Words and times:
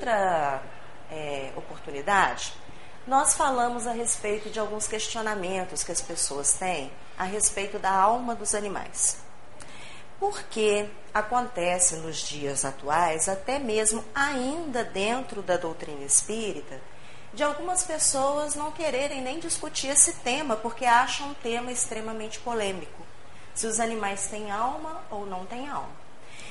outra 0.00 0.62
é, 1.12 1.52
oportunidade, 1.56 2.54
nós 3.06 3.34
falamos 3.34 3.86
a 3.86 3.92
respeito 3.92 4.48
de 4.48 4.58
alguns 4.58 4.88
questionamentos 4.88 5.84
que 5.84 5.92
as 5.92 6.00
pessoas 6.00 6.54
têm 6.54 6.90
a 7.18 7.24
respeito 7.24 7.78
da 7.78 7.90
alma 7.90 8.34
dos 8.34 8.54
animais. 8.54 9.18
Porque 10.18 10.88
acontece 11.12 11.96
nos 11.96 12.16
dias 12.16 12.64
atuais, 12.64 13.28
até 13.28 13.58
mesmo 13.58 14.02
ainda 14.14 14.82
dentro 14.82 15.42
da 15.42 15.58
doutrina 15.58 16.04
espírita, 16.04 16.80
de 17.34 17.42
algumas 17.42 17.84
pessoas 17.84 18.54
não 18.54 18.72
quererem 18.72 19.20
nem 19.20 19.38
discutir 19.38 19.88
esse 19.88 20.14
tema, 20.14 20.56
porque 20.56 20.86
acham 20.86 21.28
um 21.28 21.34
tema 21.34 21.70
extremamente 21.70 22.40
polêmico. 22.40 23.02
Se 23.54 23.66
os 23.66 23.78
animais 23.78 24.28
têm 24.28 24.50
alma 24.50 25.02
ou 25.10 25.26
não 25.26 25.44
têm 25.44 25.68
alma. 25.68 26.00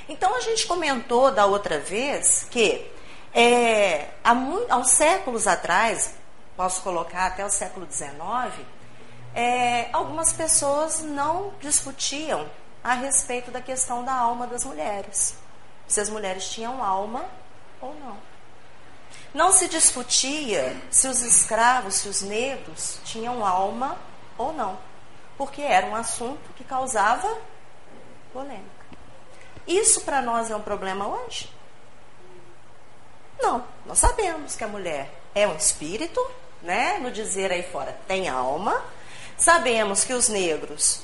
Então 0.07 0.35
a 0.35 0.39
gente 0.39 0.67
comentou 0.67 1.31
da 1.31 1.45
outra 1.45 1.79
vez 1.79 2.45
que 2.51 2.98
é, 3.33 4.09
há, 4.23 4.33
muito, 4.33 4.71
há 4.71 4.83
séculos 4.83 5.47
atrás, 5.47 6.13
posso 6.55 6.81
colocar 6.81 7.27
até 7.27 7.45
o 7.45 7.49
século 7.49 7.87
XIX, 7.89 8.65
é, 9.35 9.89
algumas 9.93 10.33
pessoas 10.33 11.01
não 11.01 11.53
discutiam 11.61 12.49
a 12.83 12.93
respeito 12.93 13.51
da 13.51 13.61
questão 13.61 14.03
da 14.03 14.13
alma 14.13 14.47
das 14.47 14.63
mulheres. 14.63 15.35
Se 15.87 15.99
as 15.99 16.09
mulheres 16.09 16.49
tinham 16.49 16.83
alma 16.83 17.25
ou 17.81 17.93
não. 17.95 18.17
Não 19.33 19.51
se 19.51 19.67
discutia 19.67 20.75
se 20.89 21.07
os 21.07 21.21
escravos, 21.21 21.95
se 21.95 22.09
os 22.09 22.21
negros 22.21 22.99
tinham 23.03 23.45
alma 23.45 23.97
ou 24.37 24.53
não, 24.53 24.77
porque 25.37 25.61
era 25.61 25.85
um 25.87 25.95
assunto 25.95 26.53
que 26.55 26.63
causava 26.63 27.37
polêmica. 28.33 28.79
Isso 29.67 30.01
para 30.01 30.21
nós 30.21 30.49
é 30.49 30.55
um 30.55 30.61
problema 30.61 31.07
hoje? 31.07 31.49
Não, 33.39 33.63
nós 33.85 33.97
sabemos 33.97 34.55
que 34.55 34.63
a 34.63 34.67
mulher 34.67 35.09
é 35.33 35.47
um 35.47 35.55
espírito, 35.55 36.19
né? 36.61 36.99
No 36.99 37.11
dizer 37.11 37.51
aí 37.51 37.63
fora, 37.63 37.97
tem 38.07 38.27
alma. 38.27 38.83
Sabemos 39.37 40.03
que 40.03 40.13
os 40.13 40.27
negros, 40.27 41.01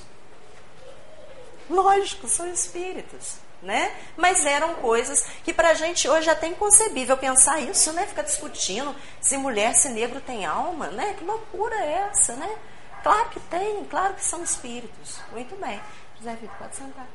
lógico, 1.70 2.28
são 2.28 2.52
espíritos, 2.52 3.36
né? 3.62 3.96
Mas 4.18 4.46
eram 4.46 4.76
coisas 4.76 5.26
que 5.44 5.54
para 5.54 5.70
a 5.70 5.74
gente 5.74 6.10
hoje 6.10 6.28
é 6.28 6.34
até 6.34 6.48
inconcebível 6.48 7.16
pensar 7.16 7.62
isso, 7.62 7.94
né? 7.94 8.06
Ficar 8.06 8.24
discutindo 8.24 8.94
se 9.22 9.38
mulher, 9.38 9.74
se 9.74 9.88
negro 9.90 10.20
tem 10.20 10.46
alma, 10.46 10.88
né? 10.88 11.16
Que 11.18 11.24
loucura 11.24 11.76
é 11.76 12.10
essa, 12.10 12.34
né? 12.34 12.58
Claro 13.02 13.30
que 13.30 13.40
tem, 13.40 13.86
claro 13.86 14.16
que 14.16 14.24
são 14.24 14.44
espíritos. 14.44 15.22
Muito 15.32 15.56
bem. 15.56 15.82
José 16.18 16.36
Vitor, 16.36 16.58
pode 16.58 16.76
sentar. 16.76 17.08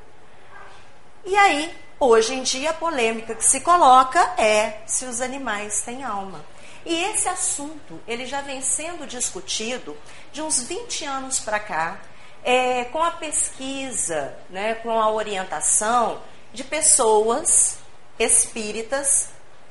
E 1.24 1.36
aí, 1.36 1.70
hoje 1.98 2.34
em 2.34 2.42
dia, 2.42 2.70
a 2.70 2.74
polêmica 2.74 3.34
que 3.34 3.44
se 3.44 3.60
coloca 3.60 4.20
é 4.38 4.80
se 4.86 5.04
os 5.04 5.20
animais 5.20 5.82
têm 5.82 6.02
alma. 6.02 6.42
E 6.84 6.94
esse 7.04 7.28
assunto, 7.28 8.00
ele 8.08 8.24
já 8.24 8.40
vem 8.40 8.62
sendo 8.62 9.06
discutido 9.06 9.94
de 10.32 10.40
uns 10.40 10.62
20 10.62 11.04
anos 11.04 11.38
para 11.38 11.60
cá, 11.60 12.00
é, 12.42 12.84
com 12.84 13.02
a 13.02 13.10
pesquisa, 13.10 14.34
né, 14.48 14.74
com 14.76 14.98
a 14.98 15.10
orientação 15.10 16.22
de 16.54 16.64
pessoas 16.64 17.76
espíritas, 18.18 19.28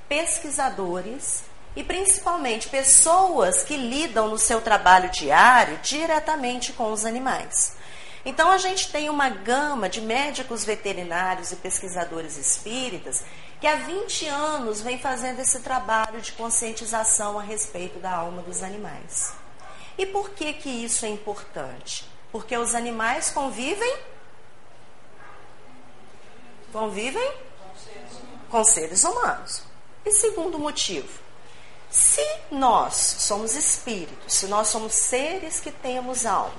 pesquisadores 0.08 1.44
e 1.75 1.84
principalmente 1.84 2.69
pessoas 2.69 3.63
que 3.63 3.75
lidam 3.75 4.28
no 4.28 4.38
seu 4.38 4.61
trabalho 4.61 5.09
diário 5.09 5.80
diretamente 5.81 6.73
com 6.73 6.91
os 6.91 7.06
animais. 7.06 7.78
Então, 8.25 8.52
a 8.52 8.58
gente 8.58 8.92
tem 8.92 9.09
uma 9.09 9.30
gama 9.30 9.88
de 9.89 10.02
médicos 10.02 10.66
veterinários 10.66 11.52
e 11.52 11.56
pesquisadores 11.56 12.38
espíritas 12.38 13.24
que 13.59 13.68
há 13.68 13.75
20 13.75 14.28
anos 14.28 14.81
vem 14.81 14.97
fazendo 15.00 15.40
esse 15.40 15.59
trabalho 15.59 16.22
de 16.22 16.31
conscientização 16.34 17.38
a 17.38 17.41
respeito 17.41 18.00
da 18.00 18.12
alma 18.12 18.41
dos 18.41 18.63
animais. 18.63 19.34
E 19.97 20.06
por 20.06 20.30
que, 20.30 20.53
que 20.53 20.69
isso 20.69 21.06
é 21.06 21.09
importante? 21.09 22.06
Porque 22.31 22.57
os 22.57 22.74
animais 22.74 23.30
convivem 23.30 23.97
convivem 26.72 27.34
com 28.50 28.63
seres 28.63 29.03
humanos. 29.03 29.63
E 30.06 30.12
segundo 30.12 30.57
motivo, 30.57 31.19
se 31.89 32.25
nós 32.51 32.94
somos 32.94 33.55
espíritos, 33.55 34.33
se 34.33 34.47
nós 34.47 34.67
somos 34.67 34.94
seres 34.94 35.59
que 35.59 35.72
temos 35.72 36.25
alma, 36.25 36.53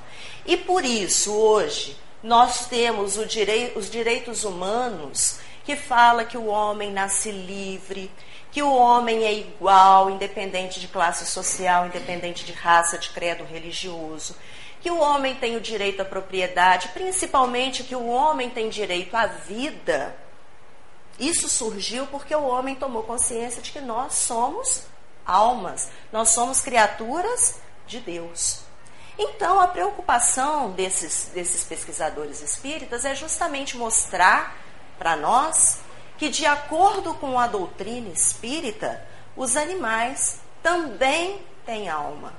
e 0.44 0.56
por 0.56 0.84
isso 0.84 1.32
hoje 1.32 1.96
nós 2.22 2.66
temos 2.66 3.14
direi 3.28 3.72
os 3.76 3.88
direitos 3.88 4.44
humanos 4.44 5.38
que 5.64 5.76
fala 5.76 6.24
que 6.24 6.36
o 6.36 6.46
homem 6.46 6.90
nasce 6.90 7.30
livre, 7.30 8.10
que 8.50 8.62
o 8.62 8.74
homem 8.74 9.24
é 9.24 9.32
igual, 9.32 10.10
independente 10.10 10.80
de 10.80 10.88
classe 10.88 11.24
social, 11.24 11.86
independente 11.86 12.44
de 12.44 12.52
raça, 12.52 12.98
de 12.98 13.10
credo 13.10 13.44
religioso, 13.44 14.34
que 14.80 14.90
o 14.90 14.98
homem 14.98 15.34
tem 15.36 15.56
o 15.56 15.60
direito 15.60 16.02
à 16.02 16.04
propriedade, 16.04 16.88
principalmente 16.88 17.84
que 17.84 17.94
o 17.94 18.08
homem 18.08 18.50
tem 18.50 18.68
direito 18.68 19.14
à 19.14 19.26
vida. 19.26 20.16
Isso 21.18 21.48
surgiu 21.48 22.06
porque 22.06 22.34
o 22.34 22.44
homem 22.44 22.74
tomou 22.74 23.02
consciência 23.02 23.62
de 23.62 23.70
que 23.70 23.80
nós 23.80 24.14
somos 24.14 24.84
almas, 25.26 25.90
nós 26.12 26.30
somos 26.30 26.60
criaturas 26.60 27.60
de 27.86 28.00
Deus. 28.00 28.60
Então, 29.18 29.60
a 29.60 29.68
preocupação 29.68 30.70
desses, 30.70 31.30
desses 31.34 31.62
pesquisadores 31.64 32.40
espíritas 32.40 33.04
é 33.04 33.14
justamente 33.14 33.76
mostrar 33.76 34.56
para 34.98 35.16
nós 35.16 35.80
que, 36.16 36.28
de 36.28 36.46
acordo 36.46 37.14
com 37.14 37.38
a 37.38 37.46
doutrina 37.46 38.08
espírita, 38.08 39.06
os 39.36 39.56
animais 39.56 40.40
também 40.62 41.44
têm 41.66 41.88
alma 41.88 42.32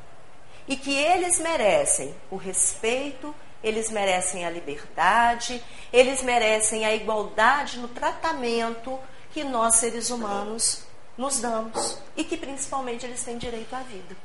e 0.68 0.76
que 0.76 0.96
eles 0.96 1.40
merecem 1.40 2.16
o 2.30 2.36
respeito, 2.36 3.36
eles 3.64 3.90
merecem 3.90 4.46
a 4.46 4.50
liberdade, 4.50 5.64
eles 5.92 6.22
merecem 6.22 6.86
a 6.86 6.96
igualdade 6.96 7.78
no 7.80 7.88
tratamento 7.88 9.00
que 9.32 9.44
nós 9.44 9.76
seres 9.76 10.10
humanos 10.10 10.84
nos 11.18 11.40
damos 11.40 11.98
e 12.16 12.24
que 12.24 12.38
principalmente 12.38 13.06
eles 13.06 13.24
têm 13.24 13.38
direito 13.38 13.74
à 13.76 13.80
vida. 13.80 14.16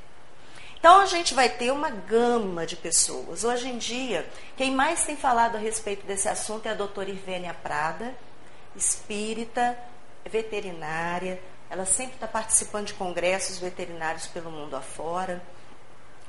Então 0.78 1.00
a 1.00 1.06
gente 1.06 1.34
vai 1.34 1.48
ter 1.48 1.72
uma 1.72 1.90
gama 1.90 2.64
de 2.64 2.76
pessoas. 2.76 3.44
Hoje 3.44 3.68
em 3.68 3.78
dia, 3.78 4.28
quem 4.56 4.70
mais 4.70 5.04
tem 5.04 5.16
falado 5.16 5.56
a 5.56 5.58
respeito 5.58 6.06
desse 6.06 6.28
assunto 6.28 6.66
é 6.66 6.70
a 6.70 6.74
doutora 6.74 7.10
Irvênia 7.10 7.54
Prada, 7.54 8.14
espírita, 8.74 9.76
veterinária. 10.30 11.40
Ela 11.68 11.84
sempre 11.84 12.14
está 12.14 12.28
participando 12.28 12.86
de 12.86 12.94
congressos 12.94 13.58
veterinários 13.58 14.26
pelo 14.26 14.50
mundo 14.50 14.76
afora. 14.76 15.42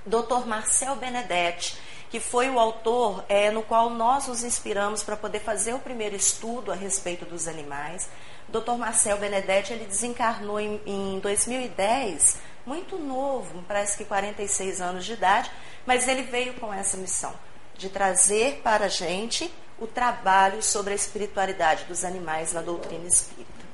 Doutor 0.05 0.47
Marcel 0.47 0.95
Benedetti, 0.95 1.77
que 2.09 2.19
foi 2.19 2.49
o 2.49 2.57
autor 2.57 3.23
é, 3.27 3.51
no 3.51 3.61
qual 3.61 3.89
nós 3.89 4.27
nos 4.27 4.43
inspiramos 4.43 5.03
para 5.03 5.17
poder 5.17 5.41
fazer 5.41 5.73
o 5.73 5.79
primeiro 5.79 6.15
estudo 6.15 6.71
a 6.71 6.75
respeito 6.75 7.25
dos 7.25 7.47
animais. 7.47 8.09
Dr. 8.49 8.77
Marcel 8.77 9.17
Benedetti, 9.17 9.73
ele 9.73 9.85
desencarnou 9.85 10.59
em, 10.59 10.81
em 10.85 11.19
2010, 11.19 12.37
muito 12.65 12.97
novo, 12.97 13.63
parece 13.67 13.97
que 13.97 14.05
46 14.05 14.81
anos 14.81 15.05
de 15.05 15.13
idade, 15.13 15.51
mas 15.85 16.07
ele 16.07 16.23
veio 16.23 16.53
com 16.55 16.73
essa 16.73 16.97
missão 16.97 17.33
de 17.75 17.89
trazer 17.89 18.61
para 18.63 18.85
a 18.85 18.89
gente 18.89 19.53
o 19.79 19.85
trabalho 19.85 20.61
sobre 20.63 20.93
a 20.93 20.95
espiritualidade 20.95 21.85
dos 21.85 22.03
animais 22.03 22.53
na 22.53 22.61
doutrina 22.61 23.07
espírita. 23.07 23.67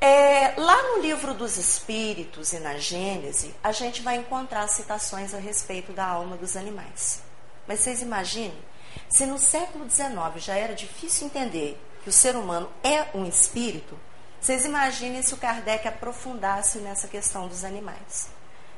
É, 0.00 0.54
lá 0.56 0.80
no 0.94 1.02
livro 1.02 1.34
dos 1.34 1.56
Espíritos 1.56 2.52
e 2.52 2.60
na 2.60 2.76
Gênese, 2.76 3.52
a 3.64 3.72
gente 3.72 4.00
vai 4.00 4.16
encontrar 4.16 4.68
citações 4.68 5.34
a 5.34 5.38
respeito 5.38 5.92
da 5.92 6.06
alma 6.06 6.36
dos 6.36 6.56
animais. 6.56 7.20
Mas 7.66 7.80
vocês 7.80 8.00
imaginem, 8.00 8.56
se 9.08 9.26
no 9.26 9.38
século 9.38 9.90
XIX 9.90 10.14
já 10.36 10.54
era 10.54 10.72
difícil 10.72 11.26
entender 11.26 11.76
que 12.08 12.10
o 12.10 12.12
ser 12.12 12.36
humano 12.36 12.70
é 12.82 13.06
um 13.14 13.26
espírito, 13.26 13.98
vocês 14.40 14.64
imaginem 14.64 15.20
se 15.20 15.34
o 15.34 15.36
Kardec 15.36 15.86
aprofundasse 15.86 16.78
nessa 16.78 17.06
questão 17.06 17.46
dos 17.46 17.64
animais. 17.64 18.30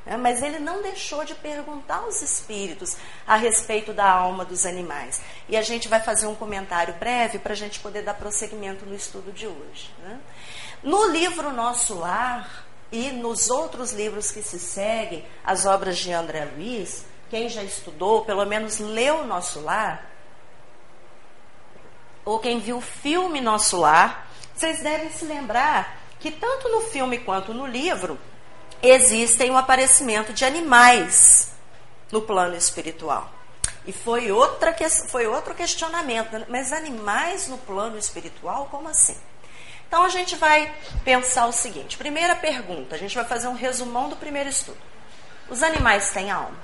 É, 0.04 0.16
mas 0.16 0.42
ele 0.42 0.58
não 0.58 0.82
deixou 0.82 1.24
de 1.24 1.34
perguntar 1.36 1.98
aos 1.98 2.22
espíritos 2.22 2.96
a 3.26 3.36
respeito 3.36 3.92
da 3.92 4.10
alma 4.10 4.44
dos 4.44 4.66
animais. 4.66 5.20
E 5.48 5.56
a 5.56 5.62
gente 5.62 5.86
vai 5.86 6.00
fazer 6.00 6.26
um 6.26 6.34
comentário 6.34 6.94
breve 6.94 7.38
para 7.38 7.52
a 7.52 7.56
gente 7.56 7.78
poder 7.78 8.02
dar 8.02 8.14
prosseguimento 8.14 8.84
no 8.84 8.96
estudo 8.96 9.30
de 9.30 9.46
hoje. 9.46 9.90
Né? 10.02 10.18
No 10.82 11.06
livro 11.08 11.52
Nosso 11.52 11.94
Lar 11.94 12.66
e 12.90 13.12
nos 13.12 13.48
outros 13.48 13.92
livros 13.92 14.32
que 14.32 14.42
se 14.42 14.58
seguem, 14.58 15.24
as 15.44 15.66
obras 15.66 15.98
de 15.98 16.10
André 16.10 16.46
Luiz, 16.56 17.04
quem 17.28 17.48
já 17.48 17.62
estudou, 17.62 18.24
pelo 18.24 18.44
menos 18.44 18.80
leu 18.80 19.24
Nosso 19.24 19.60
Lar, 19.60 20.09
ou 22.30 22.38
quem 22.38 22.60
viu 22.60 22.78
o 22.78 22.80
filme 22.80 23.40
Nosso 23.40 23.76
Lar, 23.76 24.28
vocês 24.54 24.80
devem 24.80 25.10
se 25.10 25.24
lembrar 25.24 25.98
que 26.20 26.30
tanto 26.30 26.68
no 26.68 26.82
filme 26.82 27.18
quanto 27.18 27.52
no 27.52 27.66
livro 27.66 28.18
existem 28.82 29.50
o 29.50 29.56
aparecimento 29.56 30.32
de 30.32 30.44
animais 30.44 31.52
no 32.12 32.22
plano 32.22 32.54
espiritual. 32.54 33.32
E 33.84 33.92
foi, 33.92 34.30
outra, 34.30 34.76
foi 35.08 35.26
outro 35.26 35.54
questionamento, 35.54 36.30
né? 36.38 36.46
mas 36.48 36.72
animais 36.72 37.48
no 37.48 37.58
plano 37.58 37.98
espiritual, 37.98 38.68
como 38.70 38.88
assim? 38.88 39.16
Então 39.88 40.04
a 40.04 40.08
gente 40.08 40.36
vai 40.36 40.72
pensar 41.04 41.46
o 41.46 41.52
seguinte: 41.52 41.96
primeira 41.96 42.36
pergunta, 42.36 42.94
a 42.94 42.98
gente 42.98 43.16
vai 43.16 43.24
fazer 43.24 43.48
um 43.48 43.54
resumão 43.54 44.08
do 44.08 44.14
primeiro 44.16 44.48
estudo. 44.48 44.78
Os 45.48 45.64
animais 45.64 46.10
têm 46.10 46.30
alma? 46.30 46.56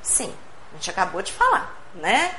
Sim, 0.00 0.34
a 0.72 0.76
gente 0.76 0.90
acabou 0.90 1.20
de 1.20 1.32
falar, 1.32 1.76
né? 1.94 2.34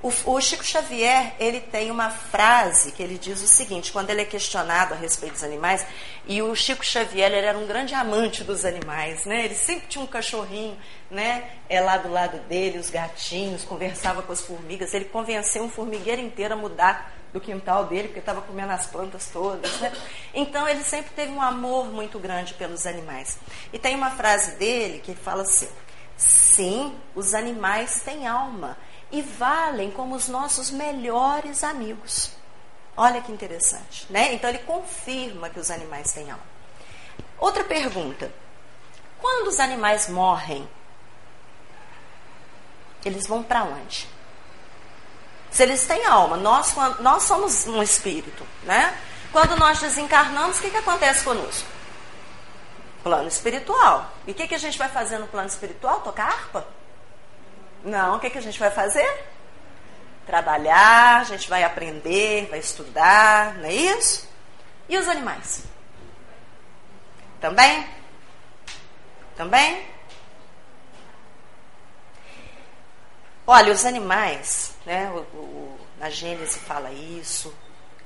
O, 0.00 0.12
o, 0.26 0.40
Chico 0.40 0.64
Xavier, 0.64 1.34
ele 1.40 1.60
tem 1.60 1.90
uma 1.90 2.08
frase 2.08 2.92
que 2.92 3.02
ele 3.02 3.18
diz 3.18 3.42
o 3.42 3.48
seguinte, 3.48 3.90
quando 3.90 4.10
ele 4.10 4.22
é 4.22 4.24
questionado 4.24 4.94
a 4.94 4.96
respeito 4.96 5.32
dos 5.32 5.42
animais, 5.42 5.84
e 6.26 6.40
o 6.40 6.54
Chico 6.54 6.84
Xavier, 6.84 7.32
ele 7.32 7.46
era 7.46 7.58
um 7.58 7.66
grande 7.66 7.94
amante 7.94 8.44
dos 8.44 8.64
animais, 8.64 9.24
né? 9.24 9.44
Ele 9.44 9.56
sempre 9.56 9.88
tinha 9.88 10.04
um 10.04 10.06
cachorrinho, 10.06 10.78
né? 11.10 11.50
É 11.68 11.80
lá 11.80 11.96
do 11.96 12.08
lado 12.08 12.38
dele, 12.46 12.78
os 12.78 12.90
gatinhos, 12.90 13.64
conversava 13.64 14.22
com 14.22 14.32
as 14.32 14.40
formigas, 14.40 14.94
ele 14.94 15.06
convenceu 15.06 15.64
um 15.64 15.68
formigueiro 15.68 16.22
inteiro 16.22 16.54
a 16.54 16.56
mudar 16.56 17.12
do 17.32 17.40
quintal 17.40 17.84
dele, 17.86 18.08
porque 18.08 18.20
estava 18.20 18.40
comendo 18.40 18.72
as 18.72 18.86
plantas 18.86 19.28
todas, 19.32 19.80
né? 19.80 19.92
Então, 20.32 20.68
ele 20.68 20.84
sempre 20.84 21.10
teve 21.10 21.32
um 21.32 21.42
amor 21.42 21.86
muito 21.86 22.20
grande 22.20 22.54
pelos 22.54 22.86
animais. 22.86 23.36
E 23.72 23.78
tem 23.78 23.96
uma 23.96 24.10
frase 24.12 24.52
dele 24.52 25.00
que 25.00 25.14
fala 25.14 25.42
assim, 25.42 25.68
sim, 26.16 26.94
os 27.14 27.34
animais 27.34 28.00
têm 28.02 28.26
alma, 28.26 28.76
e 29.10 29.22
valem 29.22 29.90
como 29.90 30.14
os 30.14 30.28
nossos 30.28 30.70
melhores 30.70 31.64
amigos. 31.64 32.32
Olha 32.96 33.22
que 33.22 33.32
interessante, 33.32 34.06
né? 34.10 34.34
Então 34.34 34.50
ele 34.50 34.58
confirma 34.60 35.48
que 35.48 35.60
os 35.60 35.70
animais 35.70 36.12
têm 36.12 36.30
alma. 36.30 36.42
Outra 37.38 37.64
pergunta: 37.64 38.32
quando 39.20 39.48
os 39.48 39.60
animais 39.60 40.08
morrem, 40.08 40.68
eles 43.04 43.26
vão 43.26 43.42
para 43.42 43.64
onde? 43.64 44.08
Se 45.50 45.62
eles 45.62 45.86
têm 45.86 46.04
alma, 46.04 46.36
nós, 46.36 46.74
nós 47.00 47.22
somos 47.22 47.66
um 47.66 47.82
espírito, 47.82 48.44
né? 48.64 48.96
Quando 49.32 49.56
nós 49.56 49.80
desencarnamos, 49.80 50.58
o 50.58 50.62
que, 50.62 50.70
que 50.70 50.76
acontece 50.76 51.24
conosco? 51.24 51.68
Plano 53.02 53.28
espiritual. 53.28 54.12
E 54.26 54.32
o 54.32 54.34
que, 54.34 54.48
que 54.48 54.54
a 54.54 54.58
gente 54.58 54.78
vai 54.78 54.88
fazer 54.88 55.18
no 55.18 55.26
plano 55.26 55.48
espiritual? 55.48 56.00
Tocar 56.00 56.26
harpa? 56.26 56.66
Não, 57.88 58.16
o 58.16 58.20
que, 58.20 58.28
que 58.28 58.38
a 58.38 58.42
gente 58.42 58.58
vai 58.58 58.70
fazer? 58.70 59.08
Trabalhar, 60.26 61.20
a 61.20 61.24
gente 61.24 61.48
vai 61.48 61.64
aprender, 61.64 62.46
vai 62.50 62.58
estudar, 62.58 63.54
não 63.54 63.64
é 63.64 63.72
isso? 63.72 64.28
E 64.88 64.98
os 64.98 65.08
animais? 65.08 65.64
Também? 67.40 67.86
Também? 69.36 69.86
Olha, 73.46 73.72
os 73.72 73.86
animais, 73.86 74.74
né, 74.84 75.10
o, 75.10 75.20
o, 75.36 75.80
na 75.98 76.10
Gênesis 76.10 76.58
fala 76.58 76.92
isso, 76.92 77.54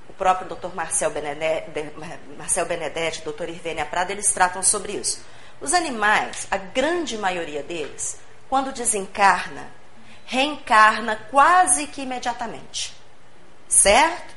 o 0.09 0.13
próprio 0.13 0.55
Dr. 0.55 0.73
Marcel 0.75 1.11
Benedetti, 1.11 1.71
Benedetti, 2.69 3.23
Dr. 3.23 3.49
Irvênia 3.49 3.85
Prada, 3.85 4.13
eles 4.13 4.33
tratam 4.33 4.63
sobre 4.63 4.93
isso. 4.93 5.25
Os 5.61 5.75
animais, 5.75 6.47
a 6.51 6.57
grande 6.57 7.19
maioria 7.19 7.63
deles, 7.65 8.21
quando 8.53 8.71
desencarna, 8.71 9.67
reencarna 10.27 11.17
quase 11.31 11.87
que 11.87 12.03
imediatamente. 12.03 12.95
Certo? 13.67 14.35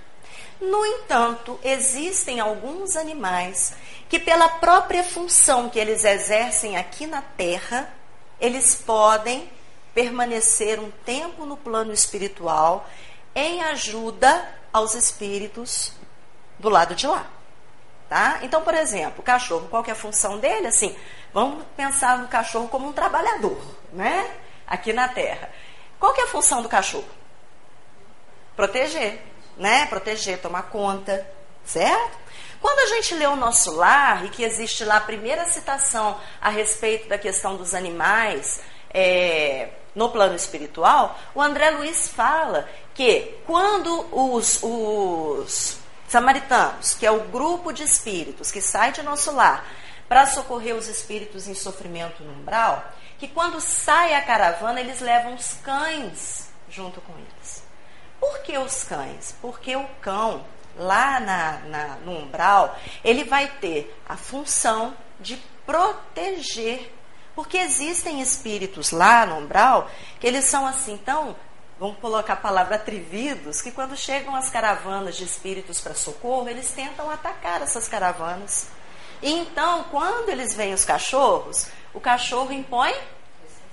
No 0.61 0.85
entanto, 0.85 1.59
existem 1.61 2.39
alguns 2.39 2.95
animais 2.95 3.75
que, 4.07 4.17
pela 4.17 4.47
própria 4.47 5.03
função 5.03 5.69
que 5.69 5.77
eles 5.77 6.05
exercem 6.05 6.77
aqui 6.77 7.05
na 7.05 7.21
Terra, 7.21 7.93
eles 8.39 8.75
podem 8.75 9.51
permanecer 9.93 10.79
um 10.79 10.89
tempo 11.03 11.45
no 11.45 11.57
plano 11.57 11.91
espiritual 11.91 12.89
em 13.35 13.63
ajuda 13.63 14.49
aos 14.71 14.95
espíritos 14.95 15.91
do 16.57 16.69
lado 16.69 16.95
de 16.95 17.05
lá. 17.05 17.27
Tá? 18.07 18.39
Então, 18.43 18.61
por 18.61 18.75
exemplo, 18.75 19.19
o 19.19 19.23
cachorro, 19.23 19.67
qual 19.67 19.83
é 19.85 19.91
a 19.91 19.95
função 19.95 20.37
dele? 20.37 20.67
Assim, 20.67 20.95
vamos 21.33 21.65
pensar 21.75 22.17
no 22.19 22.29
cachorro 22.29 22.69
como 22.69 22.87
um 22.87 22.93
trabalhador, 22.93 23.59
né? 23.93 24.29
Aqui 24.67 24.93
na 24.93 25.07
Terra. 25.07 25.49
Qual 25.99 26.15
é 26.15 26.23
a 26.23 26.27
função 26.27 26.61
do 26.61 26.69
cachorro? 26.69 27.07
Proteger, 28.55 29.21
né? 29.57 29.85
Proteger, 29.87 30.39
tomar 30.41 30.63
conta, 30.63 31.25
certo? 31.63 32.17
Quando 32.61 32.79
a 32.79 32.95
gente 32.95 33.13
lê 33.15 33.27
o 33.27 33.35
nosso 33.35 33.71
lar 33.75 34.25
e 34.25 34.29
que 34.29 34.43
existe 34.43 34.83
lá 34.83 34.97
a 34.97 35.01
primeira 35.01 35.45
citação 35.45 36.19
a 36.41 36.49
respeito 36.49 37.07
da 37.07 37.17
questão 37.17 37.55
dos 37.55 37.73
animais 37.73 38.59
é, 38.93 39.69
no 39.93 40.09
plano 40.09 40.35
espiritual, 40.35 41.17
o 41.35 41.41
André 41.41 41.69
Luiz 41.71 42.07
fala 42.07 42.67
que 42.93 43.37
quando 43.45 44.07
os, 44.11 44.59
os 44.63 45.77
samaritanos, 46.07 46.93
que 46.93 47.05
é 47.05 47.11
o 47.11 47.25
grupo 47.25 47.71
de 47.71 47.83
espíritos 47.83 48.51
que 48.51 48.61
sai 48.61 48.91
de 48.91 49.03
nosso 49.03 49.31
lar 49.31 49.65
para 50.07 50.25
socorrer 50.27 50.75
os 50.75 50.87
espíritos 50.87 51.47
em 51.47 51.53
sofrimento 51.53 52.23
no 52.23 52.33
umbral, 52.33 52.83
que 53.17 53.27
quando 53.27 53.59
sai 53.61 54.13
a 54.13 54.21
caravana, 54.21 54.79
eles 54.79 54.99
levam 54.99 55.33
os 55.35 55.53
cães 55.63 56.49
junto 56.69 56.99
com 57.01 57.13
eles. 57.13 57.63
Por 58.19 58.39
que 58.39 58.57
os 58.57 58.83
cães? 58.83 59.35
Porque 59.41 59.75
o 59.75 59.87
cão, 60.01 60.45
lá 60.77 61.19
na, 61.19 61.51
na, 61.59 61.87
no 61.97 62.11
umbral, 62.11 62.77
ele 63.03 63.23
vai 63.23 63.47
ter 63.47 63.95
a 64.07 64.17
função 64.17 64.95
de 65.19 65.37
proteger. 65.65 66.91
Porque 67.35 67.57
existem 67.57 68.21
espíritos 68.21 68.91
lá 68.91 69.25
no 69.25 69.37
umbral 69.37 69.89
que 70.19 70.27
eles 70.27 70.45
são 70.45 70.65
assim 70.65 70.97
tão, 70.97 71.35
vamos 71.77 71.97
colocar 71.99 72.33
a 72.33 72.37
palavra 72.37 72.77
atrevidos, 72.77 73.61
que 73.61 73.71
quando 73.71 73.95
chegam 73.97 74.35
as 74.35 74.49
caravanas 74.49 75.17
de 75.17 75.25
espíritos 75.25 75.81
para 75.81 75.93
socorro, 75.93 76.47
eles 76.47 76.71
tentam 76.71 77.09
atacar 77.11 77.61
essas 77.61 77.87
caravanas. 77.87 78.67
E 79.21 79.31
então, 79.31 79.85
quando 79.91 80.29
eles 80.29 80.53
veem 80.53 80.73
os 80.73 80.85
cachorros, 80.85 81.67
o 81.95 81.99
cachorro 81.99 82.51
impõe 82.51 82.93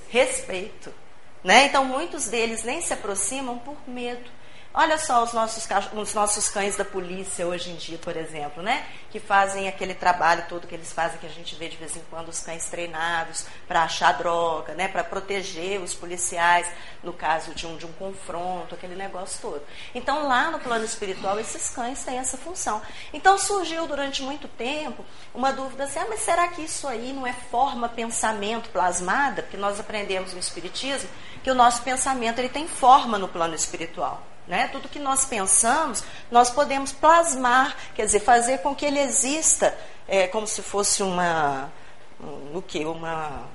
respeito. 0.08 0.94
Né? 1.42 1.66
Então, 1.66 1.84
muitos 1.84 2.28
deles 2.28 2.62
nem 2.62 2.80
se 2.80 2.94
aproximam 2.94 3.58
por 3.58 3.76
medo. 3.86 4.30
Olha 4.74 4.96
só 4.96 5.22
os 5.22 5.34
nossos, 5.34 5.68
os 5.92 6.14
nossos 6.14 6.48
cães 6.48 6.76
da 6.76 6.84
polícia 6.84 7.46
hoje 7.46 7.70
em 7.70 7.76
dia, 7.76 7.98
por 7.98 8.16
exemplo, 8.16 8.62
né? 8.62 8.86
Que 9.10 9.20
fazem 9.20 9.68
aquele 9.68 9.92
trabalho 9.92 10.46
todo 10.48 10.66
que 10.66 10.74
eles 10.74 10.90
fazem, 10.90 11.18
que 11.18 11.26
a 11.26 11.30
gente 11.30 11.54
vê 11.56 11.68
de 11.68 11.76
vez 11.76 11.94
em 11.94 12.00
quando 12.08 12.30
os 12.30 12.40
cães 12.40 12.70
treinados 12.70 13.44
para 13.68 13.82
achar 13.82 14.12
droga, 14.12 14.72
né? 14.72 14.88
Para 14.88 15.04
proteger 15.04 15.78
os 15.78 15.92
policiais 15.92 16.66
no 17.02 17.12
caso 17.12 17.54
de 17.54 17.66
um, 17.66 17.76
de 17.76 17.84
um 17.84 17.92
confronto, 17.92 18.74
aquele 18.74 18.94
negócio 18.94 19.42
todo. 19.42 19.62
Então, 19.94 20.26
lá 20.26 20.50
no 20.50 20.58
plano 20.58 20.86
espiritual, 20.86 21.38
esses 21.38 21.68
cães 21.68 22.02
têm 22.02 22.16
essa 22.18 22.38
função. 22.38 22.80
Então, 23.12 23.36
surgiu 23.36 23.86
durante 23.86 24.22
muito 24.22 24.48
tempo 24.48 25.04
uma 25.34 25.52
dúvida 25.52 25.84
assim: 25.84 25.98
ah, 25.98 26.06
mas 26.08 26.20
será 26.20 26.48
que 26.48 26.62
isso 26.62 26.88
aí 26.88 27.12
não 27.12 27.26
é 27.26 27.34
forma 27.34 27.90
pensamento 27.90 28.70
plasmada? 28.70 29.42
Porque 29.42 29.58
nós 29.58 29.78
aprendemos 29.78 30.32
no 30.32 30.40
Espiritismo 30.40 31.10
que 31.44 31.50
o 31.50 31.54
nosso 31.54 31.82
pensamento 31.82 32.38
ele 32.38 32.48
tem 32.48 32.66
forma 32.66 33.18
no 33.18 33.28
plano 33.28 33.54
espiritual. 33.54 34.32
Né? 34.52 34.68
Tudo 34.68 34.86
que 34.86 34.98
nós 34.98 35.24
pensamos, 35.24 36.04
nós 36.30 36.50
podemos 36.50 36.92
plasmar, 36.92 37.74
quer 37.94 38.04
dizer, 38.04 38.20
fazer 38.20 38.58
com 38.58 38.74
que 38.74 38.84
ele 38.84 39.00
exista 39.00 39.74
é, 40.06 40.28
como 40.28 40.46
se 40.46 40.60
fosse 40.60 41.02
uma. 41.02 41.72
Um, 42.22 42.58
o 42.58 42.60
que? 42.60 42.84
Uma 42.84 43.46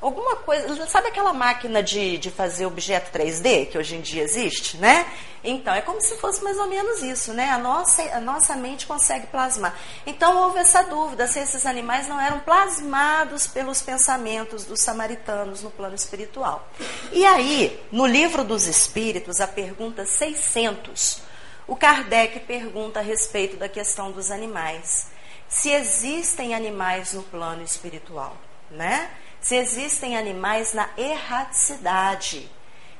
alguma 0.00 0.36
coisa. 0.36 0.86
Sabe 0.86 1.08
aquela 1.08 1.32
máquina 1.32 1.82
de, 1.82 2.18
de 2.18 2.30
fazer 2.30 2.66
objeto 2.66 3.16
3D 3.16 3.70
que 3.70 3.78
hoje 3.78 3.96
em 3.96 4.00
dia 4.00 4.22
existe, 4.22 4.76
né? 4.76 5.06
Então, 5.42 5.72
é 5.72 5.80
como 5.80 6.00
se 6.00 6.16
fosse 6.16 6.42
mais 6.42 6.58
ou 6.58 6.66
menos 6.66 7.02
isso, 7.02 7.32
né? 7.32 7.50
A 7.50 7.58
nossa, 7.58 8.02
a 8.02 8.20
nossa 8.20 8.56
mente 8.56 8.86
consegue 8.86 9.28
plasmar. 9.28 9.78
Então, 10.04 10.36
houve 10.36 10.58
essa 10.58 10.82
dúvida 10.82 11.26
se 11.26 11.38
esses 11.38 11.64
animais 11.64 12.08
não 12.08 12.20
eram 12.20 12.40
plasmados 12.40 13.46
pelos 13.46 13.80
pensamentos 13.80 14.64
dos 14.64 14.80
samaritanos 14.80 15.62
no 15.62 15.70
plano 15.70 15.94
espiritual. 15.94 16.68
E 17.12 17.24
aí, 17.24 17.80
no 17.92 18.04
livro 18.04 18.42
dos 18.42 18.66
Espíritos, 18.66 19.40
a 19.40 19.46
pergunta 19.46 20.04
600, 20.04 21.22
o 21.68 21.76
Kardec 21.76 22.40
pergunta 22.40 22.98
a 22.98 23.02
respeito 23.02 23.56
da 23.56 23.68
questão 23.68 24.10
dos 24.10 24.30
animais. 24.30 25.06
Se 25.48 25.70
existem 25.70 26.54
animais 26.54 27.12
no 27.12 27.22
plano 27.22 27.62
espiritual, 27.62 28.36
né? 28.70 29.08
Se 29.40 29.56
existem 29.56 30.16
animais 30.16 30.72
na 30.72 30.88
erraticidade. 30.96 32.50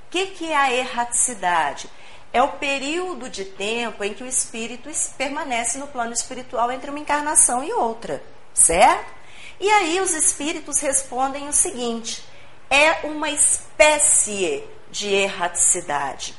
O 0.06 0.10
que, 0.10 0.26
que 0.26 0.52
é 0.52 0.56
a 0.56 0.72
erraticidade? 0.72 1.90
É 2.32 2.42
o 2.42 2.52
período 2.52 3.28
de 3.28 3.44
tempo 3.44 4.04
em 4.04 4.14
que 4.14 4.22
o 4.22 4.26
espírito 4.26 4.90
permanece 5.16 5.78
no 5.78 5.86
plano 5.86 6.12
espiritual 6.12 6.70
entre 6.70 6.90
uma 6.90 6.98
encarnação 6.98 7.64
e 7.64 7.72
outra, 7.72 8.22
certo? 8.52 9.18
E 9.60 9.68
aí 9.70 10.00
os 10.00 10.12
espíritos 10.12 10.78
respondem 10.80 11.48
o 11.48 11.52
seguinte: 11.52 12.22
é 12.70 13.06
uma 13.06 13.30
espécie 13.30 14.62
de 14.90 15.12
erraticidade. 15.12 16.34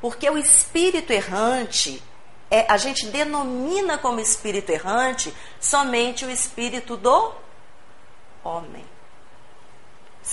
Porque 0.00 0.28
o 0.30 0.38
espírito 0.38 1.12
errante, 1.12 2.02
é, 2.50 2.64
a 2.68 2.76
gente 2.76 3.06
denomina 3.06 3.98
como 3.98 4.20
espírito 4.20 4.70
errante 4.70 5.34
somente 5.60 6.24
o 6.24 6.30
espírito 6.30 6.96
do 6.96 7.32
homem. 8.42 8.84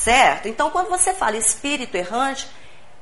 Certo? 0.03 0.47
Então, 0.47 0.69
quando 0.69 0.89
você 0.89 1.11
fala 1.11 1.37
espírito 1.37 1.97
errante, 1.97 2.47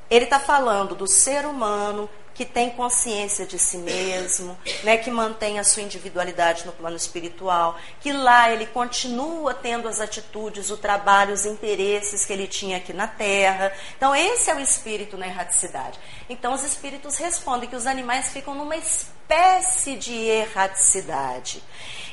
ele 0.09 0.23
está 0.23 0.39
falando 0.39 0.95
do 0.95 1.05
ser 1.05 1.45
humano 1.45 2.09
que 2.33 2.45
tem 2.45 2.69
consciência 2.69 3.45
de 3.45 3.59
si 3.59 3.77
mesmo, 3.77 4.57
né, 4.83 4.97
que 4.97 5.11
mantém 5.11 5.59
a 5.59 5.63
sua 5.63 5.83
individualidade 5.83 6.65
no 6.65 6.71
plano 6.71 6.95
espiritual, 6.95 7.77
que 7.99 8.11
lá 8.11 8.51
ele 8.51 8.65
continua 8.65 9.53
tendo 9.53 9.87
as 9.87 10.01
atitudes, 10.01 10.69
o 10.69 10.77
trabalho, 10.77 11.33
os 11.33 11.45
interesses 11.45 12.25
que 12.25 12.33
ele 12.33 12.47
tinha 12.47 12.77
aqui 12.77 12.91
na 12.91 13.07
Terra. 13.07 13.73
Então, 13.95 14.15
esse 14.15 14.49
é 14.49 14.55
o 14.55 14.59
espírito 14.59 15.17
na 15.17 15.27
erraticidade. 15.27 15.99
Então, 16.29 16.53
os 16.53 16.63
espíritos 16.63 17.17
respondem 17.17 17.69
que 17.69 17.75
os 17.75 17.85
animais 17.85 18.29
ficam 18.29 18.55
numa 18.55 18.75
espécie 18.77 19.97
de 19.97 20.13
erraticidade. 20.13 21.61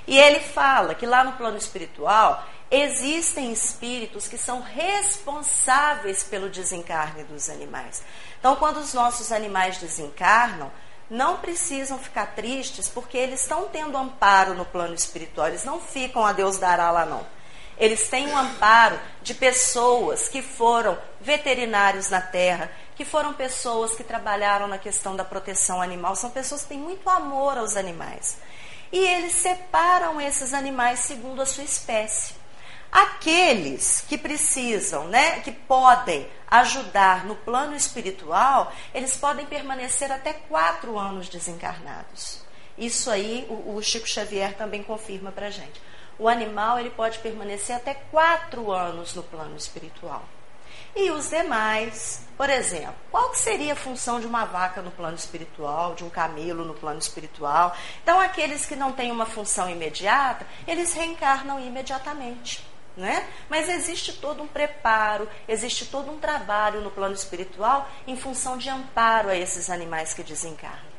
E 0.06 0.18
ele 0.18 0.40
fala 0.40 0.94
que 0.94 1.06
lá 1.06 1.22
no 1.22 1.32
plano 1.32 1.56
espiritual 1.56 2.44
existem 2.72 3.52
espíritos 3.52 4.26
que 4.26 4.38
são 4.38 4.62
responsáveis 4.62 6.24
pelo 6.24 6.48
desencarne 6.48 7.22
dos 7.24 7.50
animais. 7.50 8.02
Então, 8.40 8.56
quando 8.56 8.78
os 8.78 8.94
nossos 8.94 9.30
animais 9.30 9.76
desencarnam, 9.76 10.72
não 11.10 11.36
precisam 11.36 11.98
ficar 11.98 12.34
tristes 12.34 12.88
porque 12.88 13.18
eles 13.18 13.42
estão 13.42 13.68
tendo 13.68 13.98
amparo 13.98 14.54
no 14.54 14.64
plano 14.64 14.94
espiritual, 14.94 15.48
eles 15.48 15.64
não 15.64 15.78
ficam 15.78 16.24
a 16.24 16.32
Deus 16.32 16.56
dará 16.56 16.90
lá 16.90 17.04
não. 17.04 17.26
Eles 17.76 18.08
têm 18.08 18.28
um 18.28 18.38
amparo 18.38 18.98
de 19.20 19.34
pessoas 19.34 20.28
que 20.28 20.40
foram 20.40 20.96
veterinários 21.20 22.08
na 22.08 22.22
terra, 22.22 22.70
que 22.96 23.04
foram 23.04 23.34
pessoas 23.34 23.94
que 23.94 24.04
trabalharam 24.04 24.66
na 24.66 24.78
questão 24.78 25.14
da 25.14 25.24
proteção 25.24 25.82
animal, 25.82 26.16
são 26.16 26.30
pessoas 26.30 26.62
que 26.62 26.68
têm 26.68 26.78
muito 26.78 27.08
amor 27.10 27.58
aos 27.58 27.76
animais. 27.76 28.38
E 28.90 28.98
eles 28.98 29.32
separam 29.32 30.18
esses 30.20 30.54
animais 30.54 31.00
segundo 31.00 31.42
a 31.42 31.46
sua 31.46 31.64
espécie. 31.64 32.41
Aqueles 32.92 34.04
que 34.06 34.18
precisam, 34.18 35.08
né, 35.08 35.40
que 35.40 35.50
podem 35.50 36.28
ajudar 36.46 37.24
no 37.24 37.34
plano 37.34 37.74
espiritual, 37.74 38.70
eles 38.92 39.16
podem 39.16 39.46
permanecer 39.46 40.12
até 40.12 40.34
quatro 40.34 40.98
anos 40.98 41.30
desencarnados. 41.30 42.42
Isso 42.76 43.10
aí 43.10 43.46
o, 43.48 43.76
o 43.76 43.82
Chico 43.82 44.06
Xavier 44.06 44.54
também 44.58 44.82
confirma 44.82 45.32
para 45.32 45.48
gente. 45.48 45.80
O 46.18 46.28
animal 46.28 46.78
ele 46.78 46.90
pode 46.90 47.18
permanecer 47.20 47.74
até 47.74 47.94
quatro 47.94 48.70
anos 48.70 49.14
no 49.14 49.22
plano 49.22 49.56
espiritual. 49.56 50.22
E 50.94 51.10
os 51.10 51.30
demais, 51.30 52.22
por 52.36 52.50
exemplo, 52.50 52.94
qual 53.10 53.30
que 53.30 53.38
seria 53.38 53.72
a 53.72 53.76
função 53.76 54.20
de 54.20 54.26
uma 54.26 54.44
vaca 54.44 54.82
no 54.82 54.90
plano 54.90 55.16
espiritual, 55.16 55.94
de 55.94 56.04
um 56.04 56.10
camelo 56.10 56.66
no 56.66 56.74
plano 56.74 56.98
espiritual? 56.98 57.74
Então, 58.02 58.20
aqueles 58.20 58.66
que 58.66 58.76
não 58.76 58.92
têm 58.92 59.10
uma 59.10 59.24
função 59.24 59.70
imediata, 59.70 60.46
eles 60.68 60.92
reencarnam 60.92 61.58
imediatamente. 61.58 62.71
Né? 62.94 63.26
Mas 63.48 63.70
existe 63.70 64.12
todo 64.12 64.42
um 64.42 64.46
preparo, 64.46 65.26
existe 65.48 65.86
todo 65.86 66.10
um 66.10 66.18
trabalho 66.18 66.82
no 66.82 66.90
plano 66.90 67.14
espiritual 67.14 67.88
em 68.06 68.16
função 68.18 68.58
de 68.58 68.68
amparo 68.68 69.30
a 69.30 69.36
esses 69.36 69.70
animais 69.70 70.12
que 70.12 70.22
desencarnam. 70.22 70.92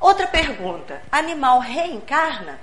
Outra 0.00 0.26
pergunta: 0.26 1.02
animal 1.12 1.58
reencarna? 1.58 2.58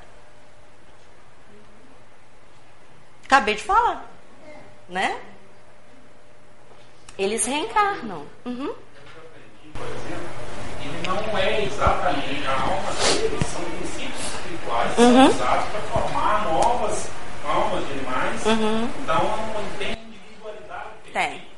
Acabei 3.25 3.55
de 3.55 3.63
falar, 3.63 4.05
né? 4.89 5.19
Eles 7.17 7.45
reencarnam. 7.45 8.25
Uhum. 8.45 8.73
Por 9.73 9.87
exemplo, 9.87 10.29
ele 10.81 11.07
não 11.07 11.37
é 11.37 11.63
exatamente 11.65 12.47
a 12.47 12.61
alma 12.61 12.91
dele, 12.91 13.39
são 13.43 13.61
princípios 13.63 14.19
espirituais 14.19 14.97
uhum. 14.97 15.27
usados 15.27 15.69
para 15.69 15.81
formar 15.81 16.45
novas 16.45 17.14
almas 17.45 17.85
de 17.85 17.93
animais. 17.93 18.45
Uhum. 18.45 18.89
Então, 19.01 19.39
ele 19.57 19.77
tem 19.77 19.91
individualidade. 20.03 20.89
Tem. 21.13 21.55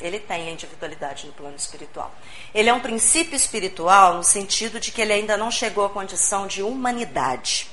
Ele 0.00 0.18
tem 0.18 0.48
a 0.48 0.50
individualidade 0.50 1.26
no 1.26 1.32
plano 1.32 1.56
espiritual. 1.56 2.12
Ele 2.54 2.68
é 2.68 2.74
um 2.74 2.80
princípio 2.80 3.36
espiritual 3.36 4.14
no 4.14 4.24
sentido 4.24 4.80
de 4.80 4.90
que 4.90 5.00
ele 5.00 5.12
ainda 5.12 5.36
não 5.36 5.50
chegou 5.50 5.84
à 5.84 5.90
condição 5.90 6.46
de 6.46 6.62
humanidade. 6.62 7.70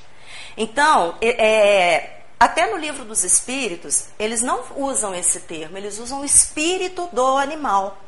Então, 0.56 1.16
é, 1.20 2.20
até 2.38 2.70
no 2.70 2.76
livro 2.76 3.04
dos 3.04 3.24
espíritos, 3.24 4.06
eles 4.18 4.42
não 4.42 4.64
usam 4.76 5.14
esse 5.14 5.40
termo, 5.40 5.78
eles 5.78 5.98
usam 5.98 6.20
o 6.20 6.24
espírito 6.24 7.08
do 7.12 7.38
animal. 7.38 7.98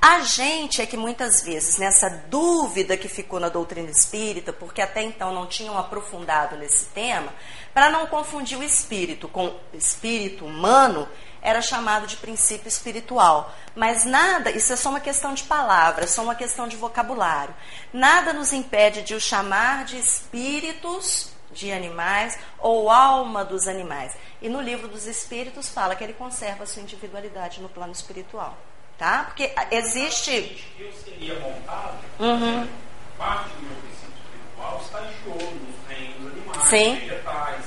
A 0.00 0.20
gente 0.20 0.80
é 0.80 0.86
que 0.86 0.96
muitas 0.96 1.42
vezes, 1.42 1.76
nessa 1.76 2.08
dúvida 2.08 2.96
que 2.96 3.08
ficou 3.08 3.40
na 3.40 3.48
doutrina 3.48 3.90
espírita, 3.90 4.52
porque 4.52 4.80
até 4.80 5.02
então 5.02 5.32
não 5.32 5.44
tinham 5.44 5.76
aprofundado 5.76 6.56
nesse 6.56 6.86
tema, 6.86 7.34
para 7.74 7.90
não 7.90 8.06
confundir 8.06 8.56
o 8.56 8.62
espírito 8.62 9.26
com 9.26 9.58
espírito 9.74 10.44
humano, 10.44 11.08
era 11.42 11.60
chamado 11.60 12.06
de 12.06 12.16
princípio 12.16 12.68
espiritual. 12.68 13.52
Mas 13.74 14.04
nada, 14.04 14.52
isso 14.52 14.72
é 14.72 14.76
só 14.76 14.88
uma 14.88 15.00
questão 15.00 15.34
de 15.34 15.42
palavras, 15.42 16.10
só 16.10 16.22
uma 16.22 16.36
questão 16.36 16.68
de 16.68 16.76
vocabulário. 16.76 17.54
Nada 17.92 18.32
nos 18.32 18.52
impede 18.52 19.02
de 19.02 19.14
o 19.14 19.20
chamar 19.20 19.84
de 19.84 19.98
espíritos 19.98 21.32
de 21.50 21.72
animais 21.72 22.38
ou 22.60 22.88
alma 22.88 23.44
dos 23.44 23.66
animais. 23.66 24.16
E 24.40 24.48
no 24.48 24.60
livro 24.60 24.86
dos 24.86 25.06
espíritos 25.08 25.68
fala 25.68 25.96
que 25.96 26.04
ele 26.04 26.12
conserva 26.12 26.62
a 26.62 26.66
sua 26.66 26.82
individualidade 26.82 27.60
no 27.60 27.68
plano 27.68 27.92
espiritual. 27.92 28.56
Tá? 28.98 29.24
Porque 29.24 29.52
existe. 29.70 30.64
Eu 30.78 30.92
seria 30.92 31.38
montado, 31.38 31.98
uhum. 32.18 32.68
parte 33.16 33.50
do 33.50 33.62
meu 33.62 33.76
princípio 33.76 34.12
espiritual 34.24 34.80
estagiou 34.84 35.52
nos 35.54 35.88
reinos 35.88 36.32
animais, 36.32 36.62
Sim. 36.68 36.94
vegetais, 36.96 37.64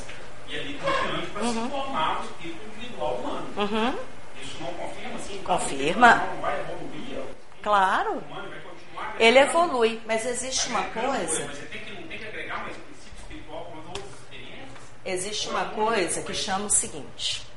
e 0.50 0.56
ali 0.60 0.74
confiante 0.74 1.28
para 1.28 1.44
uhum. 1.44 1.64
se 1.64 1.70
tornar 1.72 2.20
o 2.20 2.26
espírito 2.26 2.66
individual 2.66 3.16
humano. 3.16 3.48
Uhum. 3.56 4.00
Isso 4.44 4.58
não 4.60 4.74
confirma 4.74 5.16
assim? 5.16 5.42
Confirma. 5.44 6.16
Não 6.16 6.42
vai 6.42 6.60
evoluir? 6.60 7.24
Claro. 7.62 8.12
Humano 8.12 8.50
vai 8.50 8.60
continuar 8.60 9.16
ele 9.18 9.40
evolui, 9.40 10.02
mas 10.06 10.26
existe 10.26 10.68
uma 10.68 10.84
coisa. 10.84 11.46
Mas 11.48 11.58
tem 11.60 11.82
que, 11.82 11.96
tem 12.08 12.18
que 12.18 12.28
agregar 12.28 12.64
mais 12.64 12.76
princípio 12.76 13.14
espiritual 13.22 13.72
as 13.80 13.88
outras 13.88 14.06
experiências? 14.22 14.70
Existe 15.06 15.50
uma 15.50 15.66
coisa 15.66 16.22
que 16.24 16.34
chama 16.34 16.66
o 16.66 16.70
seguinte. 16.70 17.51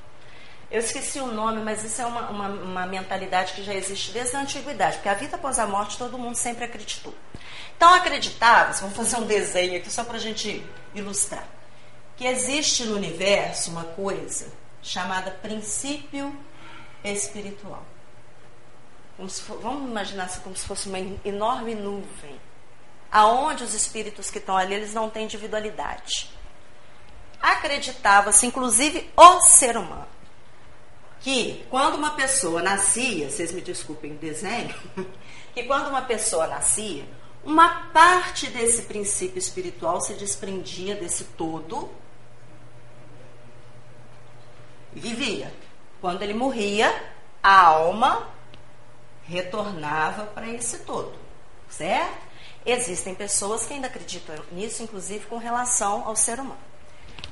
Eu 0.75 0.81
esqueci 0.81 1.21
o 1.21 1.29
nome, 1.29 1.63
mas 1.63 1.85
isso 1.85 2.03
é 2.03 2.07
uma, 2.07 2.29
uma, 2.31 2.49
uma, 2.49 2.87
mentalidade 2.87 3.53
que 3.53 3.63
já 3.63 3.73
existe 3.73 4.11
desde 4.11 4.35
a 4.35 4.41
antiguidade, 4.41 4.97
porque 4.97 5.09
a 5.09 5.15
vida 5.15 5.37
após 5.37 5.57
a 5.61 5.69
morte 5.69 5.97
todo 5.97 6.19
mundo 6.19 6.35
sempre 6.35 6.65
acreditou. 6.65 7.15
Então 7.77 7.95
acreditava, 7.95 8.73
vamos 8.73 8.97
fazer 8.97 9.17
um 9.19 9.25
desenho 9.25 9.77
aqui 9.77 9.89
só 9.89 10.03
para 10.03 10.17
a 10.17 10.21
gente 10.21 10.67
ilustrar 10.93 11.47
que 12.17 12.27
existe 12.27 12.83
no 12.85 12.97
universo 12.97 13.71
uma 13.71 13.85
coisa 13.85 14.49
chamada 14.83 15.31
princípio 15.31 16.37
espiritual. 17.05 17.85
For, 19.29 19.61
vamos 19.61 19.89
imaginar 19.89 20.25
assim, 20.25 20.41
como 20.41 20.57
se 20.57 20.67
fosse 20.67 20.89
uma 20.89 20.99
enorme 21.25 21.77
nuvem, 21.77 22.41
aonde 23.13 23.63
os 23.63 23.75
espíritos 23.75 24.29
que 24.29 24.39
estão 24.39 24.57
ali 24.57 24.75
eles 24.75 24.93
não 24.93 25.09
têm 25.09 25.23
individualidade. 25.23 26.31
Acreditava-se, 27.41 28.45
inclusive, 28.45 29.09
o 29.17 29.41
ser 29.41 29.77
humano, 29.77 30.09
que 31.25 31.65
quando 31.71 31.95
uma 31.95 32.11
pessoa 32.11 32.61
nascia, 32.61 33.31
vocês 33.31 33.51
me 33.51 33.63
desculpem 33.63 34.13
o 34.13 34.17
desenho, 34.17 34.75
que 35.55 35.63
quando 35.63 35.89
uma 35.89 36.03
pessoa 36.03 36.47
nascia, 36.47 37.03
uma 37.43 37.87
parte 37.95 38.49
desse 38.49 38.83
princípio 38.83 39.39
espiritual 39.39 40.03
se 40.03 40.13
desprendia 40.13 40.95
desse 40.95 41.25
todo 41.25 41.91
vivia. 44.93 45.51
Quando 45.99 46.21
ele 46.21 46.35
morria, 46.35 46.95
a 47.43 47.69
alma 47.69 48.29
retornava 49.23 50.27
para 50.27 50.47
esse 50.47 50.81
todo, 50.81 51.15
certo? 51.71 52.23
Existem 52.67 53.15
pessoas 53.15 53.65
que 53.65 53.73
ainda 53.73 53.87
acreditam 53.87 54.37
nisso, 54.53 54.83
inclusive 54.83 55.25
com 55.25 55.39
relação 55.39 56.07
ao 56.07 56.15
ser 56.15 56.39
humano. 56.39 56.61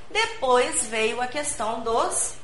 Depois 0.09 0.87
veio 0.87 1.21
a 1.21 1.27
questão 1.27 1.81
dos 1.81 2.41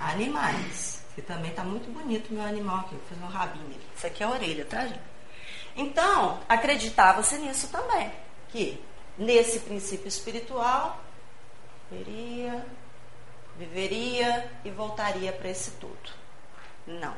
animais, 0.00 1.02
que 1.14 1.20
também 1.20 1.50
está 1.50 1.62
muito 1.62 1.92
bonito 1.92 2.32
meu 2.32 2.44
animal 2.44 2.80
aqui, 2.80 2.94
vou 2.94 3.04
fazer 3.08 3.20
meu 3.20 3.28
rabinho. 3.28 3.80
Isso 3.94 4.06
aqui 4.06 4.22
é 4.22 4.26
a 4.26 4.30
orelha, 4.30 4.64
tá, 4.64 4.86
gente? 4.86 5.00
Então, 5.76 6.40
acreditava-se 6.48 7.36
nisso 7.36 7.68
também, 7.68 8.10
que 8.48 8.82
nesse 9.18 9.60
princípio 9.60 10.08
espiritual, 10.08 10.98
veria, 11.90 12.66
viveria 13.56 14.50
e 14.64 14.70
voltaria 14.70 15.32
para 15.32 15.50
esse 15.50 15.72
tudo. 15.72 16.10
Não. 16.86 17.14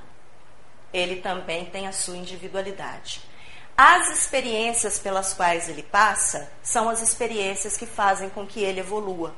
Ele 0.93 1.17
também 1.17 1.65
tem 1.67 1.87
a 1.87 1.93
sua 1.93 2.17
individualidade. 2.17 3.23
As 3.77 4.11
experiências 4.11 4.99
pelas 4.99 5.33
quais 5.33 5.69
ele 5.69 5.83
passa 5.83 6.53
são 6.63 6.91
as 6.91 7.01
experiências 7.01 7.77
que 7.77 7.87
fazem 7.87 8.29
com 8.29 8.47
que 8.47 8.61
ele 8.61 8.81
evolua. 8.81 9.35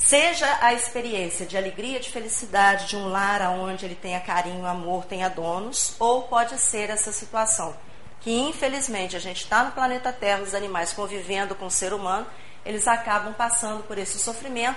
Seja 0.00 0.58
a 0.60 0.74
experiência 0.74 1.46
de 1.46 1.56
alegria, 1.56 2.00
de 2.00 2.10
felicidade, 2.10 2.88
de 2.88 2.96
um 2.96 3.08
lar 3.08 3.42
onde 3.52 3.84
ele 3.84 3.94
tenha 3.94 4.18
carinho, 4.18 4.66
amor, 4.66 5.04
tenha 5.04 5.28
donos, 5.28 5.94
ou 5.98 6.22
pode 6.22 6.58
ser 6.58 6.90
essa 6.90 7.12
situação 7.12 7.74
que 8.20 8.30
infelizmente 8.30 9.16
a 9.16 9.18
gente 9.18 9.42
está 9.42 9.64
no 9.64 9.72
planeta 9.72 10.12
Terra, 10.12 10.42
os 10.42 10.54
animais 10.54 10.92
convivendo 10.92 11.54
com 11.54 11.66
o 11.66 11.70
ser 11.70 11.92
humano, 11.92 12.26
eles 12.64 12.86
acabam 12.86 13.32
passando 13.32 13.82
por 13.84 13.96
esse 13.96 14.18
sofrimento 14.18 14.76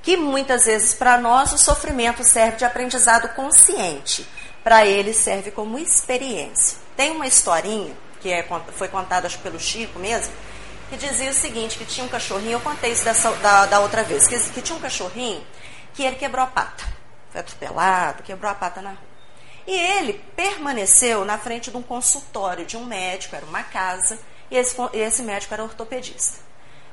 que 0.00 0.16
muitas 0.16 0.66
vezes 0.66 0.94
para 0.94 1.18
nós 1.18 1.52
o 1.52 1.58
sofrimento 1.58 2.22
serve 2.22 2.58
de 2.58 2.64
aprendizado 2.64 3.28
consciente, 3.34 4.26
para 4.62 4.86
eles 4.86 5.16
serve 5.16 5.50
como 5.50 5.78
experiência. 5.78 6.78
Tem 6.96 7.10
uma 7.10 7.26
historinha 7.26 7.94
que 8.20 8.30
é, 8.30 8.46
foi 8.76 8.88
contada 8.88 9.26
acho, 9.26 9.38
pelo 9.40 9.58
Chico 9.58 9.98
mesmo, 9.98 10.32
que 10.94 11.08
dizia 11.08 11.30
o 11.30 11.34
seguinte, 11.34 11.76
que 11.76 11.84
tinha 11.84 12.06
um 12.06 12.08
cachorrinho, 12.08 12.52
eu 12.52 12.60
contei 12.60 12.92
isso 12.92 13.04
dessa, 13.04 13.32
da, 13.36 13.66
da 13.66 13.80
outra 13.80 14.04
vez, 14.04 14.28
que, 14.28 14.38
que 14.50 14.62
tinha 14.62 14.78
um 14.78 14.80
cachorrinho 14.80 15.44
que 15.92 16.04
ele 16.04 16.14
quebrou 16.14 16.44
a 16.44 16.46
pata. 16.46 16.84
Foi 17.30 17.40
atropelado, 17.40 18.22
quebrou 18.22 18.50
a 18.50 18.54
pata 18.54 18.80
na 18.80 18.90
rua. 18.90 19.14
E 19.66 19.72
ele 19.72 20.12
permaneceu 20.36 21.24
na 21.24 21.36
frente 21.36 21.70
de 21.70 21.76
um 21.76 21.82
consultório 21.82 22.64
de 22.64 22.76
um 22.76 22.84
médico, 22.84 23.34
era 23.34 23.44
uma 23.44 23.64
casa, 23.64 24.18
e 24.50 24.56
esse, 24.56 24.76
esse 24.92 25.22
médico 25.22 25.52
era 25.52 25.64
ortopedista. 25.64 26.44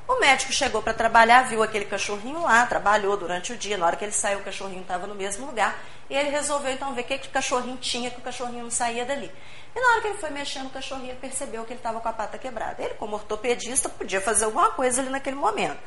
O 0.08 0.18
médico 0.18 0.52
chegou 0.52 0.82
para 0.82 0.92
trabalhar, 0.92 1.44
viu 1.44 1.62
aquele 1.62 1.84
cachorrinho 1.84 2.42
lá, 2.42 2.66
trabalhou 2.66 3.16
durante 3.16 3.52
o 3.52 3.56
dia. 3.56 3.78
Na 3.78 3.86
hora 3.86 3.96
que 3.96 4.04
ele 4.04 4.12
saiu, 4.12 4.40
o 4.40 4.42
cachorrinho 4.42 4.82
estava 4.82 5.06
no 5.06 5.14
mesmo 5.14 5.46
lugar. 5.46 5.78
E 6.10 6.14
ele 6.14 6.28
resolveu 6.28 6.72
então 6.72 6.92
ver 6.92 7.02
o 7.02 7.04
que, 7.04 7.18
que 7.18 7.28
o 7.28 7.30
cachorrinho 7.30 7.76
tinha, 7.76 8.10
que 8.10 8.18
o 8.18 8.22
cachorrinho 8.22 8.64
não 8.64 8.70
saía 8.70 9.04
dali. 9.04 9.30
E 9.74 9.80
na 9.80 9.88
hora 9.88 10.00
que 10.02 10.08
ele 10.08 10.18
foi 10.18 10.30
mexendo 10.30 10.66
o 10.66 10.70
cachorrinho, 10.70 11.16
percebeu 11.16 11.64
que 11.64 11.72
ele 11.72 11.80
estava 11.80 12.00
com 12.00 12.08
a 12.08 12.12
pata 12.12 12.36
quebrada. 12.38 12.82
Ele, 12.82 12.94
como 12.94 13.14
ortopedista, 13.14 13.88
podia 13.88 14.20
fazer 14.20 14.44
alguma 14.44 14.70
coisa 14.70 15.00
ali 15.00 15.10
naquele 15.10 15.36
momento. 15.36 15.78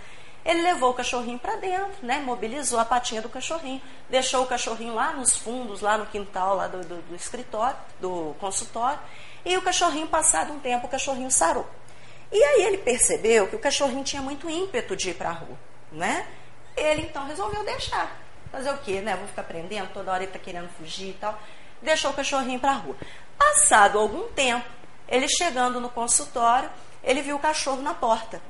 Ele 0.44 0.62
levou 0.62 0.92
o 0.92 0.94
cachorrinho 0.94 1.39
para 1.39 1.56
dentro, 1.56 2.06
né? 2.06 2.20
Mobilizou 2.20 2.80
a 2.80 2.86
patinha 2.86 3.20
do 3.22 3.30
cachorrinho, 3.30 3.82
deixou 4.08 4.44
o 4.44 4.48
cachorrinho 4.48 4.94
lá 4.94 5.12
nos 5.12 5.36
fundos, 5.36 5.82
lá 5.82 5.98
no 5.98 6.06
quintal 6.06 6.56
lá 6.56 6.68
do, 6.68 6.82
do, 6.82 7.01
do 7.01 7.15
escritório, 7.15 7.77
do 8.00 8.36
consultório. 8.39 9.00
E 9.44 9.58
o 9.58 9.62
cachorrinho, 9.62 10.08
passado 10.08 10.54
um 10.54 10.60
tempo, 10.60 10.86
o 10.86 10.89
cachorrinho 10.89 11.32
sarou. 11.32 11.68
E 12.32 12.44
aí 12.44 12.63
ele 12.63 12.77
percebeu 12.77 13.48
que 13.48 13.56
o 13.56 13.60
cachorrinho 13.60 14.04
tinha 14.04 14.22
muito 14.22 14.48
ímpeto 14.50 14.96
de 14.96 15.12
ir 15.12 15.13
para 15.15 15.30
a 15.30 15.34
rua, 15.34 15.58
né? 15.92 16.27
Ele 16.77 17.04
então 17.04 17.25
resolveu 17.25 17.63
deixar. 17.63 18.20
Fazer 18.51 18.70
o 18.70 18.77
quê, 18.77 19.01
né? 19.01 19.15
Vou 19.15 19.27
ficar 19.27 19.44
prendendo, 19.44 19.94
toda 19.94 20.12
hora 20.12 20.24
ele 20.24 20.30
está 20.30 20.39
querendo 20.39 20.70
fugir 20.77 21.10
e 21.10 21.13
tal. 21.13 21.39
Deixou 21.82 22.12
o 22.12 22.13
cachorrinho 22.13 22.60
para 22.60 22.72
a 22.72 22.75
rua. 22.75 22.96
Passado 23.38 24.00
algum 24.00 24.27
tempo, 24.30 24.65
ele 25.08 25.27
chegando 25.27 25.80
no 25.80 25.89
consultório, 25.89 26.70
ele 27.04 27.22
viu 27.22 27.36
o 27.36 27.39
cachorro 27.39 27.82
na 27.82 27.94
porta. 27.94 28.42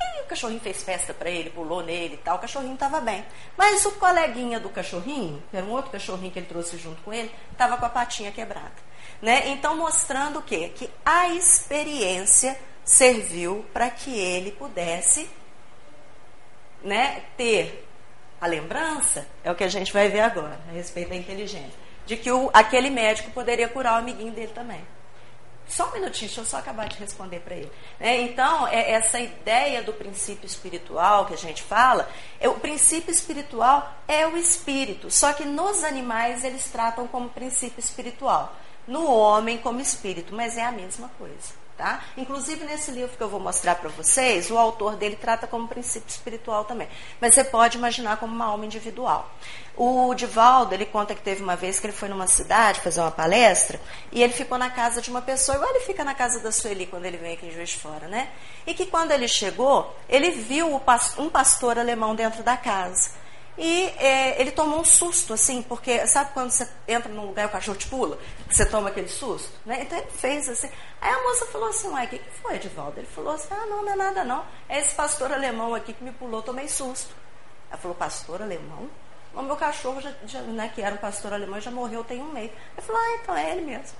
E 0.00 0.22
o 0.22 0.26
cachorrinho 0.26 0.60
fez 0.60 0.82
festa 0.82 1.12
para 1.12 1.30
ele, 1.30 1.50
pulou 1.50 1.82
nele 1.82 2.14
e 2.14 2.18
tal. 2.18 2.36
O 2.36 2.40
cachorrinho 2.40 2.74
estava 2.74 3.00
bem. 3.00 3.24
Mas 3.56 3.84
o 3.84 3.92
coleguinha 3.92 4.58
do 4.60 4.68
cachorrinho, 4.70 5.42
que 5.50 5.56
era 5.56 5.66
um 5.66 5.70
outro 5.70 5.90
cachorrinho 5.90 6.30
que 6.30 6.38
ele 6.38 6.46
trouxe 6.46 6.78
junto 6.78 7.02
com 7.02 7.12
ele, 7.12 7.30
estava 7.52 7.76
com 7.76 7.84
a 7.84 7.88
patinha 7.88 8.32
quebrada. 8.32 8.72
Né? 9.20 9.48
Então, 9.48 9.76
mostrando 9.76 10.38
o 10.38 10.42
quê? 10.42 10.70
Que 10.74 10.90
a 11.04 11.28
experiência 11.28 12.58
serviu 12.84 13.64
para 13.72 13.90
que 13.90 14.16
ele 14.16 14.52
pudesse 14.52 15.28
né, 16.82 17.22
ter 17.36 17.86
a 18.40 18.46
lembrança, 18.46 19.26
é 19.42 19.50
o 19.50 19.54
que 19.54 19.64
a 19.64 19.68
gente 19.68 19.92
vai 19.92 20.08
ver 20.08 20.20
agora, 20.20 20.60
a 20.68 20.72
respeito 20.72 21.08
da 21.08 21.16
inteligência, 21.16 21.85
de 22.06 22.16
que 22.16 22.30
o, 22.30 22.50
aquele 22.52 22.88
médico 22.88 23.30
poderia 23.32 23.68
curar 23.68 23.94
o 23.94 23.98
amiguinho 23.98 24.32
dele 24.32 24.52
também. 24.54 24.80
Só 25.68 25.88
um 25.88 25.94
minutinho, 25.94 26.28
deixa 26.28 26.40
eu 26.40 26.44
só 26.44 26.58
acabar 26.58 26.88
de 26.88 26.96
responder 26.96 27.40
para 27.40 27.56
ele. 27.56 27.70
É, 27.98 28.20
então, 28.20 28.68
é, 28.68 28.92
essa 28.92 29.18
ideia 29.18 29.82
do 29.82 29.92
princípio 29.92 30.46
espiritual 30.46 31.26
que 31.26 31.34
a 31.34 31.36
gente 31.36 31.62
fala, 31.62 32.08
é, 32.38 32.48
o 32.48 32.54
princípio 32.54 33.10
espiritual 33.10 33.92
é 34.06 34.26
o 34.26 34.36
espírito, 34.36 35.10
só 35.10 35.32
que 35.32 35.44
nos 35.44 35.82
animais 35.82 36.44
eles 36.44 36.70
tratam 36.70 37.08
como 37.08 37.28
princípio 37.28 37.80
espiritual, 37.80 38.54
no 38.86 39.10
homem 39.10 39.58
como 39.58 39.80
espírito, 39.80 40.32
mas 40.32 40.56
é 40.56 40.64
a 40.64 40.70
mesma 40.70 41.10
coisa. 41.18 41.65
Tá? 41.76 42.02
Inclusive 42.16 42.64
nesse 42.64 42.90
livro 42.90 43.14
que 43.14 43.22
eu 43.22 43.28
vou 43.28 43.38
mostrar 43.38 43.74
para 43.74 43.90
vocês, 43.90 44.50
o 44.50 44.56
autor 44.56 44.96
dele 44.96 45.14
trata 45.14 45.46
como 45.46 45.68
princípio 45.68 46.08
espiritual 46.08 46.64
também. 46.64 46.88
Mas 47.20 47.34
você 47.34 47.44
pode 47.44 47.76
imaginar 47.76 48.16
como 48.16 48.34
uma 48.34 48.46
alma 48.46 48.64
individual. 48.64 49.30
O 49.76 50.14
Divaldo, 50.14 50.72
ele 50.72 50.86
conta 50.86 51.14
que 51.14 51.20
teve 51.20 51.42
uma 51.42 51.54
vez 51.54 51.78
que 51.78 51.86
ele 51.86 51.92
foi 51.92 52.08
numa 52.08 52.26
cidade 52.26 52.80
fazer 52.80 53.02
uma 53.02 53.10
palestra 53.10 53.78
e 54.10 54.22
ele 54.22 54.32
ficou 54.32 54.56
na 54.56 54.70
casa 54.70 55.02
de 55.02 55.10
uma 55.10 55.20
pessoa, 55.20 55.56
igual 55.56 55.68
ele 55.68 55.80
fica 55.80 56.02
na 56.02 56.14
casa 56.14 56.40
da 56.40 56.50
Sueli 56.50 56.86
quando 56.86 57.04
ele 57.04 57.18
vem 57.18 57.34
aqui 57.34 57.44
em 57.44 57.50
Juiz 57.50 57.68
de 57.68 57.76
Fora, 57.76 58.08
né? 58.08 58.30
E 58.66 58.72
que 58.72 58.86
quando 58.86 59.10
ele 59.10 59.28
chegou, 59.28 59.94
ele 60.08 60.30
viu 60.30 60.80
um 61.18 61.28
pastor 61.28 61.78
alemão 61.78 62.14
dentro 62.14 62.42
da 62.42 62.56
casa. 62.56 63.25
E 63.58 63.86
é, 63.96 64.40
ele 64.40 64.50
tomou 64.50 64.80
um 64.80 64.84
susto, 64.84 65.32
assim, 65.32 65.62
porque 65.62 66.06
sabe 66.06 66.30
quando 66.34 66.50
você 66.50 66.68
entra 66.86 67.10
num 67.10 67.26
lugar 67.26 67.44
e 67.44 67.46
o 67.46 67.52
cachorro 67.52 67.78
te 67.78 67.86
pula? 67.86 68.18
Você 68.50 68.66
toma 68.66 68.90
aquele 68.90 69.08
susto? 69.08 69.50
Né? 69.64 69.82
Então 69.82 69.96
ele 69.96 70.10
fez 70.10 70.48
assim. 70.48 70.70
Aí 71.00 71.10
a 71.10 71.22
moça 71.22 71.46
falou 71.46 71.68
assim: 71.70 71.88
Uai, 71.88 72.04
o 72.04 72.08
que, 72.08 72.18
que 72.18 72.30
foi, 72.42 72.56
Edivaldo? 72.56 73.00
Ele 73.00 73.06
falou 73.06 73.34
assim: 73.34 73.48
Ah, 73.50 73.64
não, 73.66 73.82
não 73.82 73.92
é 73.92 73.96
nada 73.96 74.24
não. 74.24 74.44
É 74.68 74.78
esse 74.78 74.94
pastor 74.94 75.32
alemão 75.32 75.74
aqui 75.74 75.94
que 75.94 76.04
me 76.04 76.12
pulou, 76.12 76.42
tomei 76.42 76.68
susto. 76.68 77.14
Ela 77.70 77.78
falou: 77.78 77.96
Pastor 77.96 78.42
alemão? 78.42 78.90
O 79.34 79.42
meu 79.42 79.56
cachorro, 79.56 80.00
já, 80.00 80.12
já, 80.26 80.40
né, 80.42 80.70
que 80.74 80.82
era 80.82 80.94
um 80.94 80.98
pastor 80.98 81.32
alemão, 81.32 81.60
já 81.60 81.70
morreu 81.70 82.04
tem 82.04 82.20
um 82.20 82.32
mês. 82.32 82.50
Ele 82.76 82.86
falou: 82.86 83.00
Ah, 83.00 83.18
então 83.22 83.36
é 83.36 83.52
ele 83.52 83.62
mesmo. 83.62 83.96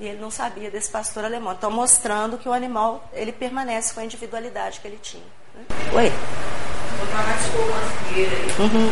E 0.00 0.06
ele 0.08 0.18
não 0.18 0.30
sabia 0.32 0.70
desse 0.70 0.90
pastor 0.90 1.24
alemão. 1.24 1.52
Então, 1.52 1.70
mostrando 1.70 2.38
que 2.38 2.48
o 2.48 2.52
animal 2.52 3.08
ele 3.12 3.30
permanece 3.30 3.94
com 3.94 4.00
a 4.00 4.04
individualidade 4.04 4.80
que 4.80 4.88
ele 4.88 4.98
tinha. 5.00 5.26
Né? 5.54 5.64
Oi 5.94 6.69
uhum. 8.58 8.90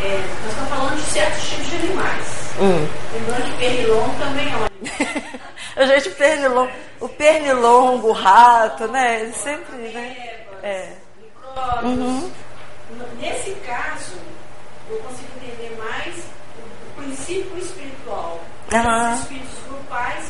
É, 0.00 0.24
nós 0.42 0.52
estamos 0.52 0.68
falando 0.68 0.96
de 0.96 1.02
certos 1.10 1.48
tipos 1.48 1.66
de 1.66 1.76
animais. 1.76 2.26
Hum. 2.60 2.88
Lembrando 3.12 3.44
que 3.44 3.58
pernilongo 3.58 4.18
também 4.18 4.46
é 4.46 4.56
um 4.56 4.64
animal. 4.64 5.40
a 5.76 5.86
gente, 5.86 6.10
pernilongo, 6.10 6.72
o 7.00 7.08
pernilongo, 7.08 8.08
o 8.08 8.12
rato, 8.12 8.86
né? 8.88 9.22
Ele 9.22 9.32
sempre, 9.32 9.76
né? 9.76 10.44
É. 10.62 10.92
Uhum. 11.82 12.30
Nesse 13.18 13.50
caso, 13.66 14.16
eu 14.88 14.98
consigo 14.98 15.28
entender 15.36 15.76
mais 15.78 16.14
o 16.16 17.02
princípio 17.02 17.58
espiritual. 17.58 18.40
Uhum. 18.72 19.14
Os 19.14 19.20
espíritos 19.20 19.58
grupais 19.68 20.24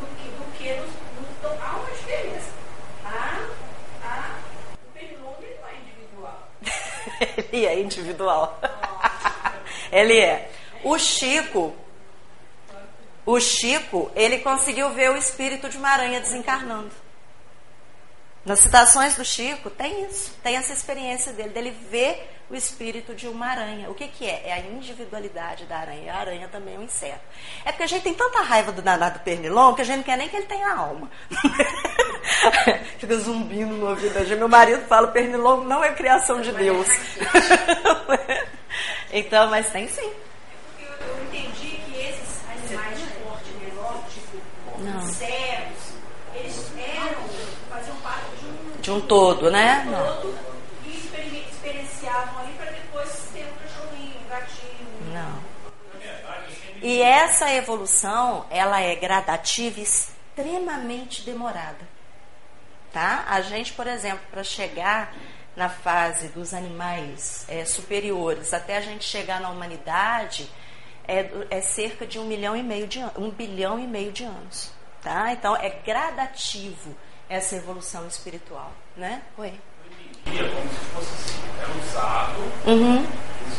do 0.00 0.06
que, 0.16 0.28
do 0.30 0.58
que 0.58 0.74
dos, 0.74 0.90
do, 1.42 1.62
há 1.62 1.76
uma 1.76 1.90
diferença. 1.90 2.58
Ele 7.52 7.66
é 7.66 7.80
individual. 7.80 8.60
ele 9.90 10.18
é. 10.18 10.50
O 10.84 10.98
Chico, 10.98 11.74
o 13.26 13.40
Chico, 13.40 14.10
ele 14.14 14.38
conseguiu 14.38 14.90
ver 14.90 15.10
o 15.10 15.16
espírito 15.16 15.68
de 15.68 15.76
uma 15.76 15.88
aranha 15.88 16.20
desencarnando. 16.20 16.90
Nas 18.44 18.60
citações 18.60 19.16
do 19.16 19.24
Chico 19.24 19.68
tem 19.68 20.04
isso, 20.04 20.32
tem 20.42 20.56
essa 20.56 20.72
experiência 20.72 21.32
dele, 21.32 21.50
dele 21.50 21.70
ver 21.90 22.37
o 22.50 22.54
espírito 22.54 23.14
de 23.14 23.28
uma 23.28 23.46
aranha. 23.46 23.90
O 23.90 23.94
que, 23.94 24.08
que 24.08 24.26
é? 24.26 24.48
É 24.48 24.52
a 24.54 24.58
individualidade 24.60 25.66
da 25.66 25.78
aranha. 25.78 26.12
A 26.12 26.18
aranha 26.18 26.48
também 26.48 26.76
é 26.76 26.78
um 26.78 26.84
inseto. 26.84 27.20
É 27.64 27.70
porque 27.70 27.84
a 27.84 27.86
gente 27.86 28.02
tem 28.02 28.14
tanta 28.14 28.40
raiva 28.40 28.72
do 28.72 28.80
danado 28.80 29.20
pernilongo 29.20 29.76
que 29.76 29.82
a 29.82 29.84
gente 29.84 29.98
não 29.98 30.02
quer 30.04 30.16
nem 30.16 30.28
que 30.28 30.36
ele 30.36 30.46
tenha 30.46 30.72
alma. 30.72 31.10
Fica 32.98 33.16
zumbindo 33.18 33.74
no 33.74 33.90
ouvido 33.90 34.14
da 34.14 34.24
gente. 34.24 34.38
Meu 34.38 34.48
marido 34.48 34.86
fala: 34.86 35.08
pernilongo 35.08 35.64
não 35.64 35.84
é 35.84 35.92
criação 35.92 36.40
de 36.40 36.52
Deus. 36.52 36.88
então, 39.12 39.50
mas 39.50 39.68
tem 39.70 39.86
sim. 39.88 40.10
É 40.80 40.84
porque 40.86 41.04
eu 41.04 41.22
entendi 41.24 41.76
que 41.76 41.96
esses 42.00 42.40
animais 42.48 42.98
de 42.98 43.06
porte 43.22 43.50
menor, 43.60 44.02
tipo 44.08 44.38
insetos, 45.06 45.92
eles 46.34 46.72
eram, 46.78 47.22
faziam 47.68 47.96
parte 47.96 48.30
de 48.40 48.46
um, 48.46 48.80
de 48.80 48.90
um 48.90 49.00
todo, 49.02 49.50
né? 49.50 49.84
Um 49.86 49.92
todo, 49.92 50.48
E 56.82 57.02
essa 57.02 57.52
evolução, 57.52 58.46
ela 58.50 58.80
é 58.80 58.94
gradativa 58.94 59.80
e 59.80 59.82
extremamente 59.82 61.22
demorada. 61.22 61.88
Tá? 62.92 63.24
A 63.28 63.40
gente, 63.40 63.72
por 63.72 63.86
exemplo, 63.86 64.24
para 64.30 64.42
chegar 64.42 65.14
na 65.56 65.68
fase 65.68 66.28
dos 66.28 66.54
animais 66.54 67.44
é, 67.48 67.64
superiores, 67.64 68.54
até 68.54 68.76
a 68.76 68.80
gente 68.80 69.04
chegar 69.04 69.40
na 69.40 69.50
humanidade, 69.50 70.48
é, 71.06 71.30
é, 71.50 71.60
cerca 71.60 72.06
de 72.06 72.18
um 72.18 72.24
milhão 72.24 72.56
e 72.56 72.62
meio 72.62 72.86
de 72.86 73.00
um 73.16 73.30
bilhão 73.30 73.78
e 73.78 73.86
meio 73.86 74.12
de 74.12 74.24
anos. 74.24 74.72
Tá? 75.02 75.32
Então 75.32 75.56
é 75.56 75.70
gradativo 75.70 76.94
essa 77.28 77.56
evolução 77.56 78.06
espiritual. 78.06 78.72
Né? 78.96 79.22
Oi. 79.36 79.58
Eu 80.36 80.48
como 80.50 80.68
se 80.68 80.84
fosse 80.94 81.12
assim, 81.14 81.40
é 81.60 81.88
usado. 81.88 82.38
Uhum. 82.66 83.06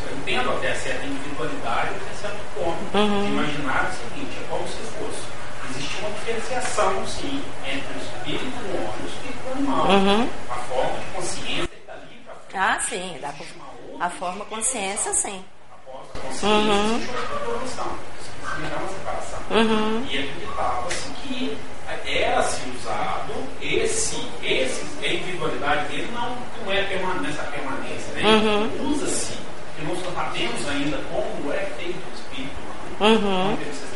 Eu 0.10 0.18
entendo 0.18 0.52
até 0.52 0.76
certa 0.76 1.06
individualidade 1.06 1.90
até 1.90 2.14
certo 2.22 2.40
ponto. 2.56 2.98
Uhum. 2.98 3.28
Imaginar 3.28 3.90
o 3.90 4.10
seguinte, 4.10 4.38
é 4.38 4.48
como 4.50 4.68
se 4.68 4.78
fosse. 4.78 5.40
Existe 5.70 6.00
uma 6.00 6.10
diferenciação, 6.12 7.08
sim, 7.08 7.44
entre 7.66 7.94
o 7.94 8.02
espírito 8.02 8.46
do 8.46 8.78
homem 8.78 8.94
e 9.00 9.04
o 9.04 9.08
espírito 9.08 9.44
do 9.44 9.52
animal. 9.54 9.88
Uhum. 9.88 10.30
A 10.50 10.56
forma 10.56 11.00
de 11.00 11.06
consciência 11.16 11.70
está 11.80 11.94
ali 11.94 12.22
para 12.26 12.76
Ah, 12.76 12.80
sim, 12.82 13.18
dá 13.22 13.30
pra... 13.30 14.06
a 14.06 14.10
forma 14.10 14.46
consciência, 14.46 15.14
sim. 15.14 15.44
A 15.72 15.78
forma 15.86 16.08
consciência 16.22 16.48
uhum. 16.48 16.96
existe 16.96 17.12
uma 17.12 17.42
evolução. 17.42 18.00
Isso 18.20 18.30
uma 18.50 18.90
separação. 18.90 19.40
Uhum. 19.52 20.06
E 20.10 20.18
acreditava-se 20.18 21.10
que 21.22 21.58
era-se 22.06 22.62
usado 22.70 23.34
esse, 23.62 24.16
esse, 24.42 24.86
a 25.10 25.14
individualidade 25.14 25.88
dele 25.88 26.10
não, 26.14 26.38
não 26.64 26.72
é 26.72 26.84
permanente, 26.84 27.30
essa 27.32 27.44
permanência, 27.44 28.14
né? 28.14 28.22
Uhum. 28.24 28.92
Usa-se, 28.92 29.34
que 29.76 29.86
nós 29.86 30.04
não 30.04 30.14
sabemos 30.14 30.70
ainda 30.70 30.98
como 31.12 31.54
é 31.54 31.66
feito 31.78 31.98
o 31.98 32.14
espírito 32.14 32.56
humano, 33.00 33.16
uhum. 33.18 33.50
não 33.50 33.58
temos 33.58 33.90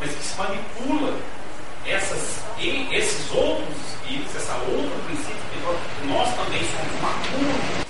mas 0.00 0.10
que 0.12 0.38
manipulam 0.38 1.14
essas, 1.86 2.38
esses 2.58 3.30
outros 3.32 3.76
espíritos, 3.92 4.34
essa 4.34 4.54
outra 4.54 4.96
princípio 5.06 5.36
que 6.00 6.06
nós 6.06 6.34
também 6.34 6.62
somos 6.64 6.98
uma 6.98 7.12
cura. 7.12 7.86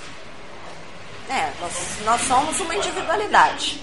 É, 1.29 1.49
nós, 1.61 1.97
nós 2.05 2.21
somos 2.21 2.59
uma 2.59 2.75
individualidade. 2.75 3.81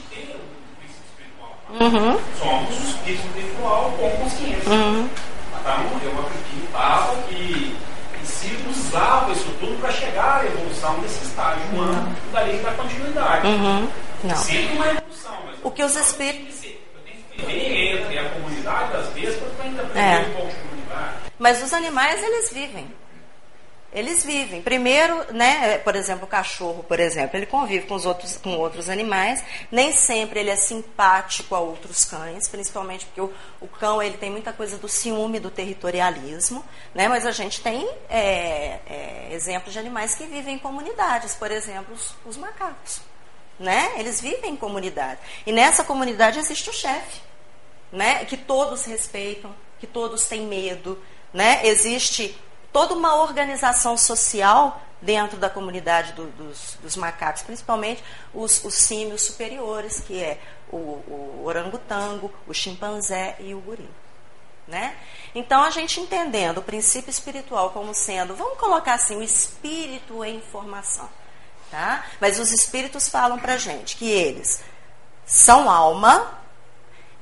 Uhum. 1.70 2.18
Somos 2.38 2.70
o 2.70 2.88
espírito 2.90 3.26
espiritual 3.26 3.92
com 3.98 4.10
consciência. 4.10 4.70
Uhum. 4.70 5.08
Então, 5.60 6.00
eu 6.02 6.20
acreditava 6.20 7.16
que 7.28 7.76
se 8.38 8.68
usava 8.68 9.32
isso 9.32 9.50
tudo 9.58 9.76
para 9.80 9.90
chegar 9.90 10.42
à 10.42 10.46
evolução 10.46 11.00
desse 11.00 11.24
estágio 11.24 11.62
humano, 11.72 12.06
uhum. 12.06 12.32
dali 12.32 12.58
para 12.58 12.72
continuidade. 12.72 13.46
Uhum. 13.46 13.88
Não. 14.24 14.36
Sempre 14.36 14.76
uma 14.76 14.86
evolução. 14.86 15.38
Mas 15.46 15.56
o 15.62 15.70
que 15.70 15.82
os 15.82 15.96
espíritos. 15.96 16.64
Eu 16.64 16.70
tenho 17.04 17.16
que 17.30 17.46
viver 17.46 18.00
entre 18.00 18.18
a 18.18 18.30
comunidade, 18.30 18.96
às 18.96 19.08
vezes, 19.08 19.40
para 19.40 19.64
ainda 19.64 19.82
aprender 19.82 20.00
é. 20.00 20.18
um 20.20 20.32
pouco 20.34 20.48
de 20.48 20.54
comunidade. 20.54 21.14
Mas 21.38 21.62
os 21.62 21.72
animais, 21.72 22.22
eles 22.22 22.52
vivem. 22.52 22.86
Eles 23.90 24.22
vivem. 24.22 24.60
Primeiro, 24.60 25.32
né, 25.32 25.78
por 25.78 25.96
exemplo, 25.96 26.24
o 26.24 26.28
cachorro, 26.28 26.84
por 26.84 27.00
exemplo, 27.00 27.38
ele 27.38 27.46
convive 27.46 27.86
com 27.86 27.94
os 27.94 28.04
outros, 28.04 28.36
com 28.36 28.50
outros 28.58 28.90
animais. 28.90 29.42
Nem 29.72 29.92
sempre 29.92 30.40
ele 30.40 30.50
é 30.50 30.56
simpático 30.56 31.54
a 31.54 31.60
outros 31.60 32.04
cães, 32.04 32.46
principalmente 32.48 33.06
porque 33.06 33.20
o, 33.20 33.32
o 33.62 33.66
cão 33.66 34.02
ele 34.02 34.18
tem 34.18 34.30
muita 34.30 34.52
coisa 34.52 34.76
do 34.76 34.88
ciúme, 34.88 35.40
do 35.40 35.50
territorialismo, 35.50 36.62
né? 36.94 37.08
Mas 37.08 37.24
a 37.24 37.30
gente 37.30 37.62
tem 37.62 37.88
é, 38.10 38.78
é, 38.86 39.28
exemplos 39.32 39.72
de 39.72 39.78
animais 39.78 40.14
que 40.14 40.26
vivem 40.26 40.56
em 40.56 40.58
comunidades, 40.58 41.34
por 41.34 41.50
exemplo, 41.50 41.94
os, 41.94 42.14
os 42.26 42.36
macacos, 42.36 43.00
né? 43.58 43.94
Eles 43.96 44.20
vivem 44.20 44.52
em 44.52 44.56
comunidade. 44.56 45.18
E 45.46 45.52
nessa 45.52 45.82
comunidade 45.82 46.38
existe 46.38 46.68
o 46.68 46.74
chefe, 46.74 47.22
né? 47.90 48.26
Que 48.26 48.36
todos 48.36 48.84
respeitam, 48.84 49.54
que 49.80 49.86
todos 49.86 50.26
têm 50.26 50.42
medo, 50.42 51.02
né? 51.32 51.66
Existe 51.66 52.38
toda 52.72 52.94
uma 52.94 53.16
organização 53.16 53.96
social 53.96 54.80
dentro 55.00 55.36
da 55.36 55.48
comunidade 55.48 56.12
do, 56.12 56.26
dos, 56.26 56.76
dos, 56.82 56.96
macacos, 56.96 57.42
principalmente 57.42 58.02
os, 58.34 58.64
os 58.64 58.74
símios 58.74 59.22
superiores, 59.22 60.00
que 60.00 60.22
é 60.22 60.40
o, 60.70 60.76
o 60.76 61.42
orangotango, 61.44 62.32
o 62.46 62.54
chimpanzé 62.54 63.36
e 63.38 63.54
o 63.54 63.60
gorila. 63.60 63.88
Né? 64.66 64.94
Então, 65.34 65.62
a 65.62 65.70
gente 65.70 65.98
entendendo 65.98 66.58
o 66.58 66.62
princípio 66.62 67.10
espiritual 67.10 67.70
como 67.70 67.94
sendo, 67.94 68.34
vamos 68.34 68.58
colocar 68.58 68.94
assim, 68.94 69.16
o 69.16 69.22
espírito 69.22 70.22
em 70.24 70.40
formação. 70.40 71.08
Tá? 71.70 72.04
Mas 72.20 72.38
os 72.38 72.50
espíritos 72.50 73.08
falam 73.08 73.38
para 73.38 73.56
gente 73.56 73.96
que 73.96 74.10
eles 74.10 74.62
são 75.24 75.70
alma, 75.70 76.38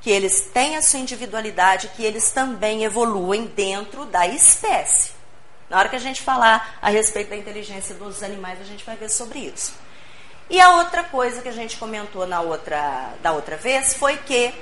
que 0.00 0.10
eles 0.10 0.40
têm 0.52 0.76
a 0.76 0.82
sua 0.82 1.00
individualidade, 1.00 1.88
que 1.88 2.04
eles 2.04 2.30
também 2.30 2.84
evoluem 2.84 3.46
dentro 3.46 4.04
da 4.06 4.26
espécie. 4.26 5.15
Na 5.68 5.78
hora 5.78 5.88
que 5.88 5.96
a 5.96 6.00
gente 6.00 6.22
falar 6.22 6.78
a 6.80 6.88
respeito 6.88 7.30
da 7.30 7.36
inteligência 7.36 7.94
dos 7.94 8.22
animais, 8.22 8.60
a 8.60 8.64
gente 8.64 8.84
vai 8.84 8.96
ver 8.96 9.10
sobre 9.10 9.40
isso. 9.40 9.74
E 10.48 10.60
a 10.60 10.76
outra 10.76 11.02
coisa 11.02 11.42
que 11.42 11.48
a 11.48 11.52
gente 11.52 11.76
comentou 11.76 12.26
na 12.26 12.40
outra, 12.40 13.14
da 13.20 13.32
outra 13.32 13.56
vez 13.56 13.94
foi 13.94 14.16
que 14.16 14.54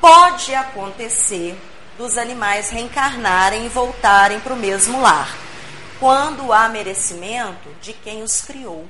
pode 0.00 0.54
acontecer 0.54 1.58
dos 1.98 2.16
animais 2.16 2.70
reencarnarem 2.70 3.66
e 3.66 3.68
voltarem 3.68 4.40
para 4.40 4.54
o 4.54 4.56
mesmo 4.56 5.00
lar, 5.00 5.36
quando 6.00 6.52
há 6.52 6.68
merecimento 6.68 7.68
de 7.82 7.92
quem 7.92 8.22
os 8.22 8.40
criou. 8.40 8.86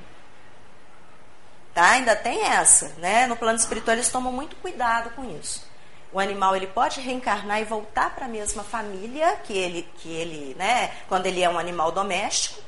Tá? 1.73 1.91
Ainda 1.91 2.15
tem 2.15 2.43
essa, 2.43 2.93
né? 2.97 3.27
No 3.27 3.35
plano 3.35 3.57
espiritual 3.59 3.95
eles 3.95 4.09
tomam 4.09 4.31
muito 4.31 4.55
cuidado 4.57 5.09
com 5.11 5.29
isso. 5.37 5.66
O 6.11 6.19
animal 6.19 6.55
ele 6.55 6.67
pode 6.67 7.01
reencarnar 7.01 7.61
e 7.61 7.65
voltar 7.65 8.15
para 8.15 8.25
a 8.25 8.29
mesma 8.29 8.63
família 8.63 9.35
que 9.43 9.53
ele, 9.53 9.87
que 9.97 10.09
ele, 10.09 10.55
né, 10.55 10.91
quando 11.07 11.25
ele 11.25 11.43
é 11.43 11.49
um 11.49 11.59
animal 11.59 11.91
doméstico, 11.91 12.61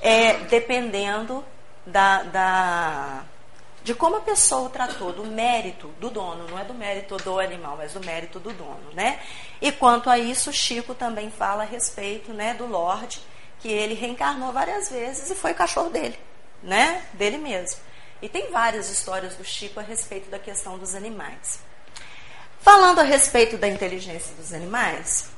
é, 0.00 0.34
dependendo 0.44 1.44
da, 1.84 2.22
da, 2.22 3.24
de 3.82 3.94
como 3.94 4.16
a 4.16 4.20
pessoa 4.20 4.62
o 4.62 4.70
tratou, 4.70 5.12
do 5.12 5.26
mérito 5.26 5.88
do 5.98 6.10
dono, 6.10 6.46
não 6.48 6.58
é 6.58 6.64
do 6.64 6.74
mérito 6.74 7.16
do 7.16 7.38
animal, 7.40 7.76
mas 7.76 7.92
do 7.92 8.00
mérito 8.00 8.38
do 8.38 8.52
dono, 8.52 8.92
né? 8.92 9.20
E 9.60 9.72
quanto 9.72 10.08
a 10.08 10.18
isso, 10.18 10.52
Chico 10.52 10.94
também 10.94 11.30
fala 11.30 11.62
a 11.62 11.66
respeito, 11.66 12.32
né, 12.32 12.54
do 12.54 12.66
Lorde, 12.66 13.20
que 13.58 13.68
ele 13.68 13.94
reencarnou 13.94 14.52
várias 14.52 14.90
vezes 14.90 15.30
e 15.30 15.34
foi 15.34 15.54
cachorro 15.54 15.90
dele, 15.90 16.18
né, 16.62 17.04
dele 17.14 17.38
mesmo. 17.38 17.80
E 18.22 18.28
tem 18.28 18.50
várias 18.50 18.90
histórias 18.90 19.34
do 19.34 19.44
Chico 19.44 19.80
a 19.80 19.82
respeito 19.82 20.30
da 20.30 20.38
questão 20.38 20.78
dos 20.78 20.94
animais. 20.94 21.60
Falando 22.60 22.98
a 22.98 23.02
respeito 23.02 23.56
da 23.56 23.66
inteligência 23.66 24.34
dos 24.36 24.52
animais, 24.52 25.30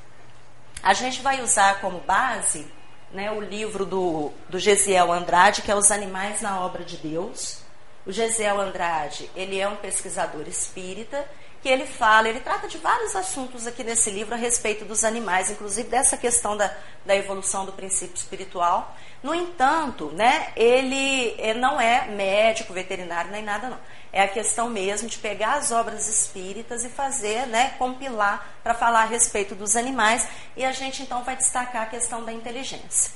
a 0.82 0.92
gente 0.92 1.22
vai 1.22 1.40
usar 1.40 1.80
como 1.80 2.00
base 2.00 2.66
né, 3.12 3.30
o 3.30 3.40
livro 3.40 3.86
do, 3.86 4.32
do 4.48 4.58
Gesiel 4.58 5.12
Andrade, 5.12 5.62
que 5.62 5.70
é 5.70 5.76
Os 5.76 5.92
Animais 5.92 6.40
na 6.40 6.60
Obra 6.60 6.84
de 6.84 6.96
Deus. 6.96 7.58
O 8.04 8.10
Gesiel 8.10 8.60
Andrade, 8.60 9.30
ele 9.36 9.60
é 9.60 9.68
um 9.68 9.76
pesquisador 9.76 10.48
espírita, 10.48 11.24
que 11.62 11.68
ele 11.68 11.86
fala, 11.86 12.28
ele 12.28 12.40
trata 12.40 12.66
de 12.66 12.76
vários 12.78 13.14
assuntos 13.14 13.68
aqui 13.68 13.84
nesse 13.84 14.10
livro 14.10 14.34
a 14.34 14.36
respeito 14.36 14.84
dos 14.84 15.04
animais, 15.04 15.48
inclusive 15.48 15.88
dessa 15.88 16.16
questão 16.16 16.56
da, 16.56 16.74
da 17.06 17.14
evolução 17.14 17.64
do 17.64 17.72
princípio 17.72 18.16
espiritual. 18.16 18.96
No 19.22 19.34
entanto, 19.34 20.10
né, 20.12 20.52
ele, 20.56 21.34
ele 21.38 21.60
não 21.60 21.80
é 21.80 22.06
médico, 22.06 22.72
veterinário, 22.72 23.30
nem 23.30 23.42
nada 23.42 23.68
não 23.68 23.78
é 24.12 24.22
a 24.22 24.28
questão 24.28 24.68
mesmo 24.68 25.08
de 25.08 25.18
pegar 25.18 25.54
as 25.54 25.72
obras 25.72 26.06
espíritas 26.06 26.84
e 26.84 26.90
fazer, 26.90 27.46
né, 27.46 27.74
compilar 27.78 28.46
para 28.62 28.74
falar 28.74 29.02
a 29.02 29.06
respeito 29.06 29.54
dos 29.54 29.74
animais. 29.74 30.28
E 30.54 30.64
a 30.64 30.72
gente 30.72 31.02
então 31.02 31.24
vai 31.24 31.34
destacar 31.34 31.82
a 31.82 31.86
questão 31.86 32.22
da 32.22 32.32
inteligência. 32.32 33.12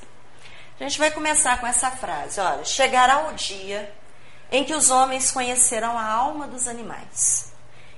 A 0.81 0.83
gente 0.83 0.99
vai 0.99 1.11
começar 1.11 1.61
com 1.61 1.67
essa 1.67 1.91
frase: 1.91 2.41
olha, 2.41 2.65
chegará 2.65 3.29
o 3.29 3.35
dia 3.35 3.93
em 4.51 4.65
que 4.65 4.75
os 4.75 4.91
homens 4.91 5.31
conhecerão 5.31 5.99
a 5.99 6.05
alma 6.05 6.47
dos 6.47 6.67
animais. 6.67 7.53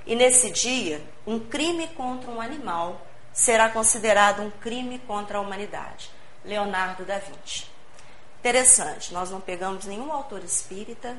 E 0.05 0.17
nesse 0.17 0.51
dia, 0.51 1.01
um 1.27 1.39
crime 1.39 1.87
contra 1.89 2.31
um 2.31 2.41
animal 2.41 3.07
será 3.33 3.69
considerado 3.69 4.43
um 4.43 4.51
crime 4.51 4.99
contra 5.01 5.39
a 5.39 5.41
humanidade. 5.41 6.11
Leonardo 6.45 7.05
da 7.05 7.19
Vinci. 7.19 7.68
Interessante, 8.41 9.13
nós 9.13 9.31
não 9.31 9.41
pegamos 9.41 9.85
nenhum 9.85 10.13
autor 10.13 10.45
espírita, 10.45 11.17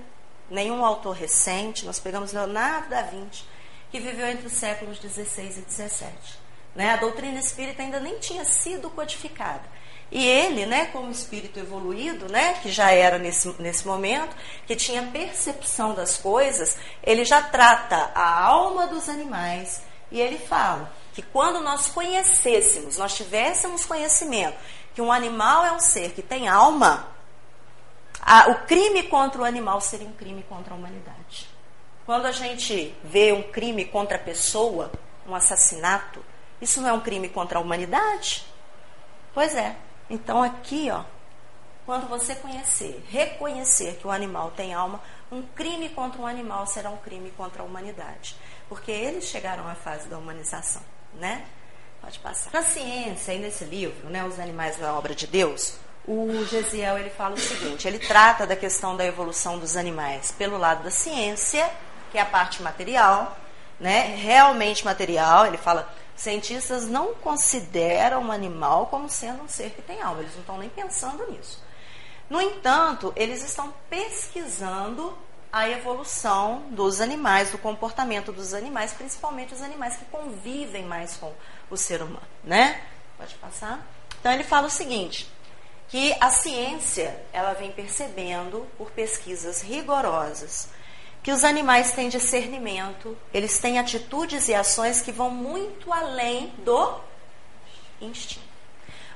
nenhum 0.50 0.84
autor 0.84 1.16
recente, 1.16 1.86
nós 1.86 2.00
pegamos 2.00 2.32
Leonardo 2.32 2.90
da 2.90 3.02
Vinci, 3.02 3.44
que 3.92 4.00
viveu 4.00 4.28
entre 4.28 4.48
os 4.48 4.54
séculos 4.54 4.98
XVI 4.98 5.48
e 5.48 5.72
XVII. 5.72 6.40
Né? 6.76 6.92
A 6.92 6.98
doutrina 6.98 7.40
espírita 7.40 7.82
ainda 7.82 8.00
nem 8.00 8.20
tinha 8.20 8.46
sido 8.46 8.90
codificada. 8.90 9.64
E 10.12 10.26
ele, 10.26 10.66
né, 10.66 10.86
como 10.88 11.12
espírito 11.12 11.60
evoluído, 11.60 12.28
né, 12.32 12.56
que 12.64 12.72
já 12.72 12.92
era 12.92 13.20
nesse, 13.20 13.54
nesse 13.60 13.86
momento, 13.86 14.36
que 14.66 14.76
tinha 14.76 15.04
percepção 15.04 15.94
das 15.94 16.18
coisas, 16.18 16.78
ele 17.04 17.24
já 17.24 17.44
trata 17.44 18.12
a 18.16 18.44
alma 18.44 18.88
dos 18.88 19.08
animais 19.08 19.84
e 20.12 20.20
ele 20.20 20.40
fala 20.40 20.92
que 21.14 21.22
quando 21.22 21.62
nós 21.62 21.88
conhecêssemos, 21.88 22.98
nós 22.98 23.16
tivéssemos 23.16 23.86
conhecimento 23.86 24.58
que 24.94 25.02
um 25.02 25.12
animal 25.12 25.66
é 25.66 25.72
um 25.72 25.80
ser 25.80 26.12
que 26.12 26.22
tem 26.22 26.48
alma, 26.48 27.08
a, 28.22 28.50
o 28.50 28.66
crime 28.66 29.04
contra 29.04 29.42
o 29.42 29.46
animal 29.46 29.80
seria 29.82 30.08
um 30.08 30.14
crime 30.14 30.44
contra 30.44 30.74
a 30.74 30.78
humanidade. 30.78 31.50
Quando 32.06 32.26
a 32.26 32.32
gente 32.32 32.96
vê 33.04 33.32
um 33.32 33.44
crime 33.44 33.86
contra 33.86 34.18
a 34.18 34.20
pessoa, 34.20 34.92
um 35.28 35.36
assassinato, 35.36 36.24
isso 36.62 36.82
não 36.82 36.90
é 36.90 36.94
um 36.94 37.00
crime 37.00 37.30
contra 37.30 37.60
a 37.60 37.62
humanidade? 37.62 38.46
Pois 39.34 39.56
é. 39.56 39.76
Então 40.10 40.42
aqui, 40.42 40.90
ó, 40.92 41.04
quando 41.86 42.08
você 42.08 42.36
conhecer, 42.36 43.04
reconhecer 43.10 43.98
que 43.98 44.08
o 44.08 44.12
animal 44.12 44.52
tem 44.52 44.74
alma, 44.74 45.02
um 45.32 45.42
crime 45.42 45.90
contra 45.90 46.22
um 46.22 46.28
animal 46.28 46.66
será 46.68 46.90
um 46.90 46.98
crime 46.98 47.32
contra 47.32 47.62
a 47.62 47.66
humanidade. 47.66 48.36
Porque 48.68 48.92
eles 48.92 49.26
chegaram 49.26 49.68
à 49.68 49.76
fase 49.76 50.08
da 50.08 50.18
humanização, 50.18 50.82
né? 51.14 51.46
Pode 52.02 52.20
passar. 52.20 52.52
Na 52.54 52.64
ciência, 52.64 53.34
e 53.34 53.40
nesse 53.40 53.66
livro, 53.66 54.10
né, 54.10 54.24
Os 54.26 54.40
Animais 54.40 54.80
na 54.80 54.94
Obra 54.94 55.14
de 55.14 55.28
Deus, 55.28 55.76
o 56.08 56.44
Gesiel 56.46 56.98
ele 56.98 57.10
fala 57.10 57.36
o 57.36 57.40
seguinte: 57.40 57.88
ele 57.88 58.00
trata 58.00 58.48
da 58.48 58.56
questão 58.56 58.96
da 58.96 59.06
evolução 59.06 59.60
dos 59.60 59.78
animais 59.78 60.32
pelo 60.32 60.58
lado 60.58 60.84
da 60.84 60.92
ciência, 60.92 61.70
que 62.12 62.18
é 62.18 62.22
a 62.22 62.26
parte 62.26 62.64
material, 62.64 63.38
né, 63.80 64.16
realmente 64.16 64.84
material. 64.84 65.46
Ele 65.46 65.58
fala: 65.58 65.88
cientistas 66.16 66.88
não 66.88 67.14
consideram 67.16 68.28
o 68.28 68.32
animal 68.32 68.88
como 68.88 69.10
sendo 69.10 69.44
um 69.44 69.48
ser 69.48 69.72
que 69.72 69.82
tem 69.82 70.02
alma, 70.02 70.22
eles 70.22 70.34
não 70.34 70.42
estão 70.42 70.58
nem 70.58 70.70
pensando 70.70 71.30
nisso. 71.32 71.64
No 72.30 72.42
entanto, 72.42 73.12
eles 73.16 73.44
estão 73.44 73.74
pesquisando 73.90 75.18
a 75.52 75.68
evolução 75.68 76.64
dos 76.70 77.02
animais, 77.02 77.52
do 77.52 77.58
comportamento 77.58 78.32
dos 78.32 78.54
animais, 78.54 78.94
principalmente 78.94 79.54
os 79.54 79.64
animais 79.64 79.96
que 79.96 80.06
convivem 80.06 80.86
mais 80.86 81.18
com 81.18 81.34
o 81.70 81.78
ser 81.78 82.02
humano, 82.02 82.28
né? 82.44 82.82
Pode 83.18 83.36
passar? 83.36 83.86
Então 84.20 84.32
ele 84.32 84.44
fala 84.44 84.68
o 84.68 84.70
seguinte: 84.70 85.30
que 85.88 86.16
a 86.20 86.30
ciência 86.30 87.24
ela 87.34 87.54
vem 87.54 87.72
percebendo 87.72 88.68
por 88.78 88.92
pesquisas 88.92 89.62
rigorosas 89.62 90.70
que 91.22 91.32
os 91.32 91.44
animais 91.44 91.92
têm 91.92 92.08
discernimento, 92.08 93.18
eles 93.34 93.60
têm 93.60 93.78
atitudes 93.78 94.48
e 94.48 94.56
ações 94.56 95.02
que 95.02 95.12
vão 95.12 95.30
muito 95.30 95.92
além 95.92 96.48
do 96.60 97.00
instinto. 98.00 98.48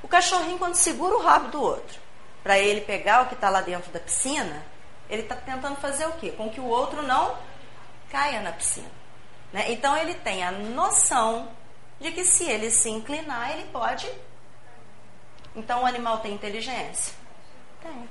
O 0.01 0.07
cachorrinho, 0.07 0.59
quando 0.59 0.75
segura 0.75 1.15
o 1.15 1.21
rabo 1.21 1.49
do 1.49 1.61
outro, 1.61 1.99
para 2.43 2.59
ele 2.59 2.81
pegar 2.81 3.21
o 3.21 3.27
que 3.27 3.35
está 3.35 3.49
lá 3.49 3.61
dentro 3.61 3.89
da 3.91 4.01
piscina, 4.01 4.65
ele 5.09 5.21
está 5.21 5.35
tentando 5.35 5.77
fazer 5.77 6.05
o 6.07 6.11
quê? 6.13 6.31
Com 6.31 6.49
que 6.49 6.59
o 6.59 6.65
outro 6.65 7.01
não 7.01 7.37
caia 8.09 8.41
na 8.41 8.51
piscina. 8.51 8.91
Né? 9.53 9.71
Então 9.71 9.95
ele 9.95 10.13
tem 10.15 10.43
a 10.43 10.51
noção 10.51 11.47
de 11.99 12.11
que 12.11 12.23
se 12.23 12.43
ele 12.43 12.69
se 12.69 12.89
inclinar, 12.89 13.51
ele 13.51 13.67
pode. 13.71 14.09
Então 15.55 15.83
o 15.83 15.85
animal 15.85 16.19
tem 16.19 16.33
inteligência? 16.33 17.13
Tem. 17.81 18.09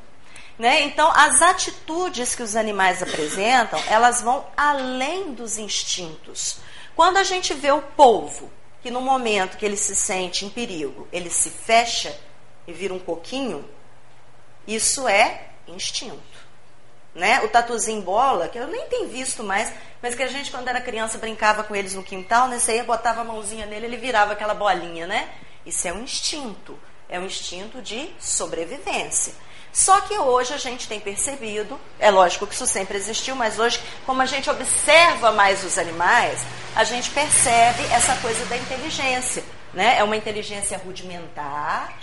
Né? 0.59 0.83
Então, 0.83 1.11
as 1.15 1.41
atitudes 1.43 2.35
que 2.35 2.43
os 2.43 2.55
animais 2.57 3.03
apresentam, 3.03 3.83
elas 3.89 4.21
vão 4.21 4.47
além 4.57 5.33
dos 5.33 5.59
instintos. 5.59 6.59
Quando 6.95 7.17
a 7.17 7.25
gente 7.25 7.55
vê 7.55 7.73
o 7.73 7.83
polvo, 7.83 8.51
que 8.83 8.91
no 8.91 9.01
momento 9.01 9.57
que 9.57 9.65
ele 9.65 9.77
se 9.77 9.97
sente 9.97 10.45
em 10.45 10.51
perigo, 10.51 11.09
ele 11.11 11.31
se 11.31 11.51
fecha 11.51 12.17
e 12.67 12.73
vira 12.73 12.93
um 12.93 12.99
pouquinho, 12.99 13.69
isso 14.67 15.09
é 15.09 15.49
instinto. 15.67 16.32
Né? 17.15 17.41
O 17.43 17.49
tatuzinho 17.49 18.01
bola, 18.01 18.49
que 18.49 18.59
eu 18.59 18.67
nem 18.67 18.87
tenho 18.87 19.09
visto 19.09 19.43
mais, 19.45 19.73
mas 20.01 20.15
que 20.15 20.23
a 20.23 20.29
gente, 20.29 20.51
quando 20.51 20.69
era 20.69 20.81
criança, 20.81 21.19
brincava 21.19 21.63
com 21.63 21.77
eles 21.77 21.95
no 21.95 22.03
quintal, 22.03 22.49
né? 22.49 22.59
Você 22.59 22.77
ia, 22.77 22.85
botava 22.85 23.21
a 23.21 23.25
mãozinha 23.25 23.67
nele, 23.67 23.87
ele 23.87 23.97
virava 23.99 24.33
aquela 24.33 24.55
bolinha, 24.55 25.07
né? 25.07 25.29
Isso 25.67 25.87
é 25.87 25.93
um 25.93 26.03
instinto. 26.03 26.79
É 27.09 27.19
um 27.19 27.27
instinto 27.27 27.83
de 27.83 28.11
sobrevivência. 28.19 29.35
Só 29.73 30.03
que 30.03 30.17
hoje 30.19 30.53
a 30.53 30.59
gente 30.59 30.87
tem 30.87 31.01
percebido, 31.01 31.81
é 31.99 32.11
lógico 32.11 32.47
que 32.47 32.55
isso 32.55 32.67
sempre 32.67 32.99
existiu, 32.99 33.35
mas 33.35 33.59
hoje, 33.59 33.83
como 34.05 34.21
a 34.21 34.27
gente 34.27 34.51
observa 34.51 35.33
mais 35.33 35.65
os 35.65 35.79
animais, 35.79 36.45
a 36.77 36.85
gente 36.85 37.11
percebe 37.11 37.83
essa 37.85 38.15
coisa 38.17 38.45
da 38.47 38.57
inteligência. 38.57 39.43
Né? 39.73 39.99
É 39.99 40.05
uma 40.05 40.17
inteligência 40.17 40.77
rudimentar, 40.77 41.99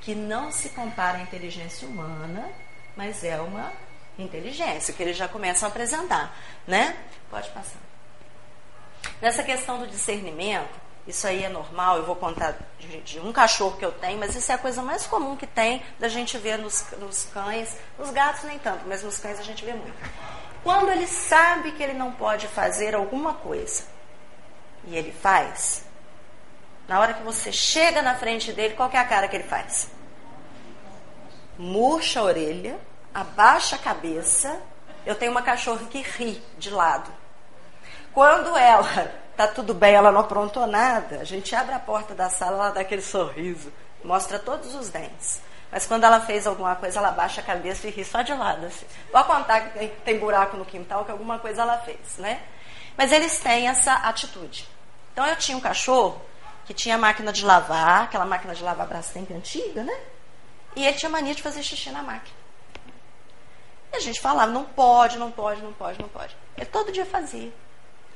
que 0.00 0.14
não 0.14 0.50
se 0.50 0.70
compara 0.70 1.18
à 1.18 1.20
inteligência 1.20 1.86
humana, 1.86 2.48
mas 2.96 3.22
é 3.22 3.38
uma 3.38 3.70
inteligência 4.18 4.92
que 4.94 5.02
eles 5.02 5.16
já 5.16 5.28
começam 5.28 5.68
a 5.68 5.70
apresentar. 5.70 6.36
Né? 6.66 6.96
Pode 7.30 7.48
passar. 7.50 7.78
Nessa 9.20 9.42
questão 9.42 9.78
do 9.78 9.86
discernimento, 9.86 10.80
isso 11.06 11.26
aí 11.26 11.42
é 11.42 11.48
normal, 11.48 11.96
eu 11.96 12.04
vou 12.04 12.14
contar 12.14 12.56
de, 12.78 13.00
de, 13.00 13.20
um 13.20 13.32
cachorro 13.32 13.76
que 13.76 13.84
eu 13.84 13.92
tenho, 13.92 14.18
mas 14.18 14.34
isso 14.34 14.52
é 14.52 14.54
a 14.54 14.58
coisa 14.58 14.82
mais 14.82 15.06
comum 15.06 15.36
que 15.36 15.46
tem 15.46 15.82
da 15.98 16.08
gente 16.08 16.36
ver 16.38 16.58
nos, 16.58 16.84
nos 16.98 17.24
cães, 17.24 17.76
nos 17.98 18.10
gatos 18.10 18.44
nem 18.44 18.58
tanto, 18.58 18.84
mas 18.86 19.02
nos 19.02 19.18
cães 19.18 19.38
a 19.38 19.42
gente 19.42 19.64
vê 19.64 19.72
muito. 19.72 19.94
Quando 20.62 20.90
ele 20.90 21.06
sabe 21.06 21.72
que 21.72 21.82
ele 21.82 21.94
não 21.94 22.12
pode 22.12 22.46
fazer 22.46 22.94
alguma 22.94 23.34
coisa 23.34 23.84
e 24.86 24.96
ele 24.96 25.10
faz, 25.10 25.84
na 26.86 27.00
hora 27.00 27.14
que 27.14 27.22
você 27.22 27.50
chega 27.50 28.02
na 28.02 28.14
frente 28.14 28.52
dele, 28.52 28.74
qual 28.74 28.90
é 28.92 28.98
a 28.98 29.04
cara 29.04 29.26
que 29.26 29.36
ele 29.36 29.44
faz? 29.44 29.90
Murcha 31.58 32.20
a 32.20 32.24
orelha, 32.24 32.78
abaixa 33.14 33.76
a 33.76 33.78
cabeça. 33.78 34.60
Eu 35.04 35.14
tenho 35.14 35.30
uma 35.30 35.42
cachorra 35.42 35.86
que 35.86 36.02
ri 36.02 36.42
de 36.58 36.70
lado. 36.70 37.10
Quando 38.12 38.56
ela 38.56 39.12
tá 39.36 39.46
tudo 39.48 39.72
bem, 39.72 39.94
ela 39.94 40.12
não 40.12 40.20
aprontou 40.20 40.66
nada, 40.66 41.20
a 41.20 41.24
gente 41.24 41.54
abre 41.54 41.74
a 41.74 41.78
porta 41.78 42.14
da 42.14 42.28
sala, 42.28 42.56
ela 42.56 42.70
dá 42.70 42.80
aquele 42.82 43.02
sorriso, 43.02 43.72
mostra 44.04 44.38
todos 44.38 44.74
os 44.74 44.88
dentes. 44.88 45.40
Mas 45.72 45.86
quando 45.86 46.04
ela 46.04 46.20
fez 46.20 46.46
alguma 46.46 46.74
coisa, 46.74 46.98
ela 46.98 47.12
baixa 47.12 47.40
a 47.40 47.44
cabeça 47.44 47.86
e 47.86 47.90
ri 47.90 48.04
só 48.04 48.22
de 48.22 48.34
lado. 48.34 48.66
Assim. 48.66 48.84
Pode 49.12 49.26
contar 49.28 49.60
que 49.60 49.78
tem, 49.78 49.88
tem 50.04 50.18
buraco 50.18 50.56
no 50.56 50.64
quintal, 50.64 51.04
que 51.04 51.12
alguma 51.12 51.38
coisa 51.38 51.62
ela 51.62 51.78
fez, 51.78 52.18
né? 52.18 52.42
Mas 52.96 53.12
eles 53.12 53.38
têm 53.38 53.68
essa 53.68 53.94
atitude. 53.94 54.68
Então 55.12 55.24
eu 55.26 55.36
tinha 55.36 55.56
um 55.56 55.60
cachorro 55.60 56.20
que 56.66 56.74
tinha 56.74 56.98
máquina 56.98 57.32
de 57.32 57.44
lavar, 57.44 58.04
aquela 58.04 58.24
máquina 58.24 58.54
de 58.54 58.62
lavar 58.62 58.86
Brastemp 58.86 59.30
antiga, 59.30 59.84
né? 59.84 59.96
E 60.74 60.86
ele 60.86 60.96
tinha 60.96 61.08
mania 61.08 61.34
de 61.34 61.42
fazer 61.42 61.62
xixi 61.62 61.90
na 61.90 62.02
máquina. 62.02 62.39
E 63.92 63.96
a 63.96 64.00
gente 64.00 64.20
falava, 64.20 64.50
não 64.50 64.64
pode, 64.64 65.18
não 65.18 65.30
pode, 65.30 65.62
não 65.62 65.72
pode, 65.72 66.00
não 66.00 66.08
pode. 66.08 66.36
Ele 66.56 66.66
todo 66.66 66.92
dia 66.92 67.04
fazia. 67.04 67.52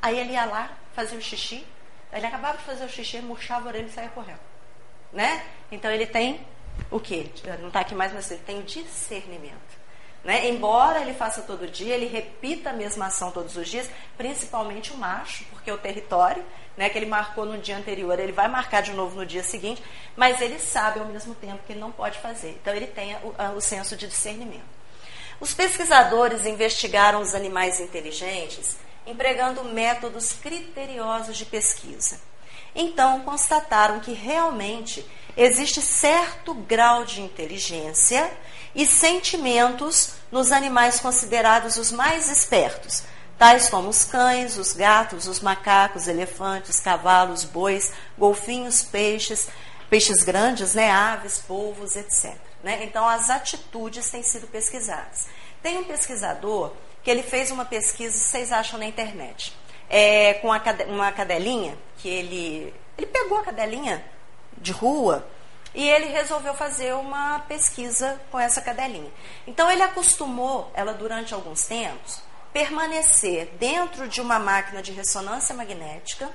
Aí 0.01 0.19
ele 0.19 0.33
ia 0.33 0.45
lá, 0.45 0.71
fazia 0.95 1.19
o 1.19 1.23
xixi, 1.23 1.67
ele 2.13 2.27
acabava 2.27 2.59
de 2.59 2.65
fazer 2.65 2.85
o 2.85 2.89
xixi, 2.89 3.21
murchava 3.21 3.67
a 3.67 3.69
orelha 3.69 3.87
e 3.87 3.91
saia 3.91 4.09
correndo. 4.09 4.41
Né? 5.13 5.45
Então 5.71 5.91
ele 5.91 6.07
tem 6.07 6.47
o 6.91 7.01
quê? 7.01 7.31
Não 7.61 7.69
está 7.69 7.81
aqui 7.81 7.95
mais, 7.95 8.13
mas 8.13 8.31
ele 8.31 8.43
tem 8.45 8.61
o 8.61 8.63
discernimento. 8.63 9.85
Né? 10.23 10.49
Embora 10.49 11.01
ele 11.01 11.13
faça 11.13 11.43
todo 11.43 11.67
dia, 11.67 11.95
ele 11.95 12.07
repita 12.07 12.71
a 12.71 12.73
mesma 12.73 13.07
ação 13.07 13.31
todos 13.31 13.57
os 13.57 13.69
dias, 13.69 13.91
principalmente 14.17 14.93
o 14.93 14.97
macho, 14.97 15.45
porque 15.51 15.71
é 15.71 15.75
o 15.75 15.79
território 15.79 16.45
né, 16.77 16.89
que 16.89 16.99
ele 16.99 17.07
marcou 17.07 17.45
no 17.45 17.59
dia 17.59 17.77
anterior, 17.77 18.19
ele 18.19 18.33
vai 18.33 18.49
marcar 18.49 18.81
de 18.83 18.93
novo 18.93 19.17
no 19.17 19.27
dia 19.27 19.43
seguinte, 19.43 19.83
mas 20.17 20.41
ele 20.41 20.59
sabe 20.59 20.99
ao 20.99 21.07
mesmo 21.07 21.35
tempo 21.35 21.63
que 21.67 21.73
ele 21.73 21.81
não 21.81 21.93
pode 21.93 22.19
fazer. 22.19 22.59
Então 22.61 22.75
ele 22.75 22.87
tem 22.87 23.15
o, 23.17 23.35
o 23.57 23.61
senso 23.61 23.97
de 23.97 24.07
discernimento. 24.07 24.74
Os 25.45 25.53
pesquisadores 25.53 26.47
investigaram 26.47 27.21
os 27.21 27.35
animais 27.35 27.79
inteligentes 27.79 28.79
empregando 29.07 29.63
métodos 29.63 30.33
criteriosos 30.33 31.37
de 31.37 31.45
pesquisa. 31.45 32.19
Então, 32.75 33.21
constataram 33.21 34.01
que 34.01 34.15
realmente 34.15 35.07
existe 35.37 35.83
certo 35.83 36.55
grau 36.55 37.05
de 37.05 37.21
inteligência 37.21 38.33
e 38.75 38.87
sentimentos 38.87 40.15
nos 40.33 40.51
animais 40.51 40.99
considerados 40.99 41.77
os 41.77 41.93
mais 41.93 42.31
espertos, 42.31 43.03
tais 43.39 43.69
como 43.69 43.91
os 43.91 44.03
cães, 44.03 44.57
os 44.57 44.73
gatos, 44.73 45.29
os 45.29 45.41
macacos, 45.41 46.09
elefantes, 46.09 46.81
cavalos, 46.81 47.45
bois, 47.45 47.93
golfinhos, 48.17 48.83
peixes, 48.83 49.49
peixes 49.91 50.23
grandes, 50.23 50.75
né, 50.75 50.91
aves, 50.91 51.37
polvos, 51.37 51.97
etc. 51.97 52.54
Né? 52.64 52.83
Então, 52.83 53.07
as 53.07 53.29
atitudes 53.29 54.11
têm 54.11 54.22
sido 54.22 54.46
pesquisadas. 54.46 55.29
Tem 55.62 55.77
um 55.77 55.85
pesquisador 55.85 56.72
que 57.03 57.11
ele 57.11 57.22
fez 57.22 57.50
uma 57.50 57.66
pesquisa, 57.66 58.16
vocês 58.16 58.50
acham 58.50 58.79
na 58.79 58.87
internet, 58.87 59.55
é, 59.90 60.35
com 60.35 60.48
uma 60.88 61.12
cadelinha, 61.12 61.77
que 61.98 62.09
ele, 62.09 62.74
ele 62.96 63.07
pegou 63.07 63.38
a 63.38 63.44
cadelinha 63.44 64.03
de 64.57 64.72
rua 64.72 65.29
e 65.74 65.87
ele 65.87 66.07
resolveu 66.07 66.55
fazer 66.55 66.94
uma 66.94 67.40
pesquisa 67.40 68.18
com 68.31 68.40
essa 68.40 68.62
cadelinha. 68.62 69.12
Então 69.46 69.70
ele 69.70 69.83
acostumou 69.83 70.70
ela 70.72 70.94
durante 70.94 71.35
alguns 71.35 71.66
tempos 71.66 72.22
permanecer 72.53 73.46
dentro 73.59 74.09
de 74.09 74.20
uma 74.20 74.38
máquina 74.38 74.81
de 74.81 74.92
ressonância 74.92 75.55
magnética 75.55 76.31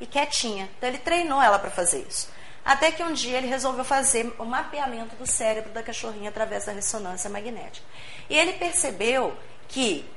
e 0.00 0.06
quietinha. 0.06 0.68
Então 0.76 0.88
ele 0.90 0.98
treinou 0.98 1.40
ela 1.40 1.58
para 1.58 1.70
fazer 1.70 2.04
isso. 2.06 2.28
Até 2.64 2.90
que 2.90 3.02
um 3.02 3.12
dia 3.12 3.38
ele 3.38 3.46
resolveu 3.46 3.84
fazer 3.84 4.34
o 4.38 4.44
mapeamento 4.44 5.14
do 5.16 5.26
cérebro 5.26 5.70
da 5.72 5.82
cachorrinha 5.82 6.30
através 6.30 6.64
da 6.64 6.72
ressonância 6.72 7.28
magnética. 7.28 7.86
E 8.30 8.36
ele 8.36 8.54
percebeu 8.54 9.36
que 9.68 10.08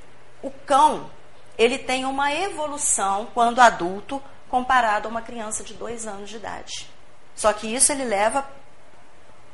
o 0.42 0.50
cão 0.50 1.10
ele 1.58 1.76
tem 1.76 2.04
uma 2.04 2.32
evolução 2.32 3.28
quando 3.34 3.60
adulto 3.60 4.22
comparado 4.48 5.08
a 5.08 5.10
uma 5.10 5.20
criança 5.20 5.62
de 5.62 5.74
dois 5.74 6.06
anos 6.06 6.30
de 6.30 6.36
idade. 6.36 6.88
Só 7.34 7.52
que 7.52 7.72
isso 7.72 7.92
ele 7.92 8.04
leva 8.04 8.46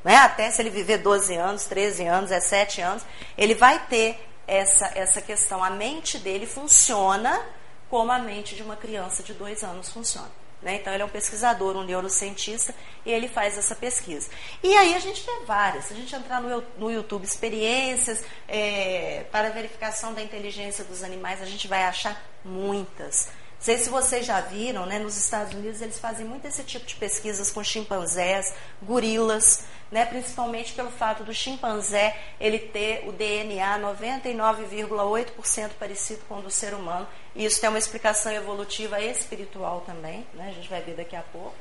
né, 0.04 0.16
até 0.16 0.50
se 0.50 0.60
ele 0.60 0.68
viver 0.68 0.98
12 0.98 1.34
anos, 1.34 1.64
13 1.64 2.04
anos, 2.04 2.30
17 2.30 2.80
anos, 2.82 3.06
ele 3.38 3.54
vai 3.54 3.78
ter 3.86 4.28
essa, 4.46 4.92
essa 4.94 5.20
questão. 5.22 5.64
A 5.64 5.70
mente 5.70 6.18
dele 6.18 6.46
funciona 6.46 7.42
como 7.88 8.12
a 8.12 8.18
mente 8.18 8.54
de 8.54 8.62
uma 8.62 8.76
criança 8.76 9.22
de 9.22 9.32
dois 9.32 9.64
anos 9.64 9.90
funciona. 9.90 10.43
Né? 10.64 10.76
Então, 10.76 10.92
ele 10.92 11.02
é 11.02 11.06
um 11.06 11.10
pesquisador, 11.10 11.76
um 11.76 11.84
neurocientista, 11.84 12.74
e 13.04 13.12
ele 13.12 13.28
faz 13.28 13.58
essa 13.58 13.74
pesquisa. 13.74 14.30
E 14.62 14.74
aí 14.74 14.94
a 14.94 14.98
gente 14.98 15.22
vê 15.22 15.44
várias. 15.44 15.84
Se 15.84 15.92
a 15.92 15.96
gente 15.96 16.16
entrar 16.16 16.40
no, 16.40 16.64
no 16.78 16.90
YouTube, 16.90 17.22
experiências 17.22 18.24
é, 18.48 19.26
para 19.30 19.50
verificação 19.50 20.14
da 20.14 20.22
inteligência 20.22 20.82
dos 20.82 21.02
animais, 21.02 21.42
a 21.42 21.44
gente 21.44 21.68
vai 21.68 21.84
achar 21.84 22.20
muitas. 22.42 23.28
Sei 23.64 23.78
se 23.78 23.88
vocês 23.88 24.26
já 24.26 24.42
viram, 24.42 24.84
né, 24.84 24.98
nos 24.98 25.16
Estados 25.16 25.54
Unidos 25.54 25.80
eles 25.80 25.98
fazem 25.98 26.26
muito 26.26 26.46
esse 26.46 26.62
tipo 26.64 26.84
de 26.84 26.96
pesquisas 26.96 27.50
com 27.50 27.64
chimpanzés, 27.64 28.52
gorilas, 28.82 29.64
né, 29.90 30.04
principalmente 30.04 30.74
pelo 30.74 30.90
fato 30.90 31.24
do 31.24 31.32
chimpanzé 31.32 32.14
ele 32.38 32.58
ter 32.58 33.08
o 33.08 33.12
DNA 33.12 33.78
99,8% 33.78 35.70
parecido 35.78 36.20
com 36.28 36.40
o 36.40 36.42
do 36.42 36.50
ser 36.50 36.74
humano. 36.74 37.08
E 37.34 37.46
isso 37.46 37.58
tem 37.58 37.70
uma 37.70 37.78
explicação 37.78 38.30
evolutiva 38.32 39.00
espiritual 39.00 39.80
também, 39.86 40.26
né, 40.34 40.48
a 40.50 40.52
gente 40.52 40.68
vai 40.68 40.82
ver 40.82 40.96
daqui 40.96 41.16
a 41.16 41.22
pouco. 41.22 41.54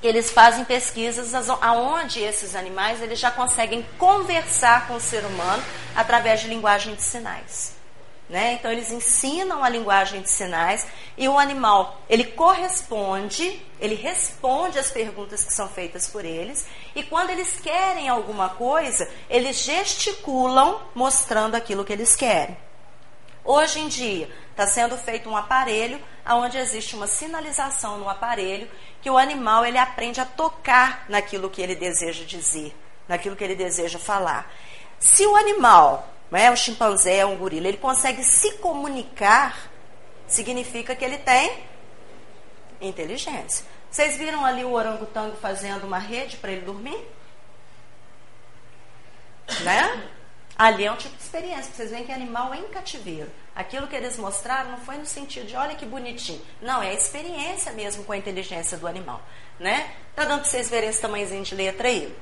Eles 0.00 0.30
fazem 0.30 0.64
pesquisas 0.64 1.34
aonde 1.60 2.20
esses 2.20 2.54
animais 2.54 3.02
eles 3.02 3.18
já 3.18 3.32
conseguem 3.32 3.84
conversar 3.98 4.86
com 4.86 4.94
o 4.94 5.00
ser 5.00 5.24
humano 5.24 5.64
através 5.96 6.42
de 6.42 6.46
linguagem 6.46 6.94
de 6.94 7.02
sinais. 7.02 7.74
Né? 8.26 8.54
Então 8.54 8.72
eles 8.72 8.90
ensinam 8.90 9.62
a 9.62 9.68
linguagem 9.68 10.22
de 10.22 10.30
sinais 10.30 10.86
e 11.16 11.28
o 11.28 11.38
animal 11.38 12.00
ele 12.08 12.24
corresponde, 12.24 13.60
ele 13.78 13.94
responde 13.94 14.78
às 14.78 14.90
perguntas 14.90 15.44
que 15.44 15.52
são 15.52 15.68
feitas 15.68 16.08
por 16.08 16.24
eles 16.24 16.66
e 16.96 17.02
quando 17.02 17.28
eles 17.28 17.60
querem 17.60 18.08
alguma 18.08 18.48
coisa 18.48 19.06
eles 19.28 19.58
gesticulam 19.58 20.80
mostrando 20.94 21.54
aquilo 21.54 21.84
que 21.84 21.92
eles 21.92 22.16
querem. 22.16 22.56
Hoje 23.44 23.80
em 23.80 23.88
dia 23.88 24.30
está 24.50 24.66
sendo 24.66 24.96
feito 24.96 25.28
um 25.28 25.36
aparelho 25.36 26.00
onde 26.26 26.56
existe 26.56 26.96
uma 26.96 27.06
sinalização 27.06 27.98
no 27.98 28.08
aparelho 28.08 28.70
que 29.02 29.10
o 29.10 29.18
animal 29.18 29.66
ele 29.66 29.76
aprende 29.76 30.18
a 30.18 30.24
tocar 30.24 31.04
naquilo 31.10 31.50
que 31.50 31.60
ele 31.60 31.74
deseja 31.74 32.24
dizer, 32.24 32.74
naquilo 33.06 33.36
que 33.36 33.44
ele 33.44 33.54
deseja 33.54 33.98
falar. 33.98 34.50
Se 34.98 35.26
o 35.26 35.36
animal 35.36 36.13
é 36.32 36.50
o 36.50 36.56
chimpanzé, 36.56 37.24
um 37.24 37.36
gorila, 37.36 37.68
ele 37.68 37.76
consegue 37.76 38.22
se 38.24 38.52
comunicar, 38.58 39.70
significa 40.26 40.94
que 40.96 41.04
ele 41.04 41.18
tem 41.18 41.64
inteligência. 42.80 43.64
Vocês 43.90 44.16
viram 44.16 44.44
ali 44.44 44.64
o 44.64 44.72
orangotango 44.72 45.36
fazendo 45.36 45.84
uma 45.84 45.98
rede 45.98 46.36
para 46.38 46.50
ele 46.50 46.62
dormir? 46.62 46.98
Né? 49.62 50.10
Ali 50.56 50.84
é 50.84 50.92
um 50.92 50.96
tipo 50.96 51.16
de 51.16 51.22
experiência. 51.22 51.72
Vocês 51.72 51.90
veem 51.90 52.04
que 52.04 52.12
animal 52.12 52.52
é 52.54 52.58
em 52.58 52.68
cativeiro. 52.68 53.30
Aquilo 53.54 53.86
que 53.86 53.94
eles 53.94 54.16
mostraram 54.16 54.72
não 54.72 54.78
foi 54.78 54.96
no 54.96 55.06
sentido 55.06 55.46
de 55.46 55.56
olha 55.56 55.74
que 55.74 55.86
bonitinho. 55.86 56.40
Não, 56.60 56.82
é 56.82 56.90
a 56.90 56.94
experiência 56.94 57.72
mesmo 57.72 58.04
com 58.04 58.12
a 58.12 58.16
inteligência 58.16 58.76
do 58.76 58.86
animal. 58.86 59.22
Né? 59.58 59.94
Tá 60.14 60.24
dando 60.24 60.40
para 60.40 60.50
vocês 60.50 60.68
verem 60.68 60.90
esse 60.90 61.00
tamanhozinho 61.00 61.44
de 61.44 61.54
letra 61.54 61.88
aí. 61.88 62.12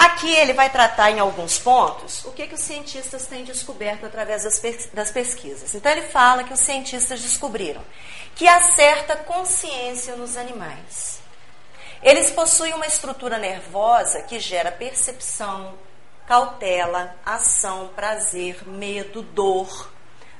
Aqui 0.00 0.32
ele 0.34 0.54
vai 0.54 0.70
tratar 0.70 1.10
em 1.10 1.18
alguns 1.18 1.58
pontos 1.58 2.24
o 2.24 2.32
que, 2.32 2.46
que 2.46 2.54
os 2.54 2.60
cientistas 2.62 3.26
têm 3.26 3.44
descoberto 3.44 4.06
através 4.06 4.44
das, 4.44 4.58
das 4.94 5.10
pesquisas. 5.10 5.74
Então 5.74 5.92
ele 5.92 6.08
fala 6.08 6.42
que 6.42 6.54
os 6.54 6.60
cientistas 6.60 7.20
descobriram 7.20 7.84
que 8.34 8.48
há 8.48 8.62
certa 8.62 9.14
consciência 9.14 10.16
nos 10.16 10.38
animais. 10.38 11.20
Eles 12.02 12.30
possuem 12.30 12.72
uma 12.72 12.86
estrutura 12.86 13.36
nervosa 13.36 14.22
que 14.22 14.40
gera 14.40 14.72
percepção, 14.72 15.74
cautela, 16.26 17.14
ação, 17.22 17.90
prazer, 17.94 18.66
medo, 18.66 19.20
dor, 19.20 19.92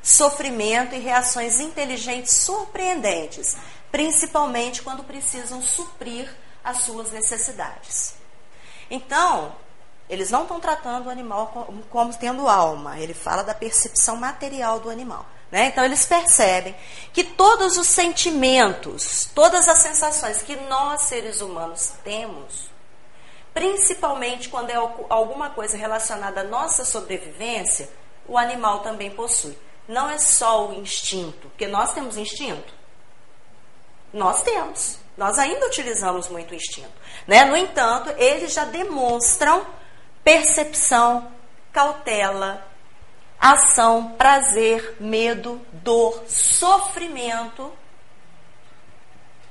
sofrimento 0.02 0.94
e 0.94 1.00
reações 1.00 1.60
inteligentes 1.60 2.32
surpreendentes, 2.32 3.58
principalmente 3.92 4.80
quando 4.80 5.04
precisam 5.04 5.60
suprir 5.60 6.34
as 6.64 6.78
suas 6.78 7.10
necessidades. 7.10 8.19
Então, 8.90 9.52
eles 10.08 10.30
não 10.30 10.42
estão 10.42 10.58
tratando 10.58 11.06
o 11.06 11.10
animal 11.10 11.68
como, 11.88 12.12
tendo 12.14 12.48
alma, 12.48 12.98
ele 12.98 13.14
fala 13.14 13.44
da 13.44 13.54
percepção 13.54 14.16
material 14.16 14.80
do 14.80 14.90
animal. 14.90 15.24
Né? 15.50 15.66
Então, 15.66 15.84
eles 15.84 16.04
percebem 16.04 16.74
que 17.12 17.24
todos 17.24 17.76
os 17.76 17.86
sentimentos, 17.86 19.28
todas 19.34 19.68
as 19.68 19.78
sensações 19.78 20.42
que 20.42 20.56
nós, 20.56 21.02
seres 21.02 21.40
humanos, 21.40 21.92
temos, 22.04 22.70
principalmente 23.52 24.48
quando 24.48 24.70
é 24.70 24.76
alguma 25.08 25.50
coisa 25.50 25.76
relacionada 25.76 26.42
à 26.42 26.44
nossa 26.44 26.84
sobrevivência, 26.84 27.88
o 28.26 28.38
animal 28.38 28.80
também 28.80 29.10
possui. 29.10 29.58
Não 29.88 30.08
é 30.08 30.18
só 30.18 30.68
o 30.68 30.74
instinto, 30.74 31.48
porque 31.48 31.66
nós 31.66 31.92
temos 31.92 32.16
instinto. 32.16 32.72
Nós 34.12 34.42
temos. 34.42 34.99
Nós 35.20 35.38
ainda 35.38 35.66
utilizamos 35.66 36.28
muito 36.28 36.52
o 36.52 36.54
instinto. 36.54 36.88
Né? 37.26 37.44
No 37.44 37.54
entanto, 37.54 38.08
eles 38.16 38.54
já 38.54 38.64
demonstram 38.64 39.66
percepção, 40.24 41.30
cautela, 41.70 42.66
ação, 43.38 44.14
prazer, 44.16 44.96
medo, 44.98 45.60
dor, 45.74 46.24
sofrimento, 46.26 47.70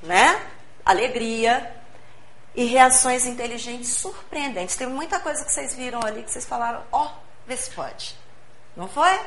né? 0.02 0.44
alegria 0.84 1.72
e 2.56 2.66
reações 2.66 3.28
inteligentes 3.28 3.90
surpreendentes. 3.90 4.76
Tem 4.76 4.88
muita 4.88 5.20
coisa 5.20 5.46
que 5.46 5.52
vocês 5.52 5.76
viram 5.76 6.02
ali 6.04 6.24
que 6.24 6.32
vocês 6.32 6.46
falaram, 6.46 6.82
ó, 6.92 7.06
oh, 7.06 7.10
vê 7.46 7.56
se 7.56 7.70
pode. 7.70 8.18
Não 8.76 8.88
foi? 8.88 9.20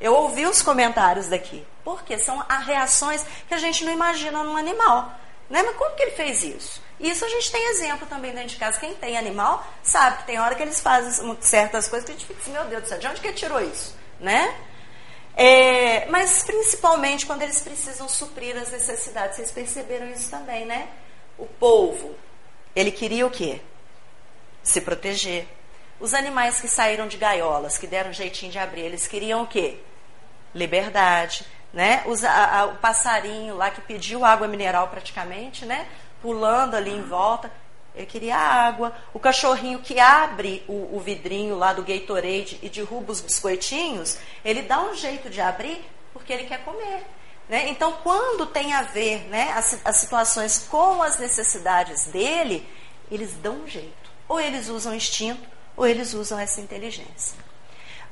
Eu 0.00 0.14
ouvi 0.14 0.46
os 0.46 0.62
comentários 0.62 1.28
daqui. 1.28 1.66
Porque 1.84 2.18
são 2.18 2.38
reações 2.64 3.22
que 3.46 3.52
a 3.52 3.58
gente 3.58 3.84
não 3.84 3.92
imagina 3.92 4.42
num 4.42 4.56
animal. 4.56 5.20
Né? 5.50 5.62
Mas 5.64 5.76
como 5.76 5.96
que 5.96 6.02
ele 6.02 6.12
fez 6.12 6.44
isso? 6.44 6.80
Isso 7.00 7.24
a 7.24 7.28
gente 7.28 7.50
tem 7.50 7.70
exemplo 7.70 8.06
também 8.06 8.32
dentro 8.32 8.50
de 8.50 8.56
casa. 8.56 8.78
Quem 8.78 8.94
tem 8.94 9.18
animal 9.18 9.66
sabe 9.82 10.18
que 10.18 10.26
tem 10.26 10.38
hora 10.38 10.54
que 10.54 10.62
eles 10.62 10.80
fazem 10.80 11.36
certas 11.40 11.88
coisas 11.88 12.06
que 12.06 12.12
a 12.12 12.14
gente 12.14 12.26
fica 12.26 12.40
assim, 12.40 12.52
meu 12.52 12.64
Deus 12.66 12.82
do 12.82 12.88
céu, 12.88 12.98
de 12.98 13.06
onde 13.08 13.20
que 13.20 13.26
ele 13.26 13.36
tirou 13.36 13.60
isso? 13.60 13.96
Né? 14.20 14.54
É, 15.36 16.06
mas 16.06 16.44
principalmente 16.44 17.26
quando 17.26 17.42
eles 17.42 17.60
precisam 17.60 18.08
suprir 18.08 18.56
as 18.56 18.70
necessidades. 18.70 19.36
Vocês 19.36 19.50
perceberam 19.50 20.08
isso 20.08 20.30
também, 20.30 20.64
né? 20.64 20.88
O 21.36 21.46
polvo, 21.46 22.14
ele 22.76 22.92
queria 22.92 23.26
o 23.26 23.30
quê? 23.30 23.60
Se 24.62 24.80
proteger. 24.80 25.48
Os 25.98 26.14
animais 26.14 26.60
que 26.60 26.68
saíram 26.68 27.08
de 27.08 27.16
gaiolas, 27.16 27.76
que 27.76 27.86
deram 27.86 28.12
jeitinho 28.12 28.52
de 28.52 28.58
abrir, 28.58 28.82
eles 28.82 29.06
queriam 29.06 29.42
o 29.42 29.46
quê? 29.46 29.78
Liberdade 30.54 31.44
né? 31.72 32.02
Os, 32.06 32.24
a, 32.24 32.60
a, 32.60 32.64
o 32.66 32.76
passarinho 32.76 33.56
lá 33.56 33.70
que 33.70 33.80
pediu 33.80 34.24
água 34.24 34.48
mineral 34.48 34.88
praticamente, 34.88 35.64
né? 35.64 35.86
Pulando 36.20 36.74
ali 36.74 36.90
em 36.90 37.02
volta. 37.02 37.50
Ele 37.94 38.06
queria 38.06 38.36
água. 38.36 38.94
O 39.12 39.18
cachorrinho 39.18 39.80
que 39.80 39.98
abre 39.98 40.64
o, 40.68 40.96
o 40.96 41.00
vidrinho 41.00 41.56
lá 41.56 41.72
do 41.72 41.82
Gatorade 41.82 42.58
e 42.62 42.68
derruba 42.68 43.12
os 43.12 43.20
biscoitinhos, 43.20 44.18
ele 44.44 44.62
dá 44.62 44.80
um 44.80 44.94
jeito 44.94 45.28
de 45.28 45.40
abrir 45.40 45.84
porque 46.12 46.32
ele 46.32 46.44
quer 46.44 46.64
comer. 46.64 47.04
Né? 47.48 47.68
Então, 47.68 47.92
quando 48.04 48.46
tem 48.46 48.72
a 48.72 48.82
ver 48.82 49.28
né, 49.28 49.52
as, 49.56 49.80
as 49.84 49.96
situações 49.96 50.66
com 50.70 51.02
as 51.02 51.18
necessidades 51.18 52.04
dele, 52.06 52.66
eles 53.10 53.34
dão 53.34 53.62
um 53.62 53.66
jeito. 53.66 54.10
Ou 54.28 54.40
eles 54.40 54.68
usam 54.68 54.94
instinto, 54.94 55.48
ou 55.76 55.84
eles 55.84 56.14
usam 56.14 56.38
essa 56.38 56.60
inteligência. 56.60 57.49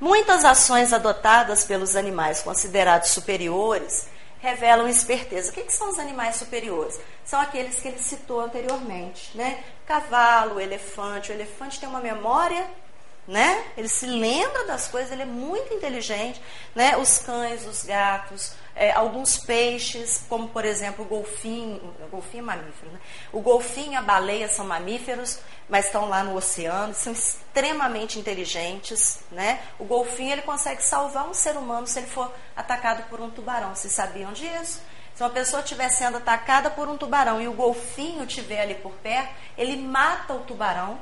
Muitas 0.01 0.45
ações 0.45 0.93
adotadas 0.93 1.65
pelos 1.65 1.97
animais 1.97 2.41
considerados 2.41 3.11
superiores 3.11 4.07
revelam 4.41 4.89
esperteza. 4.89 5.51
O 5.51 5.53
que, 5.53 5.63
que, 5.63 5.73
são 5.73 5.89
os 5.89 5.99
animais 5.99 6.37
superiores? 6.37 6.99
São 7.25 7.41
aqueles 7.41 7.81
que 7.81 7.89
ele 7.89 7.99
citou 7.99 8.41
anteriormente, 8.41 9.37
né? 9.37 9.63
Cavalo, 9.87 10.61
elefante. 10.61 11.33
O 11.33 11.35
elefante 11.35 11.81
tem 11.81 11.89
uma 11.89 12.01
memória, 12.01 12.65
né? 13.27 13.65
Ele 13.77 13.89
se 13.89 14.07
lembra 14.07 14.65
das 14.67 14.87
coisas, 14.87 15.11
ele 15.11 15.23
é 15.23 15.27
muito 15.27 15.75
inteligente, 15.75 16.41
né? 16.75 16.97
Os 16.97 17.19
cães, 17.19 17.67
os 17.67 17.83
gatos, 17.83 18.53
é, 18.79 18.93
alguns 18.93 19.37
peixes, 19.37 20.25
como 20.29 20.49
por 20.49 20.65
exemplo 20.65 21.05
o 21.05 21.09
golfinho, 21.09 21.95
o 22.01 22.07
golfinho 22.07 22.45
é 22.45 22.47
mamífero, 22.47 22.93
né? 22.93 23.01
O 23.33 23.41
golfinho 23.41 23.93
e 23.95 23.97
a 23.97 24.01
baleia 24.01 24.49
são 24.49 24.65
mamíferos, 24.65 25.41
mas 25.69 25.87
estão 25.87 26.09
lá 26.09 26.23
no 26.23 26.37
oceano, 26.37 26.95
são 26.95 27.13
extremamente 27.13 28.21
inteligentes, 28.21 29.19
né? 29.33 29.61
O 29.81 29.85
golfinho 29.85 30.31
ele 30.31 30.43
consegue 30.43 30.81
salvar 30.81 31.29
um 31.29 31.35
ser 31.35 31.57
humano 31.57 31.89
se 31.89 31.99
ele 31.99 32.07
for 32.07 32.33
atacado 32.55 33.03
por 33.11 33.21
um 33.21 33.29
tubarão. 33.29 33.75
Vocês 33.75 33.93
sabiam 33.93 34.33
disso? 34.33 34.81
Se 35.13 35.25
uma 35.25 35.31
pessoa 35.31 35.61
estiver 35.61 35.89
sendo 35.89 36.19
atacada 36.19 36.71
por 36.71 36.89
um 36.89 36.97
tubarão 36.97 37.43
e 37.43 37.49
o 37.49 37.53
golfinho 37.53 38.23
estiver 38.23 38.61
ali 38.61 38.77
por 38.77 38.93
perto, 38.93 39.35
ele 39.59 39.77
mata 39.77 40.35
o 40.35 40.41
tubarão 40.41 41.01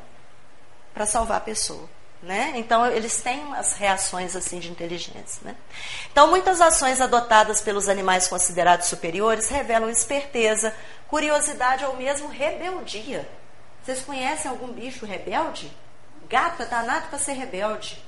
para 0.94 1.04
salvar 1.04 1.36
a 1.36 1.40
pessoa. 1.40 1.86
Né? 2.22 2.52
Então, 2.56 2.86
eles 2.86 3.20
têm 3.20 3.40
umas 3.40 3.74
reações 3.74 4.34
assim 4.34 4.58
de 4.58 4.70
inteligência. 4.70 5.40
Né? 5.44 5.54
Então, 6.10 6.28
muitas 6.28 6.60
ações 6.60 7.00
adotadas 7.00 7.60
pelos 7.60 7.88
animais 7.88 8.26
considerados 8.26 8.86
superiores 8.86 9.48
revelam 9.48 9.90
esperteza, 9.90 10.74
curiosidade 11.08 11.84
ou 11.84 11.96
mesmo 11.96 12.28
rebeldia. 12.28 13.28
Vocês 13.84 14.00
conhecem 14.02 14.50
algum 14.50 14.72
bicho 14.72 15.06
rebelde? 15.06 15.70
Gato 16.28 16.62
é 16.62 16.66
danado 16.66 17.06
para 17.08 17.18
ser 17.18 17.34
rebelde. 17.34 18.02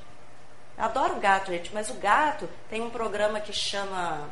Eu 0.77 0.85
adoro 0.85 1.17
gato, 1.17 1.53
gente, 1.53 1.73
mas 1.73 1.91
o 1.91 1.95
gato 1.95 2.49
tem 2.69 2.81
um 2.81 2.91
programa 2.91 3.41
que 3.41 3.53
chama 3.53 4.29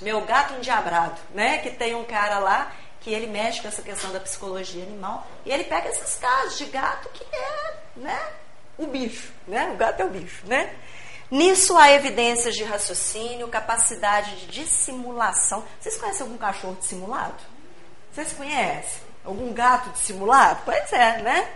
Meu 0.00 0.22
Gato 0.22 0.54
Endiabrado, 0.54 1.20
né? 1.30 1.58
Que 1.58 1.70
tem 1.70 1.94
um 1.94 2.04
cara 2.04 2.38
lá 2.38 2.72
que 3.00 3.10
ele 3.12 3.26
mexe 3.26 3.62
com 3.62 3.68
essa 3.68 3.82
questão 3.82 4.10
da 4.12 4.20
psicologia 4.20 4.82
animal 4.82 5.26
e 5.44 5.52
ele 5.52 5.64
pega 5.64 5.88
esses 5.88 6.16
casos 6.16 6.58
de 6.58 6.64
gato 6.66 7.08
que 7.10 7.24
é, 7.34 7.74
né? 7.96 8.32
O 8.78 8.86
bicho, 8.86 9.32
né? 9.46 9.70
O 9.72 9.76
gato 9.76 10.00
é 10.00 10.04
o 10.04 10.10
bicho, 10.10 10.46
né? 10.46 10.74
Nisso 11.30 11.76
há 11.76 11.90
evidências 11.92 12.54
de 12.54 12.62
raciocínio, 12.62 13.48
capacidade 13.48 14.36
de 14.36 14.46
dissimulação. 14.46 15.64
Vocês 15.80 15.96
conhecem 15.96 16.22
algum 16.22 16.38
cachorro 16.38 16.76
dissimulado? 16.78 17.42
Vocês 18.12 18.32
conhecem? 18.32 19.02
Algum 19.24 19.52
gato 19.52 19.90
dissimulado? 19.90 20.60
Pois 20.64 20.92
é, 20.92 21.22
né? 21.22 21.48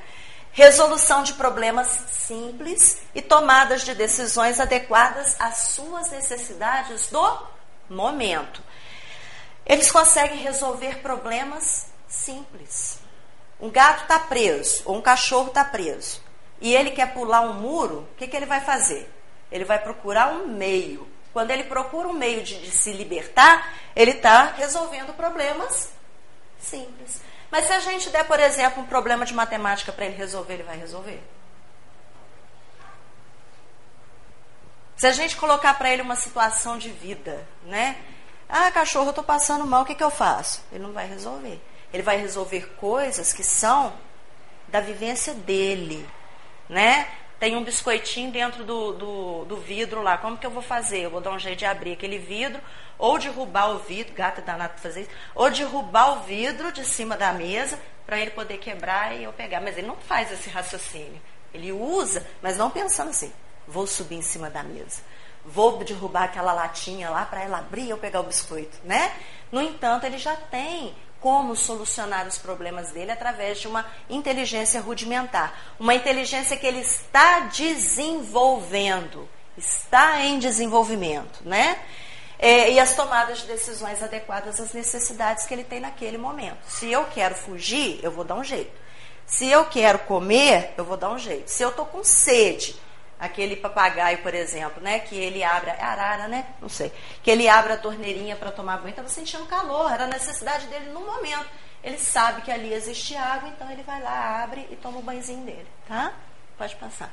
Resolução 0.53 1.23
de 1.23 1.35
problemas 1.35 1.87
simples 2.11 3.01
e 3.15 3.23
tomadas 3.23 3.83
de 3.83 3.95
decisões 3.95 4.59
adequadas 4.59 5.37
às 5.39 5.57
suas 5.59 6.11
necessidades 6.11 7.07
do 7.07 7.47
momento. 7.89 8.61
Eles 9.65 9.93
conseguem 9.93 10.39
resolver 10.39 10.99
problemas 10.99 11.87
simples. 12.09 12.99
Um 13.61 13.71
gato 13.71 14.03
está 14.03 14.19
preso 14.19 14.83
ou 14.85 14.97
um 14.97 15.03
cachorro 15.03 15.49
está 15.49 15.65
preso 15.65 16.21
e 16.61 16.75
ele 16.75 16.91
quer 16.91 17.13
pular 17.15 17.41
um 17.43 17.55
muro, 17.55 18.09
o 18.13 18.17
que, 18.17 18.27
que 18.27 18.37
ele 18.37 18.47
vai 18.47 18.61
fazer? 18.61 19.11
Ele 19.51 19.65
vai 19.65 19.79
procurar 19.79 20.33
um 20.33 20.47
meio. 20.47 21.09
Quando 21.33 21.51
ele 21.51 21.65
procura 21.65 22.09
um 22.09 22.13
meio 22.13 22.43
de, 22.43 22.61
de 22.61 22.71
se 22.71 22.93
libertar, 22.93 23.73
ele 23.95 24.13
está 24.13 24.47
resolvendo 24.57 25.15
problemas 25.15 25.91
simples. 26.59 27.21
Mas 27.51 27.67
se 27.67 27.73
a 27.73 27.81
gente 27.81 28.11
der, 28.11 28.25
por 28.25 28.39
exemplo, 28.39 28.83
um 28.83 28.87
problema 28.87 29.25
de 29.25 29.35
matemática 29.35 29.93
para 29.93 30.07
ele 30.07 30.17
resolver, 30.17 30.55
ele 30.55 30.63
vai 30.63 30.77
resolver. 30.77 31.21
Se 34.97 35.07
a 35.07 35.13
gente 35.13 35.37
colocar 35.37 35.75
para 35.75 35.91
ele 35.91 36.03
uma 36.03 36.15
situação 36.15 36.77
de 36.77 36.91
vida, 36.91 37.47
né? 37.65 37.97
Ah, 38.49 38.71
cachorro, 38.71 39.07
eu 39.07 39.11
estou 39.11 39.25
passando 39.25 39.67
mal, 39.67 39.83
o 39.83 39.87
que, 39.87 39.95
que 39.95 40.05
eu 40.05 40.11
faço? 40.11 40.63
Ele 40.71 40.83
não 40.83 40.93
vai 40.93 41.07
resolver. 41.09 41.61
Ele 41.93 42.03
vai 42.03 42.19
resolver 42.19 42.75
coisas 42.77 43.33
que 43.33 43.43
são 43.43 43.93
da 44.69 44.81
vivência 44.81 45.33
dele, 45.33 46.07
né? 46.71 47.09
Tem 47.39 47.57
um 47.57 47.65
biscoitinho 47.65 48.31
dentro 48.31 48.65
do, 48.65 48.93
do, 48.93 49.45
do, 49.47 49.57
vidro 49.57 50.03
lá. 50.03 50.17
Como 50.17 50.37
que 50.37 50.47
eu 50.47 50.51
vou 50.51 50.63
fazer? 50.63 51.01
Eu 51.01 51.11
vou 51.11 51.21
dar 51.21 51.33
um 51.33 51.39
jeito 51.39 51.59
de 51.59 51.67
abrir 51.67 51.93
aquele 51.93 52.19
vidro, 52.19 52.61
ou 52.99 53.19
derrubar 53.19 53.71
o 53.71 53.79
vidro, 53.79 54.15
gato 54.15 54.41
danado 54.43 54.75
para 54.75 54.83
fazer 54.83 55.03
isso, 55.03 55.11
ou 55.35 55.51
derrubar 55.51 56.19
o 56.19 56.21
vidro 56.23 56.71
de 56.71 56.85
cima 56.85 57.17
da 57.17 57.33
mesa 57.33 57.79
para 58.07 58.19
ele 58.19 58.31
poder 58.31 58.59
quebrar 58.59 59.17
e 59.17 59.25
eu 59.25 59.33
pegar. 59.33 59.61
Mas 59.61 59.77
ele 59.77 59.87
não 59.87 59.97
faz 59.97 60.31
esse 60.31 60.49
raciocínio. 60.49 61.21
Ele 61.53 61.73
usa, 61.73 62.27
mas 62.41 62.57
não 62.57 62.71
pensando 62.71 63.11
assim, 63.11 63.33
vou 63.67 63.87
subir 63.87 64.17
em 64.17 64.23
cima 64.23 64.49
da 64.49 64.63
mesa. 64.63 65.03
Vou 65.45 65.83
derrubar 65.83 66.25
aquela 66.25 66.53
latinha 66.53 67.09
lá 67.09 67.25
para 67.25 67.43
ela 67.43 67.59
abrir 67.59 67.85
e 67.85 67.91
eu 67.91 67.99
pegar 67.99 68.21
o 68.21 68.25
biscoito, 68.25 68.79
né? 68.85 69.13
No 69.51 69.63
entanto, 69.63 70.05
ele 70.05 70.19
já 70.19 70.37
tem 70.37 70.95
como 71.21 71.55
solucionar 71.55 72.27
os 72.27 72.39
problemas 72.39 72.91
dele 72.91 73.11
através 73.11 73.59
de 73.59 73.69
uma 73.69 73.87
inteligência 74.09 74.81
rudimentar. 74.81 75.55
Uma 75.79 75.95
inteligência 75.95 76.57
que 76.57 76.67
ele 76.67 76.81
está 76.81 77.41
desenvolvendo, 77.41 79.29
está 79.57 80.23
em 80.23 80.39
desenvolvimento, 80.39 81.41
né? 81.45 81.79
É, 82.39 82.73
e 82.73 82.81
as 82.81 82.95
tomadas 82.95 83.41
de 83.41 83.47
decisões 83.47 84.03
adequadas 84.03 84.59
às 84.59 84.73
necessidades 84.73 85.45
que 85.45 85.53
ele 85.53 85.65
tem 85.65 85.79
naquele 85.79 86.17
momento. 86.17 86.59
Se 86.67 86.91
eu 86.91 87.05
quero 87.05 87.35
fugir, 87.35 88.01
eu 88.03 88.11
vou 88.11 88.25
dar 88.25 88.37
um 88.37 88.45
jeito. 88.45 88.73
Se 89.27 89.47
eu 89.47 89.67
quero 89.67 89.99
comer, 90.01 90.73
eu 90.77 90.85
vou 90.85 90.97
dar 90.97 91.11
um 91.11 91.19
jeito. 91.19 91.51
Se 91.51 91.63
eu 91.63 91.69
estou 91.69 91.85
com 91.85 92.03
sede, 92.03 92.75
aquele 93.21 93.55
papagaio, 93.55 94.19
por 94.23 94.35
exemplo, 94.35 94.83
né, 94.83 94.99
que 94.99 95.15
ele 95.15 95.45
abre, 95.45 95.71
é 95.71 95.83
arara, 95.83 96.27
né? 96.27 96.47
Não 96.61 96.71
sei. 96.71 96.91
Que 97.23 97.31
ele 97.31 97.47
abre 97.47 97.75
a 97.75 97.77
torneirinha 97.77 98.35
para 98.35 98.51
tomar 98.51 98.79
banho, 98.79 98.91
estava 98.91 99.09
sentindo 99.09 99.45
calor, 99.45 99.93
era 99.93 100.05
a 100.05 100.09
necessidade 100.09 100.67
dele 100.69 100.91
no 100.91 101.01
momento. 101.01 101.47
Ele 101.85 101.99
sabe 101.99 102.41
que 102.43 102.51
ali 102.51 102.73
existe 102.73 103.15
água, 103.15 103.51
então 103.51 103.71
ele 103.71 103.83
vai 103.83 104.01
lá, 104.03 104.43
abre 104.43 104.67
e 104.71 104.77
toma 104.77 104.99
o 104.99 105.03
banhozinho 105.03 105.45
dele, 105.45 105.69
tá? 105.87 106.15
Pode 106.57 106.75
passar. 106.77 107.13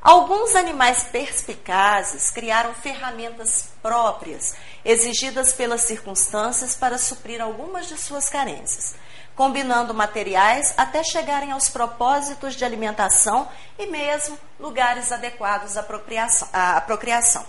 Alguns 0.00 0.54
animais 0.54 1.04
perspicazes 1.04 2.30
criaram 2.30 2.72
ferramentas 2.72 3.72
próprias, 3.82 4.54
exigidas 4.84 5.52
pelas 5.52 5.82
circunstâncias 5.82 6.76
para 6.76 6.96
suprir 6.96 7.42
algumas 7.42 7.86
de 7.86 7.98
suas 7.98 8.28
carências 8.28 8.94
combinando 9.36 9.92
materiais 9.92 10.74
até 10.76 11.04
chegarem 11.04 11.52
aos 11.52 11.68
propósitos 11.68 12.54
de 12.54 12.64
alimentação 12.64 13.46
e 13.78 13.86
mesmo 13.86 14.38
lugares 14.58 15.12
adequados 15.12 15.76
à, 15.76 16.76
à 16.76 16.80
procriação. 16.80 17.44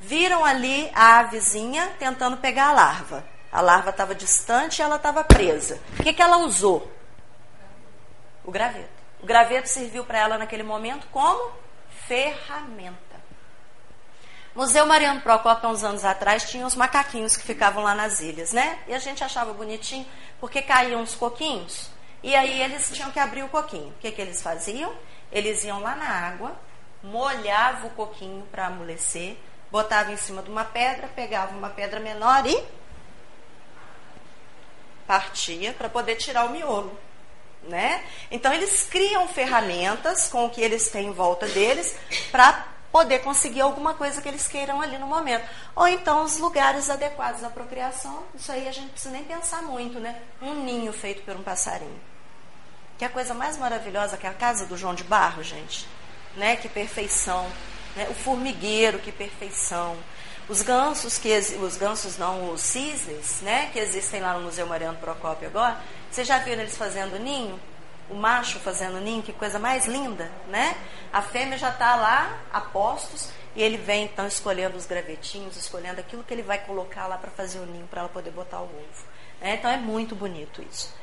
Viram 0.00 0.44
ali 0.44 0.90
a 0.94 1.18
avezinha 1.18 1.92
tentando 1.98 2.36
pegar 2.36 2.68
a 2.68 2.72
larva. 2.72 3.24
A 3.50 3.60
larva 3.60 3.90
estava 3.90 4.14
distante 4.14 4.78
e 4.78 4.82
ela 4.82 4.96
estava 4.96 5.24
presa. 5.24 5.80
O 5.98 6.02
que, 6.02 6.12
que 6.12 6.22
ela 6.22 6.38
usou? 6.38 6.90
O 8.44 8.50
graveto. 8.50 8.88
O 9.20 9.26
graveto 9.26 9.68
serviu 9.68 10.04
para 10.04 10.18
ela 10.18 10.38
naquele 10.38 10.62
momento 10.62 11.06
como 11.10 11.50
ferramenta. 12.06 13.05
Museu 14.56 14.86
Mariano 14.86 15.20
Procópio, 15.20 15.68
há 15.68 15.70
uns 15.70 15.84
anos 15.84 16.02
atrás, 16.02 16.48
tinha 16.48 16.66
os 16.66 16.74
macaquinhos 16.74 17.36
que 17.36 17.44
ficavam 17.44 17.84
lá 17.84 17.94
nas 17.94 18.20
ilhas, 18.20 18.54
né? 18.54 18.78
E 18.88 18.94
a 18.94 18.98
gente 18.98 19.22
achava 19.22 19.52
bonitinho, 19.52 20.06
porque 20.40 20.62
caíam 20.62 21.02
os 21.02 21.14
coquinhos, 21.14 21.90
e 22.22 22.34
aí 22.34 22.62
eles 22.62 22.88
tinham 22.90 23.10
que 23.10 23.18
abrir 23.18 23.42
o 23.42 23.50
coquinho. 23.50 23.90
O 23.90 23.98
que, 24.00 24.10
que 24.10 24.22
eles 24.22 24.40
faziam? 24.40 24.94
Eles 25.30 25.62
iam 25.62 25.78
lá 25.82 25.94
na 25.94 26.08
água, 26.08 26.58
molhavam 27.02 27.90
o 27.90 27.92
coquinho 27.92 28.48
para 28.50 28.68
amolecer, 28.68 29.36
botavam 29.70 30.14
em 30.14 30.16
cima 30.16 30.40
de 30.40 30.50
uma 30.50 30.64
pedra, 30.64 31.06
pegavam 31.08 31.58
uma 31.58 31.68
pedra 31.68 32.00
menor 32.00 32.46
e 32.46 32.64
partia 35.06 35.74
para 35.74 35.90
poder 35.90 36.16
tirar 36.16 36.46
o 36.46 36.50
miolo. 36.50 36.98
Né? 37.62 38.02
Então 38.30 38.54
eles 38.54 38.84
criam 38.88 39.28
ferramentas 39.28 40.28
com 40.28 40.46
o 40.46 40.50
que 40.50 40.62
eles 40.62 40.88
têm 40.88 41.08
em 41.08 41.12
volta 41.12 41.46
deles 41.48 41.94
para 42.30 42.75
poder 42.90 43.20
conseguir 43.20 43.60
alguma 43.60 43.94
coisa 43.94 44.20
que 44.22 44.28
eles 44.28 44.46
queiram 44.48 44.80
ali 44.80 44.98
no 44.98 45.06
momento. 45.06 45.46
Ou 45.74 45.86
então 45.86 46.24
os 46.24 46.38
lugares 46.38 46.88
adequados 46.88 47.44
à 47.44 47.50
procriação, 47.50 48.24
isso 48.34 48.50
aí 48.50 48.68
a 48.68 48.72
gente 48.72 48.84
não 48.84 48.90
precisa 48.90 49.14
nem 49.14 49.24
pensar 49.24 49.62
muito, 49.62 50.00
né? 50.00 50.20
Um 50.40 50.54
ninho 50.64 50.92
feito 50.92 51.22
por 51.22 51.36
um 51.36 51.42
passarinho. 51.42 52.00
Que 52.98 53.04
é 53.04 53.08
a 53.08 53.10
coisa 53.10 53.34
mais 53.34 53.58
maravilhosa 53.58 54.16
que 54.16 54.26
é 54.26 54.30
a 54.30 54.34
casa 54.34 54.64
do 54.66 54.76
João 54.76 54.94
de 54.94 55.04
Barro, 55.04 55.42
gente. 55.42 55.86
Né? 56.36 56.56
Que 56.56 56.68
perfeição. 56.68 57.46
Né? 57.94 58.06
O 58.08 58.14
formigueiro, 58.14 58.98
que 58.98 59.12
perfeição. 59.12 59.96
Os 60.48 60.62
gansos, 60.62 61.18
que 61.18 61.36
os 61.60 61.76
gansos 61.76 62.16
não, 62.16 62.52
os 62.52 62.60
cisnes, 62.60 63.40
né? 63.42 63.68
Que 63.72 63.78
existem 63.78 64.20
lá 64.20 64.34
no 64.34 64.42
Museu 64.42 64.66
Mariano 64.66 64.96
Procópio 64.98 65.48
agora. 65.48 65.78
Vocês 66.10 66.26
já 66.26 66.38
viram 66.38 66.62
eles 66.62 66.76
fazendo 66.76 67.18
ninho? 67.18 67.60
O 68.08 68.14
macho 68.14 68.58
fazendo 68.60 69.00
ninho, 69.00 69.22
que 69.22 69.32
coisa 69.32 69.58
mais 69.58 69.86
linda, 69.86 70.30
né? 70.48 70.76
A 71.12 71.22
fêmea 71.22 71.58
já 71.58 71.70
está 71.70 71.96
lá 71.96 72.38
a 72.52 72.60
postos 72.60 73.28
e 73.54 73.62
ele 73.62 73.76
vem 73.76 74.04
então 74.04 74.26
escolhendo 74.26 74.76
os 74.76 74.86
gravetinhos, 74.86 75.56
escolhendo 75.56 76.00
aquilo 76.00 76.22
que 76.22 76.32
ele 76.32 76.42
vai 76.42 76.58
colocar 76.58 77.06
lá 77.06 77.16
para 77.16 77.30
fazer 77.30 77.58
o 77.58 77.66
ninho, 77.66 77.86
para 77.86 78.00
ela 78.00 78.08
poder 78.08 78.30
botar 78.30 78.60
o 78.60 78.64
ovo. 78.64 79.06
Né? 79.40 79.54
Então 79.54 79.70
é 79.70 79.76
muito 79.76 80.14
bonito 80.14 80.62
isso. 80.62 80.94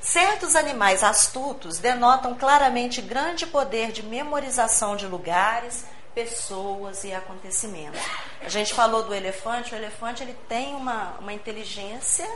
Certos 0.00 0.56
animais 0.56 1.04
astutos 1.04 1.78
denotam 1.78 2.34
claramente 2.34 3.00
grande 3.00 3.46
poder 3.46 3.92
de 3.92 4.02
memorização 4.02 4.96
de 4.96 5.06
lugares, 5.06 5.86
pessoas 6.12 7.04
e 7.04 7.14
acontecimentos. 7.14 8.00
A 8.40 8.48
gente 8.48 8.74
falou 8.74 9.04
do 9.04 9.14
elefante, 9.14 9.72
o 9.72 9.76
elefante 9.76 10.22
ele 10.22 10.36
tem 10.48 10.74
uma, 10.74 11.14
uma 11.20 11.32
inteligência 11.32 12.28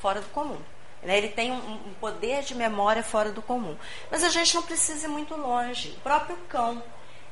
fora 0.00 0.22
do 0.22 0.28
comum. 0.28 0.58
Né? 1.02 1.18
Ele 1.18 1.28
tem 1.28 1.52
um, 1.52 1.56
um, 1.56 1.94
poder 2.00 2.42
de 2.42 2.54
memória 2.54 3.02
fora 3.02 3.30
do 3.30 3.42
comum. 3.42 3.76
Mas 4.10 4.24
a 4.24 4.28
gente 4.28 4.54
não 4.54 4.62
precisa 4.62 5.06
ir 5.06 5.10
muito 5.10 5.34
longe. 5.34 5.90
O 5.98 6.00
próprio 6.00 6.36
cão, 6.48 6.82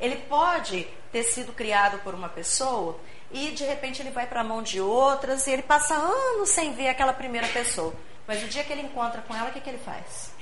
ele 0.00 0.16
pode 0.28 0.86
ter 1.12 1.22
sido 1.24 1.52
criado 1.52 1.98
por 1.98 2.14
uma 2.14 2.28
pessoa 2.28 2.98
e 3.30 3.50
de 3.50 3.64
repente 3.64 4.00
ele 4.00 4.10
vai 4.10 4.26
para 4.26 4.40
a 4.40 4.44
mão 4.44 4.62
de 4.62 4.80
outras 4.80 5.46
e 5.46 5.50
ele 5.50 5.62
passa 5.62 5.94
anos 5.94 6.50
sem 6.50 6.72
ver 6.74 6.88
aquela 6.88 7.12
primeira 7.12 7.48
pessoa. 7.48 7.92
Mas 8.26 8.42
o 8.42 8.48
dia 8.48 8.64
que 8.64 8.72
ele 8.72 8.82
encontra 8.82 9.22
com 9.22 9.34
ela, 9.34 9.50
o 9.50 9.52
que, 9.52 9.60
que 9.60 9.70
ele 9.70 9.78
faz? 9.78 10.34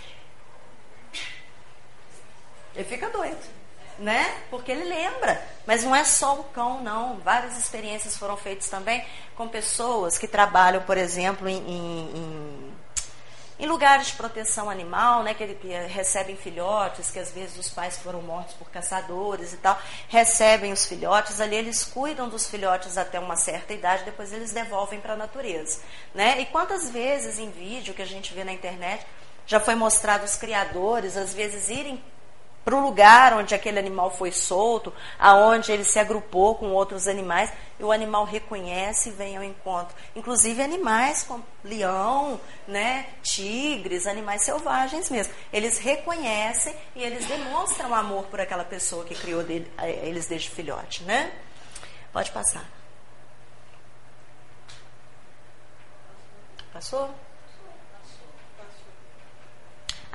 Ele 2.74 2.84
fica 2.84 3.08
doido, 3.08 3.38
né? 3.98 4.42
Porque 4.50 4.72
ele 4.72 4.84
lembra. 4.84 5.40
Mas 5.66 5.84
não 5.84 5.94
é 5.94 6.02
só 6.02 6.40
o 6.40 6.44
cão, 6.44 6.82
não. 6.82 7.18
Várias 7.18 7.56
experiências 7.58 8.16
foram 8.16 8.36
feitas 8.36 8.68
também 8.68 9.04
com 9.36 9.48
pessoas 9.48 10.18
que 10.18 10.26
trabalham, 10.26 10.82
por 10.82 10.96
exemplo, 10.96 11.48
em, 11.48 11.58
em 11.58 12.74
em 13.58 13.66
lugares 13.66 14.08
de 14.08 14.12
proteção 14.14 14.68
animal, 14.68 15.22
né, 15.22 15.32
que, 15.32 15.44
recebem 15.88 16.36
filhotes, 16.36 17.10
que 17.10 17.18
às 17.18 17.30
vezes 17.30 17.56
os 17.56 17.70
pais 17.70 17.96
foram 17.98 18.20
mortos 18.20 18.54
por 18.54 18.68
caçadores 18.70 19.52
e 19.52 19.56
tal, 19.58 19.78
recebem 20.08 20.72
os 20.72 20.86
filhotes, 20.86 21.40
ali 21.40 21.56
eles 21.56 21.84
cuidam 21.84 22.28
dos 22.28 22.48
filhotes 22.48 22.98
até 22.98 23.18
uma 23.18 23.36
certa 23.36 23.72
idade, 23.72 24.04
depois 24.04 24.32
eles 24.32 24.52
devolvem 24.52 25.00
para 25.00 25.12
a 25.12 25.16
natureza. 25.16 25.80
Né? 26.14 26.40
E 26.40 26.46
quantas 26.46 26.90
vezes 26.90 27.38
em 27.38 27.50
vídeo 27.50 27.94
que 27.94 28.02
a 28.02 28.06
gente 28.06 28.34
vê 28.34 28.42
na 28.42 28.52
internet 28.52 29.06
já 29.46 29.60
foi 29.60 29.74
mostrado 29.74 30.24
os 30.24 30.36
criadores, 30.36 31.16
às 31.16 31.34
vezes, 31.34 31.68
irem 31.68 32.02
para 32.64 32.74
o 32.74 32.80
lugar 32.80 33.34
onde 33.34 33.54
aquele 33.54 33.78
animal 33.78 34.10
foi 34.10 34.32
solto, 34.32 34.92
aonde 35.18 35.70
ele 35.70 35.84
se 35.84 35.98
agrupou 35.98 36.54
com 36.54 36.70
outros 36.70 37.06
animais, 37.06 37.52
e 37.78 37.84
o 37.84 37.92
animal 37.92 38.24
reconhece 38.24 39.10
e 39.10 39.12
vem 39.12 39.36
ao 39.36 39.44
encontro. 39.44 39.94
Inclusive 40.16 40.62
animais 40.62 41.22
como 41.22 41.44
leão, 41.62 42.40
né, 42.66 43.06
tigres, 43.22 44.06
animais 44.06 44.42
selvagens 44.42 45.10
mesmo. 45.10 45.34
Eles 45.52 45.78
reconhecem 45.78 46.74
e 46.96 47.02
eles 47.02 47.26
demonstram 47.26 47.94
amor 47.94 48.24
por 48.26 48.40
aquela 48.40 48.64
pessoa 48.64 49.04
que 49.04 49.14
criou 49.14 49.42
dele, 49.42 49.70
eles 50.02 50.26
desde 50.26 50.48
filhote, 50.50 51.02
né? 51.04 51.32
Pode 52.12 52.30
passar. 52.30 52.64
Passou? 56.72 57.14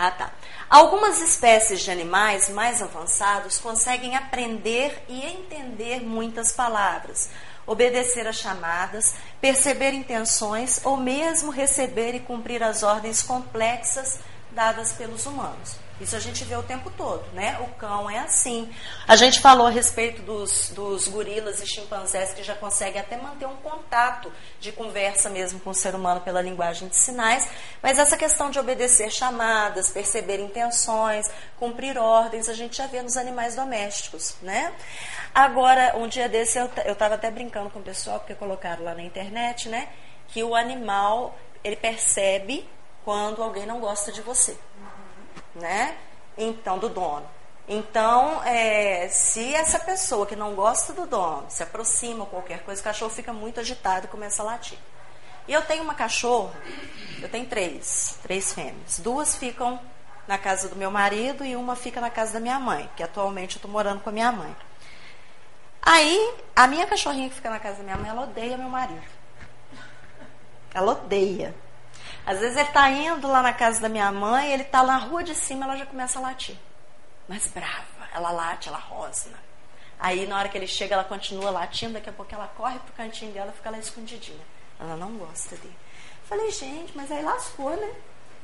Ah, 0.02 0.12
tá. 0.12 0.32
Algumas 0.70 1.20
espécies 1.20 1.82
de 1.82 1.92
animais 1.92 2.48
mais 2.48 2.82
avançados 2.82 3.58
conseguem 3.58 4.16
aprender 4.16 5.04
e 5.10 5.26
entender 5.26 6.00
muitas 6.00 6.54
palavras, 6.54 7.30
obedecer 7.68 8.26
a 8.26 8.32
chamadas, 8.32 9.16
perceber 9.42 9.92
intenções 9.92 10.80
ou 10.86 10.96
mesmo 10.96 11.52
receber 11.52 12.16
e 12.16 12.22
cumprir 12.22 12.64
as 12.64 12.82
ordens 12.82 13.22
complexas 13.22 14.20
dadas 14.52 14.94
pelos 14.94 15.26
humanos. 15.26 15.76
Isso 16.00 16.16
a 16.16 16.20
gente 16.20 16.46
vê 16.46 16.56
o 16.56 16.64
tempo 16.64 16.90
todo, 16.92 17.26
né? 17.34 17.60
O 17.60 17.68
cão 17.76 18.10
é 18.10 18.20
assim. 18.20 18.74
A 19.06 19.18
gente 19.18 19.42
falou 19.42 19.68
a 19.68 19.70
respeito 19.70 20.22
dos, 20.22 20.70
dos 20.70 21.10
gorilas 21.10 21.62
e 21.62 21.68
chimpanzés 21.68 22.34
que 22.34 22.42
já 22.42 22.56
conseguem 22.56 23.02
até 23.02 23.18
manter 23.18 23.46
um 23.46 23.58
contato 23.58 24.32
de 24.62 24.72
conversa 24.72 25.30
mesmo 25.30 25.60
com 25.60 25.72
o 25.72 25.74
ser 25.74 25.96
humano 25.96 26.22
pela 26.22 26.42
linguagem 26.42 26.88
de 26.88 26.96
sinais, 26.96 27.50
mas 27.84 28.00
essa 28.00 28.16
questão 28.16 28.50
de 28.50 28.58
obedecer 28.58 29.12
chamadas, 29.12 29.92
perceber 29.92 30.40
intenções, 30.40 31.30
cumprir 31.58 31.98
ordens, 31.98 32.48
a 32.48 32.54
gente 32.54 32.78
já 32.78 32.88
vê 32.88 33.02
nos 33.02 33.18
animais 33.18 33.56
domésticos, 33.56 34.36
né? 34.42 34.74
Agora, 35.36 35.98
um 35.98 36.08
dia 36.08 36.30
desse 36.30 36.58
eu 36.58 36.94
estava 36.94 37.16
até 37.16 37.30
brincando 37.30 37.70
com 37.70 37.80
o 37.80 37.84
pessoal, 37.84 38.20
porque 38.20 38.36
colocaram 38.36 38.86
lá 38.86 38.96
na 38.96 39.04
internet, 39.04 39.68
né? 39.68 39.90
Que 40.30 40.44
o 40.44 40.56
animal, 40.56 41.38
ele 41.62 41.76
percebe 41.76 42.68
quando 43.04 43.44
alguém 43.44 43.66
não 43.66 43.80
gosta 43.80 44.12
de 44.14 44.22
você 44.22 44.58
né? 45.56 45.98
Então, 46.38 46.78
do 46.78 46.90
dono. 46.90 47.26
Então, 47.68 48.44
é, 48.44 49.08
se 49.10 49.54
essa 49.54 49.78
pessoa 49.78 50.26
que 50.26 50.36
não 50.36 50.56
gosta 50.56 50.92
do 50.92 51.06
dono 51.06 51.46
se 51.50 51.62
aproxima 51.62 52.22
ou 52.22 52.26
qualquer 52.26 52.64
coisa, 52.64 52.82
o 52.82 52.84
cachorro 52.84 53.12
fica 53.12 53.32
muito 53.32 53.60
agitado 53.60 54.06
e 54.06 54.10
começa 54.10 54.42
a 54.42 54.46
latir. 54.46 54.80
E 55.48 55.54
eu 55.54 55.62
tenho 55.62 55.84
uma 55.84 55.94
cachorra, 55.94 56.54
eu 57.22 57.30
tenho 57.30 57.46
três, 57.46 58.18
três 58.24 58.54
fêmeas. 58.54 59.00
Duas 59.00 59.36
ficam 59.36 59.80
na 60.28 60.38
casa 60.38 60.68
do 60.68 60.76
meu 60.76 60.90
marido 60.90 61.46
e 61.46 61.56
uma 61.56 61.76
fica 61.76 62.02
na 62.02 62.10
casa 62.10 62.34
da 62.34 62.40
minha 62.40 62.60
mãe, 62.60 62.90
que 62.96 63.04
atualmente 63.04 63.56
eu 63.56 63.60
estou 63.60 63.72
morando 63.72 64.02
com 64.02 64.10
a 64.10 64.14
minha 64.14 64.32
mãe. 64.32 64.56
Aí, 65.82 66.36
a 66.56 66.68
minha 66.68 66.86
cachorrinha 66.86 67.30
que 67.30 67.36
fica 67.36 67.50
na 67.50 67.60
casa 67.60 67.78
da 67.78 67.84
minha 67.84 67.98
mãe, 67.98 68.10
ela 68.10 68.22
odeia 68.24 68.58
meu 68.58 68.70
marido. 68.70 69.02
Ela 70.74 70.92
odeia. 70.92 71.56
Às 72.30 72.38
vezes 72.38 72.58
ele 72.58 72.68
está 72.68 72.88
indo 72.92 73.28
lá 73.28 73.42
na 73.42 73.52
casa 73.52 73.82
da 73.82 73.90
minha 73.90 74.12
mãe, 74.12 74.54
ele 74.54 74.62
está 74.62 74.84
na 74.84 74.98
rua 74.98 75.24
de 75.24 75.34
cima, 75.34 75.66
ela 75.66 75.76
já 75.76 75.88
começa 75.88 76.20
a 76.20 76.22
latir. 76.22 76.56
Mas 77.28 77.48
brava, 77.48 78.08
ela 78.14 78.30
late, 78.30 78.70
ela 78.70 78.78
rosna. 78.78 79.36
Aí 80.00 80.28
na 80.28 80.38
hora 80.38 80.48
que 80.48 80.56
ele 80.56 80.68
chega, 80.68 80.94
ela 80.94 81.04
continua 81.04 81.50
latindo, 81.50 81.94
daqui 81.94 82.08
a 82.08 82.14
pouco 82.14 82.32
ela 82.32 82.48
corre 82.56 82.78
pro 82.78 82.94
cantinho 82.94 83.32
dela 83.32 83.52
fica 83.52 83.72
lá 83.72 83.80
escondidinha. 83.80 84.46
Ela 84.80 84.96
não 84.96 85.14
gosta 85.14 85.56
dele. 85.56 85.76
Falei, 86.26 86.52
gente, 86.52 86.96
mas 86.96 87.12
aí 87.12 87.24
lascou, 87.24 87.76
né? 87.76 87.96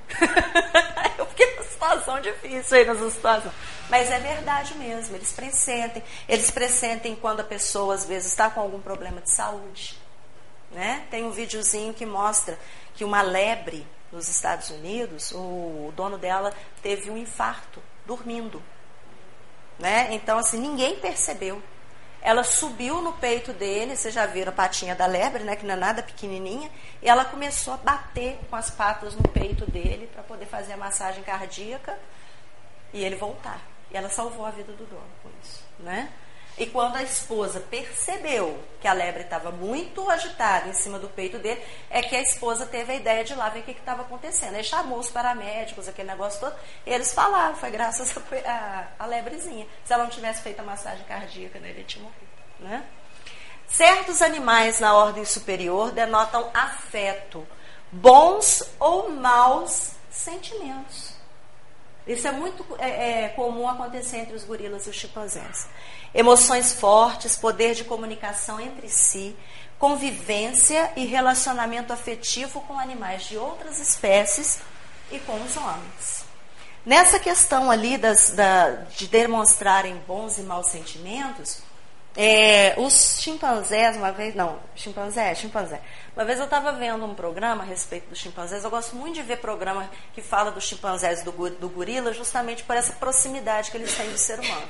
eu 1.20 1.28
fiquei 1.28 1.52
numa 1.52 1.64
situação 1.66 2.20
difícil 2.22 2.78
aí 2.80 2.86
nessa 2.88 3.12
situação. 3.12 3.52
Mas 3.88 4.10
é 4.10 4.18
verdade 4.20 4.74
mesmo, 4.80 5.16
eles 5.16 5.32
pressentem. 5.32 6.02
Eles 6.28 6.50
pressentem 6.50 7.16
quando 7.16 7.42
a 7.42 7.44
pessoa 7.44 7.94
às 7.94 8.04
vezes 8.04 8.32
está 8.32 8.50
com 8.50 8.62
algum 8.62 8.82
problema 8.82 9.22
de 9.22 9.30
saúde. 9.30 9.96
Né? 10.76 11.07
Tem 11.09 11.23
um 11.23 11.32
videozinho 11.32 11.93
que 11.93 12.05
mostra 12.05 12.59
que 12.93 13.05
uma 13.05 13.21
lebre 13.21 13.88
nos 14.11 14.28
Estados 14.28 14.69
Unidos, 14.69 15.32
o 15.32 15.93
dono 15.95 16.17
dela 16.17 16.53
teve 16.84 17.09
um 17.09 17.17
infarto 17.17 17.82
dormindo. 18.05 18.61
Né? 19.80 20.09
Então, 20.11 20.38
assim, 20.38 20.59
ninguém 20.59 20.99
percebeu. 20.99 21.63
Ela 22.21 22.43
subiu 22.43 23.01
no 23.01 23.13
peito 23.13 23.53
dele, 23.53 23.95
vocês 23.95 24.13
já 24.13 24.26
viram 24.26 24.51
a 24.51 24.55
patinha 24.55 24.93
da 24.93 25.05
lebre, 25.05 25.43
né, 25.43 25.55
que 25.55 25.65
não 25.65 25.76
é 25.76 25.78
nada 25.78 26.03
pequenininha, 26.03 26.69
e 27.01 27.07
ela 27.07 27.23
começou 27.23 27.76
a 27.76 27.78
bater 27.78 28.38
com 28.49 28.55
as 28.57 28.69
patas 28.69 29.15
no 29.15 29.23
peito 29.30 29.69
dele 29.69 30.09
para 30.11 30.23
poder 30.23 30.47
fazer 30.47 30.73
a 30.73 30.78
massagem 30.78 31.23
cardíaca 31.23 31.97
e 32.91 33.01
ele 33.05 33.15
voltar. 33.15 33.61
E 33.91 33.95
ela 33.95 34.09
salvou 34.09 34.45
a 34.45 34.51
vida 34.51 34.73
do 34.73 34.86
dono 34.86 35.07
com 35.23 35.30
isso, 35.41 35.63
né? 35.80 36.11
E 36.58 36.66
quando 36.68 36.95
a 36.95 37.03
esposa 37.03 37.60
percebeu 37.60 38.58
que 38.80 38.88
a 38.88 38.93
lebre 38.93 39.24
estava 39.24 39.51
muito 39.51 40.10
agitada 40.10 40.70
em 40.70 40.74
cima 40.74 40.97
do 40.97 41.10
peito 41.10 41.38
dele, 41.38 41.62
é 41.89 42.01
que 42.01 42.16
a 42.16 42.22
esposa 42.22 42.66
teve 42.66 42.93
a 42.93 42.95
ideia 42.95 43.24
de 43.26 43.34
ir 43.34 43.36
lá 43.36 43.49
ver 43.49 43.60
o 43.60 43.64
que 43.64 43.72
estava 43.72 44.03
acontecendo. 44.03 44.56
Aí 44.56 44.64
chamou 44.64 44.99
os 44.99 45.10
paramédicos, 45.10 45.88
aquele 45.88 46.10
negócio 46.10 46.39
todo, 46.39 46.56
eles 46.86 47.14
falaram, 47.14 47.56
foi 47.56 47.72
graças 47.72 48.16
à 48.97 49.06
lebrezinha. 49.08 49.68
Se 49.84 49.91
ela 49.91 50.03
não 50.03 50.12
tivesse 50.12 50.41
feito 50.41 50.62
a 50.62 50.64
massagem 50.64 51.03
cardíaca, 51.06 51.60
né, 51.60 51.72
ele 51.72 51.84
tinha 51.84 52.03
morrido. 52.03 52.26
Né? 52.60 52.86
Certos 53.68 54.22
animais 54.22 54.80
na 54.80 54.95
ordem 54.95 55.26
superior 55.26 55.91
denotam 55.91 56.49
afeto, 56.53 57.45
bons 57.91 58.64
ou 58.80 59.10
maus 59.10 59.91
sentimentos. 60.10 61.14
Isso 62.08 62.28
é 62.28 62.32
muito 62.32 62.64
é, 62.78 63.24
é, 63.24 63.30
comum 63.30 63.68
acontecer 63.68 64.18
entre 64.18 64.36
os 64.36 64.43
gorilas 64.43 64.86
e 64.86 64.89
os 64.89 64.95
chimpanzés. 64.95 65.68
Emoções 66.14 66.74
fortes, 66.74 67.36
poder 67.36 67.74
de 67.74 67.84
comunicação 67.84 68.60
entre 68.60 68.88
si, 68.89 69.36
convivência 69.80 70.91
e 70.95 71.06
relacionamento 71.06 71.91
afetivo 71.91 72.62
com 72.62 72.80
animais 72.80 73.24
de 73.24 73.38
outras 73.38 73.80
espécies 73.80 74.60
e 75.12 75.20
com 75.20 75.34
os 75.43 75.58
homens. 75.58 76.26
Nessa 76.86 77.18
questão 77.18 77.72
ali 77.72 77.97
das, 77.97 78.30
da, 78.30 78.70
de 78.95 79.08
demonstrarem 79.08 79.95
bons 80.08 80.38
e 80.38 80.43
maus 80.43 80.68
sentimentos, 80.68 81.64
é, 82.18 82.76
os 82.78 83.20
chimpanzés, 83.20 83.97
uma 83.97 84.11
vez, 84.11 84.34
não, 84.34 84.59
chimpanzé, 84.74 85.36
chimpanzé. 85.36 85.82
Uma 86.16 86.24
vez 86.24 86.39
eu 86.39 86.45
estava 86.45 86.72
vendo 86.72 87.03
um 87.05 87.13
programa 87.13 87.63
a 87.63 87.66
respeito 87.66 88.09
dos 88.09 88.20
chimpanzés. 88.20 88.63
Eu 88.63 88.70
gosto 88.70 88.95
muito 88.95 89.16
de 89.16 89.22
ver 89.22 89.38
programa 89.38 89.89
que 90.13 90.22
fala 90.22 90.49
dos 90.49 90.63
chimpanzés 90.63 91.24
do, 91.24 91.32
do 91.32 91.68
gorila, 91.68 92.13
justamente 92.13 92.63
por 92.63 92.78
essa 92.78 92.93
proximidade 92.93 93.70
que 93.70 93.76
eles 93.76 93.93
têm 93.93 94.09
do 94.09 94.18
ser 94.18 94.39
humano. 94.39 94.68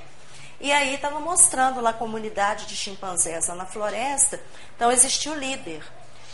E 0.60 0.72
aí 0.72 0.96
estava 0.96 1.20
mostrando 1.20 1.82
lá 1.82 1.92
a 1.92 1.94
comunidade 1.94 2.66
de 2.66 2.76
chimpanzés 2.76 3.48
lá 3.48 3.54
na 3.54 3.66
floresta. 3.66 4.42
Então 4.76 4.92
existia 4.92 5.32
o 5.32 5.36
líder. 5.36 5.84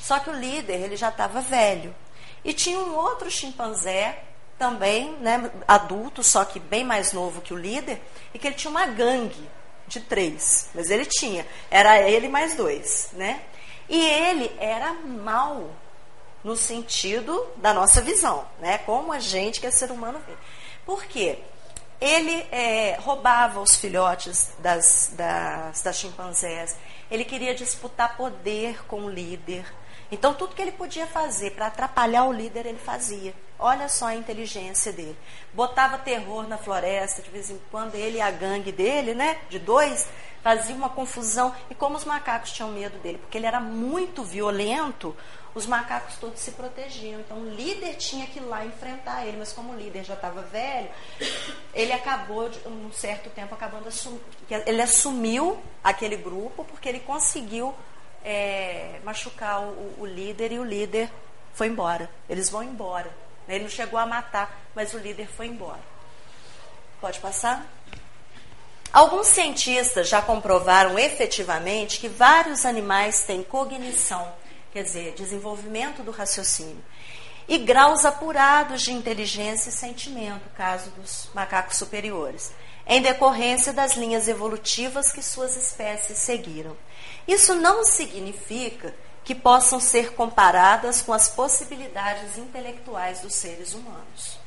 Só 0.02 0.18
que 0.20 0.30
o 0.30 0.34
líder 0.34 0.82
ele 0.82 0.96
já 0.96 1.10
estava 1.10 1.42
velho. 1.42 1.94
E 2.42 2.54
tinha 2.54 2.80
um 2.80 2.96
outro 2.96 3.30
chimpanzé 3.30 4.24
também, 4.58 5.12
né, 5.18 5.52
adulto, 5.68 6.24
só 6.24 6.46
que 6.46 6.60
bem 6.60 6.86
mais 6.86 7.12
novo 7.12 7.42
que 7.42 7.54
o 7.54 7.58
líder, 7.58 8.00
e 8.34 8.40
que 8.40 8.48
ele 8.48 8.56
tinha 8.56 8.70
uma 8.70 8.86
gangue 8.86 9.50
de 9.92 10.02
três, 10.02 10.70
mas 10.74 10.90
ele 10.90 11.06
tinha, 11.06 11.46
era 11.70 12.02
ele 12.02 12.28
mais 12.28 12.56
dois, 12.56 13.10
né? 13.14 13.42
E 13.90 14.00
ele 14.00 14.52
era 14.60 14.94
mal 14.94 15.70
no 16.44 16.56
sentido 16.56 17.48
da 17.58 17.74
nossa 17.74 18.02
visão, 18.02 18.46
né? 18.60 18.78
Como 18.80 19.12
a 19.12 19.20
gente 19.20 19.60
que 19.60 19.68
é 19.68 19.72
ser 19.72 19.92
humano 19.92 20.22
vê. 20.26 20.34
Por 20.86 21.06
quê? 21.06 21.40
Ele 22.00 22.48
é, 22.52 22.98
roubava 23.00 23.60
os 23.60 23.76
filhotes 23.76 24.54
das, 24.58 25.12
das, 25.14 25.82
das 25.82 26.00
chimpanzés, 26.00 26.76
ele 27.12 27.24
queria 27.24 27.54
disputar 27.54 28.18
poder 28.18 28.84
com 28.88 29.06
o 29.06 29.10
líder. 29.10 29.66
Então, 30.12 30.34
tudo 30.34 30.56
que 30.56 30.62
ele 30.62 30.72
podia 30.72 31.06
fazer 31.06 31.52
para 31.52 31.68
atrapalhar 31.68 32.24
o 32.24 32.34
líder, 32.34 32.66
ele 32.66 32.80
fazia. 32.80 33.34
Olha 33.64 33.88
só 33.88 34.08
a 34.08 34.16
inteligência 34.16 34.92
dele. 34.92 35.16
Botava 35.54 36.00
terror 36.00 36.48
na 36.48 36.58
floresta, 36.58 37.22
de 37.22 37.30
vez 37.30 37.52
em 37.52 37.62
quando, 37.70 37.94
ele 37.94 38.18
e 38.18 38.22
a 38.22 38.32
gangue 38.32 38.72
dele, 38.72 39.14
né, 39.14 39.38
de 39.52 39.60
dois, 39.60 40.08
fazia 40.42 40.76
uma 40.76 40.90
confusão. 40.90 41.54
E 41.70 41.76
como 41.76 41.96
os 41.96 42.04
macacos 42.04 42.52
tinham 42.52 42.72
medo 42.72 42.98
dele, 42.98 43.20
porque 43.20 43.38
ele 43.38 43.46
era 43.46 43.60
muito 43.60 44.24
violento, 44.24 45.16
os 45.54 45.68
macacos 45.68 46.16
todos 46.18 46.40
se 46.40 46.52
protegiam. 46.54 47.20
Então 47.20 47.38
o 47.38 47.50
líder 47.50 47.96
tinha 47.98 48.26
que 48.26 48.40
ir 48.40 48.44
lá 48.44 48.66
enfrentar 48.66 49.28
ele, 49.28 49.38
mas 49.38 49.54
como 49.54 49.74
o 49.74 49.76
líder 49.76 50.04
já 50.06 50.16
estava 50.16 50.42
velho, 50.42 50.90
ele 51.72 51.94
acabou, 51.94 52.50
de, 52.50 52.60
um 52.68 52.92
certo 52.92 53.30
tempo, 53.30 53.54
acabando 53.54 53.88
assum, 53.88 54.20
ele 54.66 54.82
assumiu 54.82 55.62
aquele 55.84 56.18
grupo 56.18 56.66
porque 56.66 56.90
ele 56.90 57.00
conseguiu 57.02 57.76
é, 58.26 59.00
machucar 59.04 59.62
o, 59.62 59.96
o 60.00 60.06
líder 60.08 60.52
e 60.52 60.58
o 60.58 60.64
líder 60.64 61.12
foi 61.54 61.68
embora. 61.68 62.10
Eles 62.28 62.50
vão 62.50 62.64
embora. 62.64 63.21
Ele 63.56 63.64
não 63.66 63.70
chegou 63.70 64.00
a 64.00 64.06
matar, 64.06 64.60
mas 64.74 64.94
o 64.94 64.98
líder 64.98 65.28
foi 65.28 65.48
embora. 65.48 65.82
Pode 67.00 67.20
passar? 67.20 67.66
Alguns 68.94 69.28
cientistas 69.28 70.10
já 70.10 70.22
comprovaram 70.22 71.00
efetivamente 71.00 72.00
que 72.00 72.10
vários 72.10 72.66
animais 72.66 73.22
têm 73.22 73.42
cognição, 73.42 74.32
quer 74.72 74.84
dizer, 74.84 75.14
desenvolvimento 75.14 76.04
do 76.04 76.12
raciocínio, 76.12 76.84
e 77.48 77.58
graus 77.58 78.06
apurados 78.06 78.82
de 78.82 78.92
inteligência 78.92 79.70
e 79.70 79.74
sentimento, 79.74 80.50
caso 80.56 80.90
dos 80.92 81.30
macacos 81.34 81.78
superiores, 81.78 82.54
em 82.86 83.02
decorrência 83.02 83.72
das 83.74 83.96
linhas 83.96 84.28
evolutivas 84.28 85.12
que 85.12 85.22
suas 85.22 85.56
espécies 85.56 86.18
seguiram. 86.18 86.76
Isso 87.28 87.56
não 87.56 87.84
significa 87.84 88.94
que 89.24 89.36
possam 89.36 89.80
ser 89.80 90.14
comparadas 90.14 91.02
com 91.02 91.14
as 91.14 91.30
possibilidades 91.30 92.38
intelectuais 92.38 93.22
dos 93.22 93.36
seres 93.36 93.74
humanos. 93.74 94.40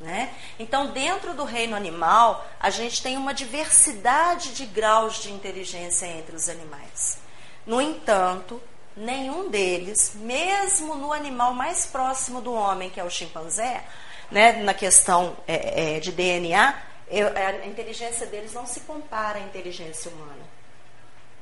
Né? 0.00 0.34
Então, 0.58 0.88
dentro 0.88 1.32
do 1.32 1.44
reino 1.44 1.74
animal, 1.74 2.46
a 2.60 2.68
gente 2.68 3.02
tem 3.02 3.16
uma 3.16 3.32
diversidade 3.32 4.52
de 4.52 4.66
graus 4.66 5.22
de 5.22 5.32
inteligência 5.32 6.06
entre 6.06 6.36
os 6.36 6.48
animais. 6.48 7.18
No 7.66 7.80
entanto, 7.80 8.60
nenhum 8.96 9.48
deles, 9.48 10.12
mesmo 10.14 10.96
no 10.96 11.12
animal 11.12 11.54
mais 11.54 11.86
próximo 11.86 12.40
do 12.40 12.52
homem, 12.52 12.90
que 12.90 13.00
é 13.00 13.04
o 13.04 13.10
chimpanzé, 13.10 13.84
né, 14.30 14.52
na 14.62 14.74
questão 14.74 15.36
é, 15.46 15.96
é, 15.96 16.00
de 16.00 16.12
DNA, 16.12 16.74
eu, 17.08 17.28
a 17.28 17.66
inteligência 17.66 18.26
deles 18.26 18.52
não 18.52 18.66
se 18.66 18.80
compara 18.80 19.38
à 19.38 19.42
inteligência 19.42 20.10
humana. 20.10 20.55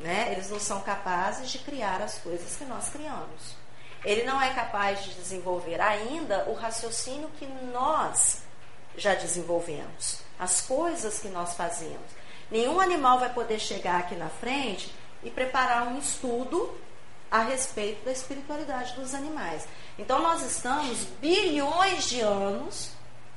Né? 0.01 0.33
Eles 0.33 0.51
não 0.51 0.59
são 0.59 0.81
capazes 0.81 1.51
de 1.51 1.59
criar 1.59 2.03
as 2.03 2.19
coisas 2.19 2.57
que 2.57 2.65
nós 2.65 2.89
criamos. 2.89 3.57
Ele 4.05 4.25
não 4.25 4.41
é 4.41 4.53
capaz 4.53 5.03
de 5.03 5.15
desenvolver 5.15 5.81
ainda 5.81 6.45
o 6.49 6.55
raciocínio 6.55 7.31
que 7.39 7.47
nós 7.47 8.43
já 8.97 9.15
desenvolvemos. 9.15 10.21
As 10.39 10.61
coisas 10.61 11.19
que 11.19 11.29
nós 11.29 11.55
fazemos. 11.55 12.07
Nenhum 12.51 12.81
animal 12.81 13.19
vai 13.19 13.33
poder 13.33 13.59
chegar 13.59 14.01
aqui 14.01 14.15
na 14.15 14.29
frente 14.29 14.95
e 15.23 15.31
preparar 15.31 15.87
um 15.89 15.99
estudo 15.99 16.79
a 17.31 17.41
respeito 17.41 18.05
da 18.05 18.13
espiritualidade 18.13 18.95
dos 18.95 19.15
animais. 19.15 19.67
Então 19.99 20.23
nós 20.23 20.43
estamos 20.43 21.05
bilhões 21.21 22.09
de 22.09 22.21
anos 22.21 22.91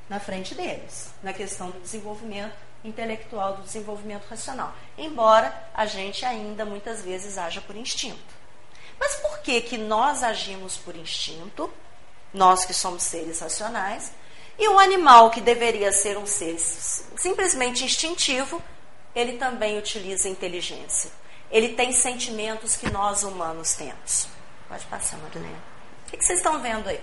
na 0.09 0.19
frente 0.19 0.53
deles, 0.53 1.09
na 1.23 1.33
questão 1.33 1.71
do 1.71 1.79
desenvolvimento 1.79 2.66
intelectual, 2.83 3.55
do 3.55 3.63
desenvolvimento 3.63 4.25
racional. 4.27 4.73
Embora 4.97 5.53
a 5.73 5.85
gente 5.85 6.25
ainda 6.25 6.65
muitas 6.65 7.01
vezes 7.01 7.37
haja 7.37 7.61
por 7.61 7.75
instinto. 7.75 8.37
Mas 8.99 9.15
por 9.15 9.39
que 9.39 9.61
que 9.61 9.77
nós 9.77 10.23
agimos 10.23 10.77
por 10.77 10.95
instinto? 10.95 11.71
Nós 12.33 12.65
que 12.65 12.73
somos 12.73 13.03
seres 13.03 13.39
racionais, 13.39 14.11
e 14.59 14.67
o 14.67 14.79
animal 14.79 15.29
que 15.29 15.39
deveria 15.39 15.91
ser 15.91 16.17
um 16.17 16.25
ser 16.25 16.57
simplesmente 16.59 17.83
instintivo, 17.83 18.61
ele 19.15 19.37
também 19.37 19.77
utiliza 19.77 20.27
inteligência. 20.27 21.11
Ele 21.49 21.69
tem 21.69 21.91
sentimentos 21.91 22.75
que 22.75 22.89
nós 22.89 23.23
humanos 23.23 23.73
temos. 23.73 24.27
Pode 24.67 24.85
passar, 24.85 25.17
Marilena. 25.17 25.63
O 26.07 26.11
que 26.11 26.23
vocês 26.23 26.39
estão 26.39 26.59
vendo 26.59 26.89
aí? 26.89 27.01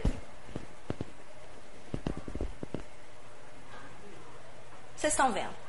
Vocês 4.96 5.12
estão 5.12 5.32
vendo? 5.32 5.63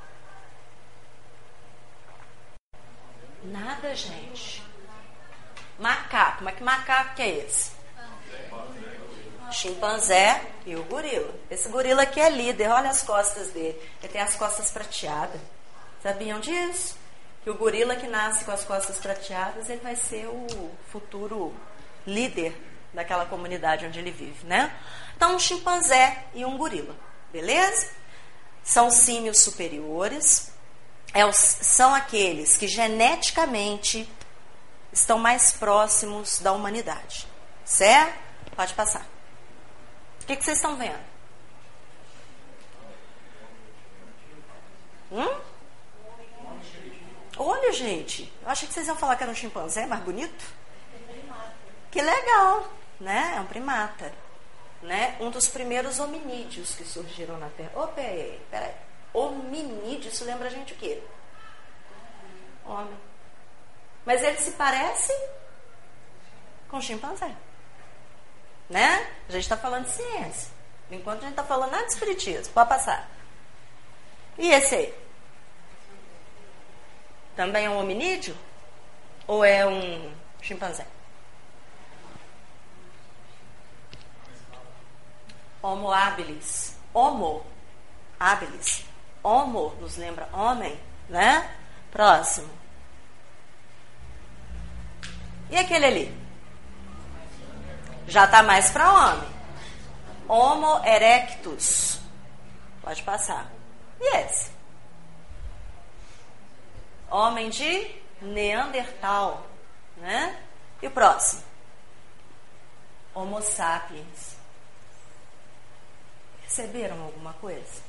Nada, 3.45 3.93
gente. 3.95 4.63
Macaco. 5.79 6.43
Mas 6.43 6.55
que 6.55 6.63
macaco 6.63 7.15
que 7.15 7.21
é 7.21 7.45
esse? 7.45 7.71
Chimpanzé 9.51 10.41
e 10.65 10.75
o 10.75 10.83
gorila. 10.83 11.33
Esse 11.49 11.69
gorila 11.69 12.03
aqui 12.03 12.19
é 12.19 12.29
líder. 12.29 12.69
Olha 12.69 12.89
as 12.89 13.03
costas 13.03 13.49
dele. 13.49 13.79
Ele 14.01 14.11
tem 14.11 14.21
as 14.21 14.35
costas 14.35 14.71
prateadas. 14.71 15.39
Sabiam 16.01 16.39
disso? 16.39 16.97
Que 17.43 17.49
o 17.49 17.55
gorila 17.55 17.95
que 17.95 18.07
nasce 18.07 18.43
com 18.43 18.51
as 18.51 18.63
costas 18.63 18.97
prateadas, 18.97 19.69
ele 19.69 19.81
vai 19.81 19.95
ser 19.95 20.25
o 20.27 20.71
futuro 20.91 21.53
líder 22.05 22.59
daquela 22.91 23.25
comunidade 23.25 23.85
onde 23.85 23.99
ele 23.99 24.11
vive, 24.11 24.47
né? 24.47 24.75
Então, 25.15 25.35
um 25.35 25.39
chimpanzé 25.39 26.25
e 26.33 26.43
um 26.43 26.57
gorila. 26.57 26.95
Beleza? 27.31 27.91
São 28.63 28.89
símios 28.89 29.39
superiores 29.39 30.51
é 31.15 31.31
são 31.31 31.95
aqueles 31.95 32.57
que 32.57 32.67
geneticamente 32.67 34.07
estão 34.91 35.17
mais 35.17 35.51
próximos 35.51 36.39
da 36.39 36.51
humanidade. 36.51 37.25
Certo? 37.63 38.19
Pode 38.53 38.73
passar. 38.73 39.07
O 40.21 40.25
que, 40.25 40.35
que 40.35 40.43
vocês 40.43 40.57
estão 40.57 40.75
vendo? 40.75 40.99
Hum? 45.09 45.39
Olha, 47.37 47.71
gente. 47.71 48.31
Eu 48.41 48.49
achei 48.49 48.67
que 48.67 48.73
vocês 48.73 48.87
iam 48.87 48.97
falar 48.97 49.15
que 49.15 49.23
era 49.23 49.31
um 49.31 49.35
chimpanzé 49.35 49.85
mais 49.85 50.03
bonito. 50.03 50.45
Que 51.91 52.01
legal, 52.01 52.69
né? 52.99 53.35
É 53.37 53.39
um 53.39 53.45
primata. 53.45 54.11
Né? 54.81 55.15
Um 55.21 55.31
dos 55.31 55.47
primeiros 55.47 55.97
hominídeos 55.97 56.75
que 56.75 56.83
surgiram 56.83 57.37
na 57.37 57.47
Terra. 57.49 57.87
Peraí, 57.87 58.41
peraí. 58.51 58.75
Hominídeo, 59.15 60.11
isso 60.11 60.25
lembra 60.25 60.47
a 60.47 60.51
gente 60.51 60.73
o 60.73 60.75
quê? 60.75 61.01
Homem. 62.65 62.97
Mas 64.05 64.21
ele 64.21 64.37
se 64.37 64.51
parece 64.51 65.13
com 66.67 66.81
chimpanzé. 66.81 67.33
Né? 68.69 69.09
A 69.29 69.31
gente 69.31 69.43
está 69.43 69.55
falando 69.55 69.85
de 69.85 69.91
ciência. 69.91 70.51
Enquanto 70.91 71.19
a 71.19 71.21
gente 71.21 71.31
está 71.31 71.43
falando 71.43 71.71
nada 71.71 71.85
de 71.85 71.93
espiritismo. 71.93 72.53
Pode 72.53 72.69
passar. 72.69 73.09
E 74.37 74.49
esse 74.49 74.75
aí? 74.75 74.93
Também 77.35 77.65
é 77.65 77.69
um 77.69 77.79
hominídeo? 77.79 78.35
Ou 79.27 79.43
é 79.45 79.65
um 79.65 80.13
chimpanzé? 80.41 80.85
Homo 85.61 85.91
habilis. 85.91 86.77
Homo 86.93 87.45
habilis. 88.19 88.84
Homo 89.25 89.73
nos 89.81 89.97
lembra 89.97 90.29
homem, 90.31 90.79
né? 91.09 91.49
Próximo. 91.89 92.47
E 95.49 95.57
aquele 95.57 95.83
ali? 95.83 96.25
Já 98.07 98.25
está 98.25 98.43
mais 98.43 98.69
para 98.69 98.93
homem. 98.93 99.29
Homo 100.27 100.79
erectus. 100.85 101.99
Pode 102.83 103.01
passar. 103.01 103.51
E 103.99 104.15
esse? 104.17 104.51
Homem 107.09 107.49
de 107.49 107.95
Neandertal, 108.21 109.43
né? 109.97 110.39
E 110.83 110.85
o 110.85 110.91
próximo? 110.91 111.41
Homo 113.15 113.41
sapiens. 113.41 114.37
Perceberam 116.41 117.01
alguma 117.01 117.33
coisa? 117.33 117.84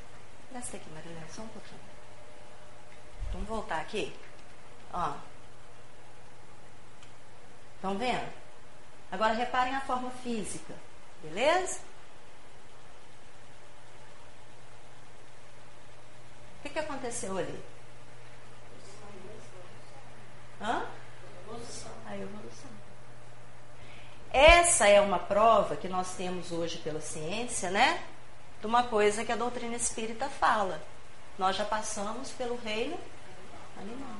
Presta 0.57 0.77
aqui, 0.77 0.89
Marilene, 0.89 1.29
só 1.29 1.43
um 1.43 1.47
pouquinho. 1.49 1.79
Vamos 3.31 3.47
voltar 3.47 3.79
aqui. 3.79 4.11
Ó. 4.91 5.13
Estão 7.75 7.95
vendo? 7.95 8.33
Agora 9.11 9.35
reparem 9.35 9.75
a 9.75 9.81
forma 9.81 10.09
física. 10.09 10.73
Beleza? 11.21 11.79
O 16.57 16.63
que, 16.63 16.69
que 16.69 16.79
aconteceu 16.79 17.37
ali? 17.37 17.63
Hã? 20.59 20.87
A 22.07 22.17
evolução. 22.17 22.71
Essa 24.33 24.87
é 24.87 24.99
uma 24.99 25.19
prova 25.19 25.75
que 25.75 25.87
nós 25.87 26.15
temos 26.15 26.51
hoje 26.51 26.79
pela 26.79 26.99
ciência, 26.99 27.69
né? 27.69 28.03
De 28.59 28.65
uma 28.65 28.83
coisa 28.83 29.23
que 29.23 29.31
a 29.31 29.35
doutrina 29.35 29.75
espírita 29.75 30.27
fala. 30.29 30.81
Nós 31.37 31.55
já 31.55 31.65
passamos 31.65 32.31
pelo 32.31 32.57
reino 32.57 32.97
animal. 33.79 34.17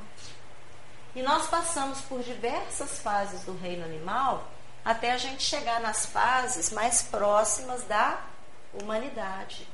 E 1.15 1.21
nós 1.21 1.47
passamos 1.47 2.01
por 2.01 2.21
diversas 2.21 2.99
fases 2.99 3.43
do 3.43 3.57
reino 3.57 3.83
animal 3.83 4.47
até 4.85 5.11
a 5.11 5.17
gente 5.17 5.43
chegar 5.43 5.81
nas 5.81 6.05
fases 6.05 6.71
mais 6.71 7.01
próximas 7.01 7.83
da 7.83 8.21
humanidade. 8.73 9.67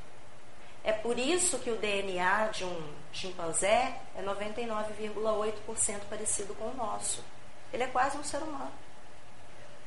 É 0.82 0.92
por 0.92 1.18
isso 1.18 1.58
que 1.58 1.70
o 1.70 1.76
DNA 1.76 2.48
de 2.48 2.64
um 2.64 2.94
chimpanzé 3.12 4.00
é 4.16 4.22
99,8% 4.22 6.00
parecido 6.10 6.54
com 6.54 6.64
o 6.64 6.74
nosso. 6.74 7.22
Ele 7.72 7.82
é 7.82 7.86
quase 7.86 8.16
um 8.18 8.24
ser 8.24 8.38
humano, 8.38 8.72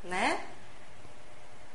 né? 0.03 0.43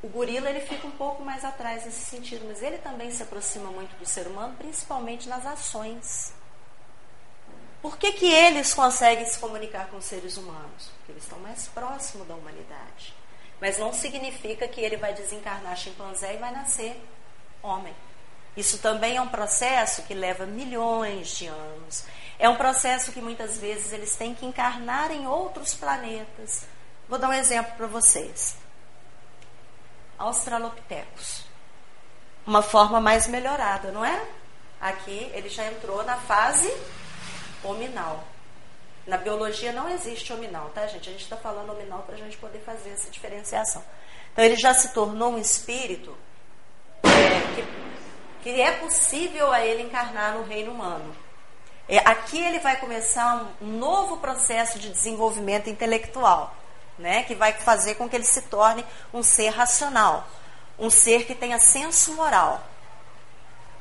O 0.03 0.09
gorila 0.09 0.51
ele 0.51 0.61
fica 0.61 0.87
um 0.87 0.91
pouco 0.91 1.25
mais 1.25 1.45
atrás 1.45 1.85
nesse 1.85 2.05
sentido, 2.05 2.45
mas 2.49 2.61
ele 2.61 2.79
também 2.79 3.11
se 3.13 3.23
aproxima 3.23 3.71
muito 3.71 3.97
do 3.97 4.05
ser 4.05 4.27
humano, 4.27 4.55
principalmente 4.59 5.29
nas 5.29 5.47
ações. 5.47 6.33
Por 7.81 7.97
que, 7.97 8.13
que 8.13 8.27
eles 8.27 8.75
conseguem 8.75 9.25
se 9.27 9.39
comunicar 9.39 9.89
com 9.89 9.97
os 9.97 10.05
seres 10.05 10.37
humanos? 10.37 10.91
Porque 10.97 11.13
eles 11.13 11.23
estão 11.23 11.39
mais 11.39 11.69
próximos 11.69 12.27
da 12.27 12.35
humanidade. 12.35 13.15
Mas 13.61 13.79
não 13.79 13.93
significa 13.93 14.67
que 14.67 14.81
ele 14.81 14.97
vai 14.97 15.15
desencarnar 15.15 15.77
chimpanzé 15.77 16.35
e 16.35 16.39
vai 16.39 16.53
nascer 16.53 17.01
homem. 17.63 17.95
Isso 18.57 18.79
também 18.79 19.17
é 19.17 19.21
um 19.21 19.29
processo 19.29 20.03
que 20.03 20.15
leva 20.15 20.47
milhões 20.47 21.29
de 21.37 21.47
anos. 21.47 22.05
É 22.39 22.49
um 22.49 22.57
processo 22.57 23.13
que 23.13 23.21
muitas 23.21 23.59
vezes 23.59 23.93
eles 23.93 24.17
têm 24.17 24.35
que 24.35 24.45
encarnar 24.45 25.11
em 25.11 25.27
outros 25.27 25.75
planetas. 25.75 26.65
Vou 27.09 27.19
dar 27.19 27.29
um 27.29 27.33
exemplo 27.33 27.73
para 27.77 27.87
vocês. 27.87 28.62
Australopithecus. 30.19 31.45
Uma 32.47 32.63
forma 32.63 33.01
mais 33.01 33.27
melhorada, 33.27 33.91
não 33.93 34.05
é? 34.05 34.23
Aqui 34.81 35.31
ele 35.33 35.49
já 35.49 35.65
entrou 35.67 36.03
na 36.05 36.17
fase 36.17 36.73
hominal. 37.63 38.25
Na 39.07 39.17
biologia 39.17 39.73
não 39.73 39.89
existe 39.89 40.33
hominal, 40.33 40.71
tá, 40.71 40.87
gente? 40.87 41.09
A 41.09 41.13
gente 41.13 41.23
está 41.23 41.37
falando 41.37 41.71
hominal 41.71 42.03
para 42.03 42.15
a 42.15 42.19
gente 42.19 42.37
poder 42.37 42.61
fazer 42.61 42.91
essa 42.91 43.11
diferenciação. 43.11 43.83
Então 44.33 44.45
ele 44.45 44.57
já 44.57 44.73
se 44.75 44.93
tornou 44.93 45.33
um 45.33 45.39
espírito 45.39 46.17
é, 47.03 47.55
que, 47.55 48.43
que, 48.43 48.61
é 48.61 48.73
possível 48.73 49.53
a 49.53 49.65
ele 49.65 49.83
encarnar 49.83 50.35
no 50.35 50.45
reino 50.45 50.73
humano. 50.73 51.15
É, 51.89 51.99
aqui 51.99 52.41
ele 52.41 52.61
vai 52.61 52.77
começar 52.77 53.55
um 53.61 53.67
novo 53.67 54.19
processo 54.19 54.79
de 54.79 54.89
desenvolvimento 54.89 55.69
intelectual 55.69 56.57
né, 57.03 57.25
que 57.25 57.35
vai 57.35 57.53
fazer 57.53 57.97
com 57.97 58.09
que 58.09 58.17
ele 58.17 58.25
se 58.25 58.43
torne 58.43 58.85
um 59.13 59.23
ser 59.23 59.49
racional, 59.49 60.27
um 60.79 60.89
ser 60.89 61.27
que 61.27 61.35
tenha 61.35 61.59
senso 61.59 62.15
moral. 62.15 62.65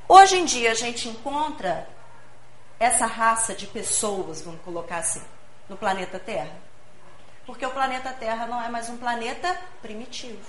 Hoje 0.10 0.40
em 0.40 0.44
dia 0.44 0.72
a 0.72 0.76
gente 0.76 1.08
encontra 1.08 1.88
essa 2.80 3.06
raça 3.06 3.54
de 3.54 3.68
pessoas, 3.68 4.42
vamos 4.42 4.62
colocar 4.62 4.98
assim, 4.98 5.22
no 5.70 5.78
planeta 5.78 6.20
Terra. 6.20 6.52
Porque 7.46 7.66
o 7.66 7.72
planeta 7.72 8.12
Terra 8.12 8.48
não 8.48 8.62
é 8.62 8.68
mais 8.70 8.90
um 8.90 8.98
planeta 8.98 9.56
primitivo. 9.82 10.44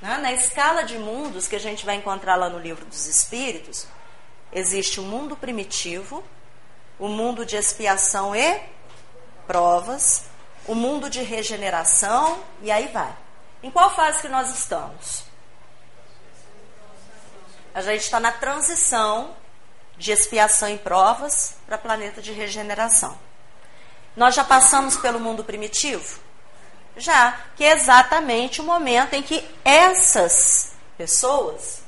Né? 0.00 0.18
Na 0.18 0.32
escala 0.32 0.84
de 0.84 0.98
mundos 0.98 1.48
que 1.48 1.56
a 1.56 1.60
gente 1.60 1.86
vai 1.86 1.96
encontrar 1.96 2.36
lá 2.36 2.48
no 2.48 2.58
livro 2.58 2.84
dos 2.84 3.06
Espíritos, 3.06 3.86
existe 4.52 5.00
o 5.00 5.02
mundo 5.02 5.36
primitivo, 5.36 6.22
o 6.98 7.08
mundo 7.08 7.46
de 7.46 7.56
expiação 7.56 8.36
e 8.36 8.60
provas, 9.46 10.29
o 10.66 10.74
mundo 10.74 11.08
de 11.08 11.22
regeneração 11.22 12.42
e 12.62 12.70
aí 12.70 12.88
vai. 12.88 13.14
Em 13.62 13.70
qual 13.70 13.94
fase 13.94 14.22
que 14.22 14.28
nós 14.28 14.50
estamos? 14.50 15.24
A 17.74 17.82
gente 17.82 18.02
está 18.02 18.18
na 18.18 18.32
transição 18.32 19.36
de 19.96 20.12
expiação 20.12 20.68
e 20.68 20.78
provas 20.78 21.56
para 21.66 21.78
planeta 21.78 22.22
de 22.22 22.32
regeneração. 22.32 23.16
Nós 24.16 24.34
já 24.34 24.42
passamos 24.42 24.96
pelo 24.96 25.20
mundo 25.20 25.44
primitivo? 25.44 26.18
Já, 26.96 27.38
que 27.54 27.64
é 27.64 27.72
exatamente 27.72 28.60
o 28.60 28.64
momento 28.64 29.14
em 29.14 29.22
que 29.22 29.46
essas 29.64 30.72
pessoas, 30.96 31.82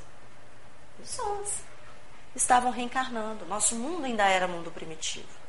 pessoas, 0.97 1.49
estavam 2.35 2.71
reencarnando. 2.71 3.45
Nosso 3.45 3.75
mundo 3.75 4.05
ainda 4.05 4.23
era 4.25 4.47
mundo 4.47 4.71
primitivo. 4.71 5.42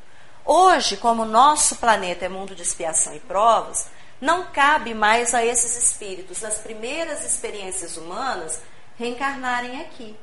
Hoje, 0.45 0.95
como 0.97 1.25
nosso 1.25 1.77
planeta 1.77 2.25
é 2.25 2.29
mundo 2.29 2.53
de 2.53 2.61
expiação 2.61 3.15
e 3.15 3.19
provas, 3.19 3.87
não 4.21 4.45
cabe 4.45 4.93
mais 4.93 5.33
a 5.33 5.43
esses 5.43 5.75
espíritos, 5.75 6.41
nas 6.41 6.59
primeiras 6.59 7.25
experiências 7.25 7.97
humanas, 7.97 8.61
reencarnarem 8.95 9.81
aqui. 9.81 10.15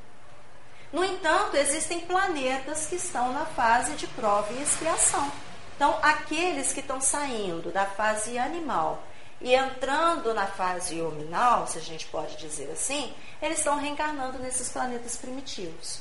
No 0.93 1.05
entanto, 1.05 1.57
existem 1.57 2.01
planetas 2.01 2.87
que 2.87 2.95
estão 2.95 3.33
na 3.33 3.45
fase 3.47 3.95
de 3.95 4.07
prova 4.07 4.53
e 4.53 4.62
expiação. 4.62 5.29
Então, 5.75 5.99
aqueles 6.01 6.73
que 6.73 6.81
estão 6.81 7.01
saindo 7.01 7.73
da 7.73 7.87
fase 7.87 8.39
animal 8.39 9.03
e 9.41 9.55
entrando 9.55 10.33
na 10.33 10.47
fase 10.47 11.03
hominal, 11.03 11.66
se 11.66 11.79
a 11.79 11.81
gente 11.81 12.07
pode 12.07 12.37
dizer 12.37 12.70
assim, 12.70 13.12
eles 13.41 13.59
estão 13.59 13.77
reencarnando 13.77 14.39
nesses 14.39 14.68
planetas 14.68 15.16
primitivos. 15.16 15.99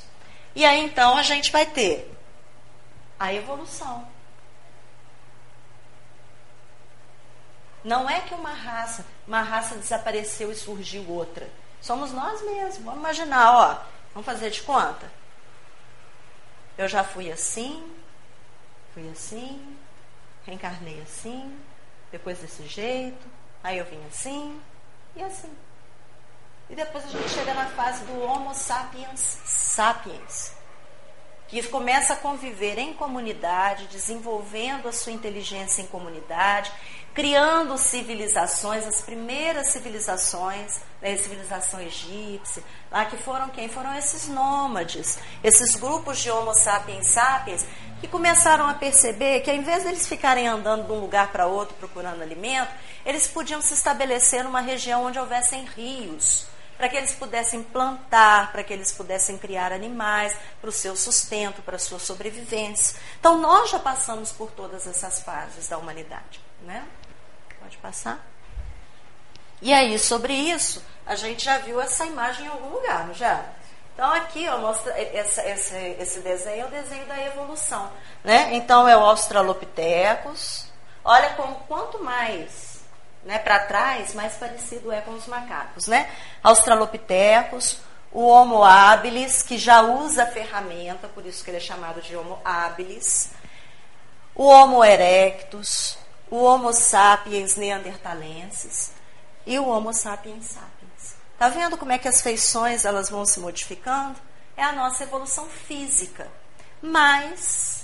E 0.54 0.64
aí 0.64 0.84
então 0.84 1.16
a 1.16 1.22
gente 1.22 1.50
vai 1.50 1.66
ter 1.66 2.08
a 3.22 3.32
evolução. 3.32 4.04
Não 7.84 8.10
é 8.10 8.20
que 8.20 8.34
uma 8.34 8.52
raça, 8.52 9.06
uma 9.28 9.42
raça 9.42 9.76
desapareceu 9.76 10.50
e 10.50 10.56
surgiu 10.56 11.08
outra. 11.08 11.48
Somos 11.80 12.10
nós 12.10 12.42
mesmos. 12.42 12.84
Vamos 12.84 12.98
imaginar, 12.98 13.52
ó, 13.52 13.82
vamos 14.12 14.26
fazer 14.26 14.50
de 14.50 14.62
conta. 14.62 15.08
Eu 16.76 16.88
já 16.88 17.04
fui 17.04 17.30
assim, 17.30 17.88
fui 18.92 19.08
assim, 19.10 19.76
reencarnei 20.44 21.00
assim, 21.02 21.56
depois 22.10 22.38
desse 22.38 22.66
jeito, 22.66 23.24
aí 23.62 23.78
eu 23.78 23.84
vim 23.84 24.04
assim 24.06 24.60
e 25.14 25.22
assim. 25.22 25.56
E 26.68 26.74
depois 26.74 27.04
a 27.04 27.08
gente 27.08 27.28
chega 27.28 27.54
na 27.54 27.66
fase 27.66 28.04
do 28.04 28.20
Homo 28.20 28.52
sapiens 28.52 29.38
sapiens, 29.44 30.54
que 31.52 31.68
começa 31.68 32.14
a 32.14 32.16
conviver 32.16 32.78
em 32.78 32.94
comunidade, 32.94 33.86
desenvolvendo 33.88 34.88
a 34.88 34.92
sua 34.92 35.12
inteligência 35.12 35.82
em 35.82 35.86
comunidade, 35.86 36.72
criando 37.12 37.76
civilizações, 37.76 38.86
as 38.86 39.02
primeiras 39.02 39.66
civilizações, 39.66 40.80
né, 41.02 41.12
a 41.12 41.18
civilização 41.18 41.78
egípcia, 41.78 42.62
lá 42.90 43.04
que 43.04 43.18
foram 43.18 43.50
quem? 43.50 43.68
Foram 43.68 43.94
esses 43.94 44.28
nômades, 44.28 45.18
esses 45.44 45.76
grupos 45.76 46.20
de 46.20 46.30
Homo 46.30 46.54
sapiens 46.54 47.08
sapiens, 47.08 47.66
que 48.00 48.08
começaram 48.08 48.66
a 48.66 48.72
perceber 48.72 49.40
que 49.40 49.50
ao 49.50 49.56
invés 49.56 49.84
deles 49.84 50.06
ficarem 50.06 50.48
andando 50.48 50.86
de 50.86 50.92
um 50.92 51.00
lugar 51.00 51.30
para 51.32 51.46
outro 51.46 51.74
procurando 51.74 52.22
alimento, 52.22 52.72
eles 53.04 53.26
podiam 53.26 53.60
se 53.60 53.74
estabelecer 53.74 54.42
numa 54.42 54.62
região 54.62 55.04
onde 55.04 55.18
houvessem 55.18 55.66
rios, 55.66 56.46
para 56.82 56.88
que 56.88 56.96
eles 56.96 57.14
pudessem 57.14 57.62
plantar, 57.62 58.50
para 58.50 58.64
que 58.64 58.72
eles 58.72 58.90
pudessem 58.90 59.38
criar 59.38 59.72
animais 59.72 60.36
para 60.60 60.68
o 60.68 60.72
seu 60.72 60.96
sustento, 60.96 61.62
para 61.62 61.76
a 61.76 61.78
sua 61.78 62.00
sobrevivência. 62.00 62.98
Então, 63.20 63.38
nós 63.38 63.70
já 63.70 63.78
passamos 63.78 64.32
por 64.32 64.50
todas 64.50 64.88
essas 64.88 65.20
fases 65.20 65.68
da 65.68 65.78
humanidade. 65.78 66.40
Né? 66.62 66.84
Pode 67.60 67.76
passar? 67.76 68.26
E 69.60 69.72
aí, 69.72 69.96
sobre 69.96 70.32
isso, 70.32 70.84
a 71.06 71.14
gente 71.14 71.44
já 71.44 71.58
viu 71.58 71.80
essa 71.80 72.04
imagem 72.04 72.46
em 72.46 72.48
algum 72.48 72.70
lugar, 72.70 73.06
não 73.06 73.14
já? 73.14 73.44
Então, 73.94 74.12
aqui, 74.12 74.48
ó, 74.48 74.58
mostra 74.58 75.00
esse, 75.00 75.40
esse, 75.40 75.76
esse 76.00 76.18
desenho 76.18 76.62
é 76.62 76.66
o 76.66 76.68
desenho 76.68 77.06
da 77.06 77.24
evolução. 77.26 77.92
Né? 78.24 78.56
Então, 78.56 78.88
é 78.88 78.96
o 78.96 79.04
Australopithecus. 79.04 80.66
Olha 81.04 81.30
como 81.34 81.54
quanto 81.68 82.02
mais 82.02 82.71
né, 83.24 83.38
para 83.38 83.60
trás, 83.60 84.14
mais 84.14 84.34
parecido 84.34 84.90
é 84.90 85.00
com 85.00 85.12
os 85.12 85.26
macacos, 85.26 85.86
né? 85.86 86.10
Australopithecus, 86.42 87.78
o 88.10 88.26
Homo 88.26 88.62
habilis, 88.62 89.42
que 89.42 89.56
já 89.56 89.82
usa 89.82 90.26
ferramenta, 90.26 91.08
por 91.08 91.24
isso 91.24 91.42
que 91.42 91.50
ele 91.50 91.56
é 91.56 91.60
chamado 91.60 92.02
de 92.02 92.16
Homo 92.16 92.38
habilis, 92.44 93.30
o 94.34 94.44
Homo 94.44 94.84
erectus, 94.84 95.96
o 96.30 96.42
Homo 96.42 96.72
sapiens 96.72 97.56
neandertalensis 97.56 98.92
e 99.46 99.58
o 99.58 99.68
Homo 99.68 99.92
sapiens 99.92 100.46
sapiens. 100.46 101.16
Tá 101.38 101.48
vendo 101.48 101.76
como 101.76 101.92
é 101.92 101.98
que 101.98 102.08
as 102.08 102.22
feições 102.22 102.84
elas 102.84 103.10
vão 103.10 103.24
se 103.24 103.40
modificando? 103.40 104.18
É 104.56 104.62
a 104.62 104.72
nossa 104.72 105.02
evolução 105.02 105.46
física. 105.46 106.28
Mas 106.80 107.81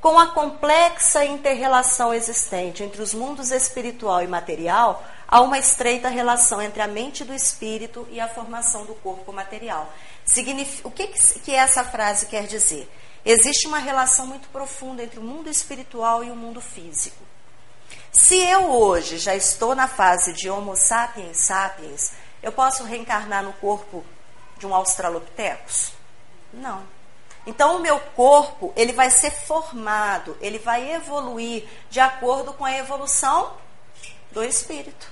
com 0.00 0.18
a 0.18 0.28
complexa 0.28 1.24
interrelação 1.24 2.12
existente 2.12 2.82
entre 2.82 3.02
os 3.02 3.14
mundos 3.14 3.50
espiritual 3.50 4.22
e 4.22 4.26
material, 4.26 5.04
há 5.26 5.40
uma 5.40 5.58
estreita 5.58 6.08
relação 6.08 6.60
entre 6.62 6.80
a 6.80 6.86
mente 6.86 7.24
do 7.24 7.34
espírito 7.34 8.06
e 8.10 8.20
a 8.20 8.28
formação 8.28 8.84
do 8.84 8.94
corpo 8.94 9.32
material. 9.32 9.92
o 10.84 10.90
que, 10.90 11.08
que 11.08 11.54
essa 11.54 11.82
frase 11.84 12.26
quer 12.26 12.46
dizer? 12.46 12.90
Existe 13.24 13.66
uma 13.66 13.78
relação 13.78 14.26
muito 14.26 14.48
profunda 14.50 15.02
entre 15.02 15.18
o 15.18 15.22
mundo 15.22 15.50
espiritual 15.50 16.22
e 16.22 16.30
o 16.30 16.36
mundo 16.36 16.60
físico. 16.60 17.24
Se 18.12 18.36
eu 18.36 18.70
hoje 18.70 19.18
já 19.18 19.34
estou 19.34 19.74
na 19.74 19.88
fase 19.88 20.32
de 20.32 20.48
Homo 20.48 20.76
sapiens 20.76 21.38
sapiens, 21.38 22.12
eu 22.42 22.52
posso 22.52 22.84
reencarnar 22.84 23.42
no 23.42 23.52
corpo 23.54 24.04
de 24.56 24.66
um 24.66 24.74
Australopithecus? 24.74 25.92
Não. 26.52 26.95
Então 27.46 27.76
o 27.76 27.80
meu 27.80 28.00
corpo, 28.00 28.72
ele 28.74 28.92
vai 28.92 29.08
ser 29.08 29.30
formado, 29.30 30.36
ele 30.40 30.58
vai 30.58 30.92
evoluir 30.92 31.64
de 31.88 32.00
acordo 32.00 32.52
com 32.52 32.64
a 32.64 32.76
evolução 32.76 33.54
do 34.32 34.42
espírito, 34.42 35.06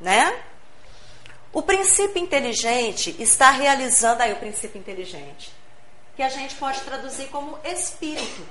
né? 0.00 0.40
O 1.52 1.62
princípio 1.62 2.22
inteligente 2.22 3.16
está 3.18 3.50
realizando 3.50 4.22
aí 4.22 4.32
o 4.32 4.36
princípio 4.36 4.78
inteligente, 4.78 5.52
que 6.14 6.22
a 6.22 6.28
gente 6.28 6.54
pode 6.54 6.80
traduzir 6.82 7.28
como 7.28 7.58
espírito. 7.64 8.46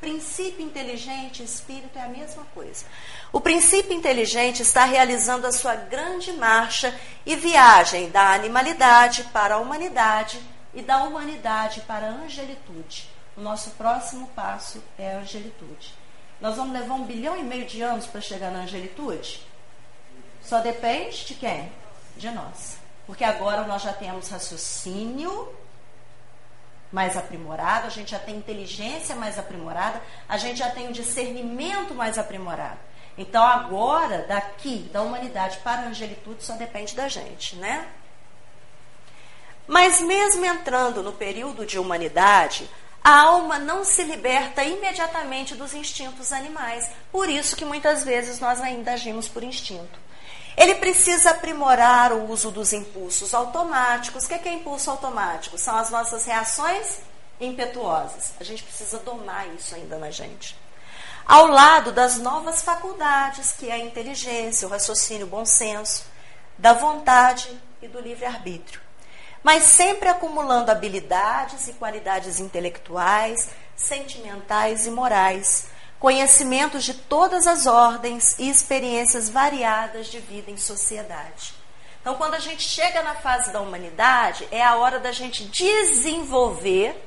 Princípio 0.00 0.64
inteligente 0.64 1.42
espírito 1.42 1.98
é 1.98 2.02
a 2.02 2.08
mesma 2.08 2.44
coisa. 2.54 2.84
O 3.32 3.40
princípio 3.40 3.92
inteligente 3.92 4.62
está 4.62 4.84
realizando 4.84 5.46
a 5.46 5.52
sua 5.52 5.74
grande 5.74 6.32
marcha 6.32 6.94
e 7.24 7.34
viagem 7.34 8.10
da 8.10 8.32
animalidade 8.32 9.24
para 9.24 9.54
a 9.54 9.58
humanidade 9.58 10.38
e 10.76 10.82
da 10.82 11.02
humanidade 11.04 11.80
para 11.80 12.06
a 12.06 12.10
angelitude. 12.10 13.08
O 13.34 13.40
nosso 13.40 13.70
próximo 13.70 14.28
passo 14.28 14.84
é 14.98 15.14
a 15.14 15.18
angelitude. 15.18 15.94
Nós 16.38 16.56
vamos 16.56 16.78
levar 16.78 16.94
um 16.94 17.04
bilhão 17.04 17.34
e 17.34 17.42
meio 17.42 17.64
de 17.64 17.80
anos 17.80 18.06
para 18.06 18.20
chegar 18.20 18.50
na 18.50 18.60
angelitude? 18.60 19.42
Só 20.42 20.60
depende 20.60 21.24
de 21.24 21.34
quem? 21.34 21.72
De 22.18 22.30
nós. 22.30 22.76
Porque 23.06 23.24
agora 23.24 23.64
nós 23.64 23.82
já 23.82 23.92
temos 23.94 24.28
raciocínio 24.28 25.48
mais 26.92 27.16
aprimorado, 27.16 27.86
a 27.86 27.90
gente 27.90 28.10
já 28.10 28.18
tem 28.18 28.36
inteligência 28.36 29.16
mais 29.16 29.38
aprimorada, 29.38 30.00
a 30.28 30.36
gente 30.36 30.58
já 30.58 30.70
tem 30.70 30.88
um 30.88 30.92
discernimento 30.92 31.94
mais 31.94 32.18
aprimorado. 32.18 32.78
Então 33.16 33.42
agora, 33.42 34.26
daqui, 34.28 34.90
da 34.92 35.00
humanidade 35.00 35.56
para 35.58 35.82
a 35.82 35.86
angelitude, 35.86 36.44
só 36.44 36.54
depende 36.54 36.94
da 36.94 37.08
gente, 37.08 37.56
né? 37.56 37.88
Mas 39.66 40.00
mesmo 40.00 40.44
entrando 40.44 41.02
no 41.02 41.12
período 41.12 41.66
de 41.66 41.78
humanidade, 41.78 42.70
a 43.02 43.20
alma 43.20 43.58
não 43.58 43.84
se 43.84 44.02
liberta 44.02 44.64
imediatamente 44.64 45.54
dos 45.54 45.74
instintos 45.74 46.32
animais. 46.32 46.88
Por 47.10 47.28
isso 47.28 47.56
que 47.56 47.64
muitas 47.64 48.04
vezes 48.04 48.38
nós 48.38 48.60
ainda 48.60 48.92
agimos 48.92 49.28
por 49.28 49.42
instinto. 49.42 49.98
Ele 50.56 50.76
precisa 50.76 51.30
aprimorar 51.30 52.12
o 52.12 52.30
uso 52.30 52.50
dos 52.50 52.72
impulsos 52.72 53.34
automáticos. 53.34 54.24
O 54.24 54.28
que 54.28 54.34
é, 54.34 54.38
que 54.38 54.48
é 54.48 54.54
impulso 54.54 54.90
automático? 54.90 55.58
São 55.58 55.76
as 55.76 55.90
nossas 55.90 56.24
reações 56.24 56.98
impetuosas. 57.40 58.32
A 58.40 58.44
gente 58.44 58.62
precisa 58.62 58.98
domar 58.98 59.46
isso 59.54 59.74
ainda 59.74 59.98
na 59.98 60.10
gente. 60.10 60.56
Ao 61.26 61.48
lado 61.48 61.92
das 61.92 62.18
novas 62.18 62.62
faculdades, 62.62 63.52
que 63.52 63.68
é 63.68 63.74
a 63.74 63.78
inteligência, 63.78 64.66
o 64.66 64.70
raciocínio, 64.70 65.26
o 65.26 65.30
bom 65.30 65.44
senso, 65.44 66.06
da 66.56 66.72
vontade 66.72 67.50
e 67.82 67.88
do 67.88 68.00
livre-arbítrio 68.00 68.85
mas 69.46 69.62
sempre 69.62 70.08
acumulando 70.08 70.72
habilidades 70.72 71.68
e 71.68 71.74
qualidades 71.74 72.40
intelectuais, 72.40 73.50
sentimentais 73.76 74.88
e 74.88 74.90
morais, 74.90 75.68
conhecimentos 76.00 76.82
de 76.82 76.92
todas 76.92 77.46
as 77.46 77.64
ordens 77.64 78.36
e 78.40 78.50
experiências 78.50 79.30
variadas 79.30 80.08
de 80.08 80.18
vida 80.18 80.50
em 80.50 80.56
sociedade. 80.56 81.54
Então, 82.00 82.16
quando 82.16 82.34
a 82.34 82.40
gente 82.40 82.64
chega 82.64 83.04
na 83.04 83.14
fase 83.14 83.52
da 83.52 83.60
humanidade, 83.60 84.48
é 84.50 84.64
a 84.64 84.74
hora 84.74 84.98
da 84.98 85.12
gente 85.12 85.44
desenvolver 85.44 87.00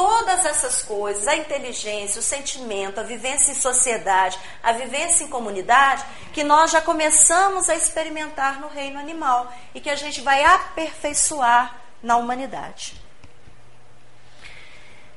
todas 0.00 0.46
essas 0.46 0.82
coisas, 0.82 1.28
a 1.28 1.36
inteligência, 1.36 2.20
o 2.20 2.22
sentimento, 2.22 2.98
a 2.98 3.02
vivência 3.02 3.52
em 3.52 3.54
sociedade, 3.54 4.40
a 4.62 4.72
vivência 4.72 5.24
em 5.24 5.28
comunidade, 5.28 6.02
que 6.32 6.42
nós 6.42 6.70
já 6.70 6.80
começamos 6.80 7.68
a 7.68 7.74
experimentar 7.74 8.62
no 8.62 8.68
reino 8.68 8.98
animal 8.98 9.52
e 9.74 9.80
que 9.80 9.90
a 9.90 9.94
gente 9.94 10.22
vai 10.22 10.42
aperfeiçoar 10.42 11.76
na 12.02 12.16
humanidade. 12.16 12.98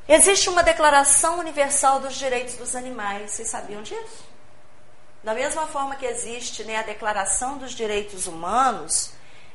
Existe 0.05 0.49
uma 0.49 0.61
Declaração 0.61 1.39
Universal 1.39 2.01
dos 2.01 2.15
Direitos 2.15 2.55
dos 2.55 2.75
Animais, 2.75 3.31
vocês 3.31 3.47
sabiam 3.47 3.81
disso? 3.81 4.25
Da 5.23 5.33
mesma 5.33 5.65
forma 5.65 5.95
que 5.95 6.05
existe 6.05 6.65
né, 6.65 6.75
a 6.75 6.83
Declaração 6.83 7.57
dos 7.57 7.71
Direitos 7.71 8.27
Humanos, 8.27 9.13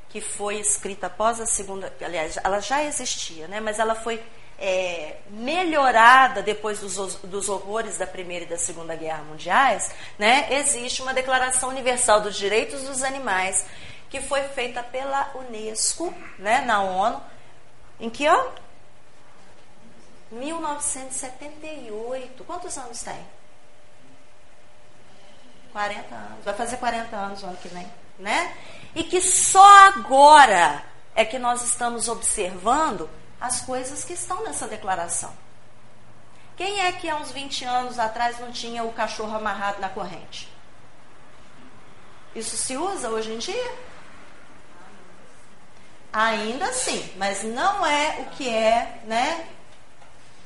que 0.08 0.22
foi 0.22 0.56
escrita 0.56 1.08
após 1.08 1.38
a 1.38 1.44
Segunda. 1.44 1.92
Aliás, 2.00 2.38
ela 2.42 2.60
já 2.60 2.82
existia, 2.82 3.46
né, 3.46 3.60
mas 3.60 3.78
ela 3.78 3.94
foi 3.94 4.24
é, 4.58 5.18
melhorada 5.30 6.42
depois 6.42 6.80
dos, 6.80 7.14
dos 7.16 7.48
horrores 7.48 7.96
da 7.96 8.06
Primeira 8.06 8.44
e 8.44 8.48
da 8.48 8.58
Segunda 8.58 8.96
Guerra 8.96 9.22
Mundiais, 9.22 9.92
né, 10.18 10.48
existe 10.58 11.00
uma 11.00 11.14
Declaração 11.14 11.68
Universal 11.68 12.22
dos 12.22 12.36
Direitos 12.36 12.82
dos 12.82 13.04
Animais, 13.04 13.64
que 14.10 14.20
foi 14.20 14.42
feita 14.48 14.82
pela 14.82 15.30
Unesco, 15.34 16.12
né, 16.38 16.62
na 16.62 16.82
ONU, 16.82 17.22
em 18.00 18.10
que 18.10 18.26
ano? 18.26 18.52
1978. 20.30 22.44
Quantos 22.44 22.76
anos 22.76 23.02
tem? 23.02 23.26
40 25.72 26.14
anos. 26.14 26.44
Vai 26.44 26.54
fazer 26.54 26.76
40 26.76 27.16
anos 27.16 27.42
o 27.42 27.46
ano 27.46 27.56
que 27.56 27.68
vem, 27.68 27.90
né? 28.18 28.54
E 28.94 29.04
que 29.04 29.20
só 29.20 29.88
agora 29.88 30.82
é 31.14 31.24
que 31.24 31.38
nós 31.38 31.62
estamos 31.62 32.08
observando 32.08 33.08
as 33.40 33.60
coisas 33.60 34.04
que 34.04 34.12
estão 34.12 34.42
nessa 34.42 34.66
declaração. 34.66 35.32
Quem 36.56 36.80
é 36.80 36.90
que 36.90 37.08
há 37.08 37.16
uns 37.16 37.30
20 37.30 37.64
anos 37.64 37.98
atrás 37.98 38.40
não 38.40 38.50
tinha 38.50 38.82
o 38.82 38.92
cachorro 38.92 39.36
amarrado 39.36 39.80
na 39.80 39.88
corrente? 39.88 40.52
Isso 42.34 42.56
se 42.56 42.76
usa 42.76 43.08
hoje 43.10 43.32
em 43.32 43.38
dia? 43.38 43.74
Ainda 46.12 46.72
sim, 46.72 47.12
mas 47.16 47.44
não 47.44 47.86
é 47.86 48.16
o 48.20 48.24
que 48.30 48.48
é, 48.48 49.00
né, 49.04 49.48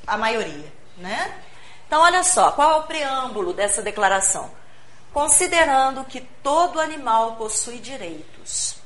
a 0.07 0.19
maioria, 0.19 0.71
né? 0.97 1.43
Então, 1.87 2.03
olha 2.03 2.23
só, 2.25 2.53
qual 2.53 2.73
é 2.73 2.77
o 2.77 2.83
preâmbulo 2.85 3.53
dessa 3.53 3.81
declaração? 3.81 4.51
Considerando 5.13 6.05
que 6.05 6.21
todo 6.43 6.81
animal 6.81 7.37
possui 7.37 7.79
direitos, 7.79 8.82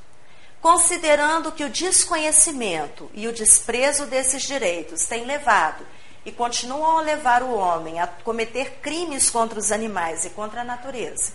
considerando 0.66 1.52
que 1.52 1.62
o 1.62 1.70
desconhecimento 1.70 3.08
e 3.14 3.28
o 3.28 3.32
desprezo 3.32 4.04
desses 4.04 4.42
direitos 4.42 5.06
têm 5.06 5.24
levado 5.24 5.86
e 6.24 6.32
continuam 6.32 6.98
a 6.98 7.02
levar 7.02 7.40
o 7.40 7.54
homem 7.54 8.00
a 8.00 8.08
cometer 8.08 8.80
crimes 8.82 9.30
contra 9.30 9.60
os 9.60 9.70
animais 9.70 10.24
e 10.24 10.30
contra 10.30 10.62
a 10.62 10.64
natureza, 10.64 11.34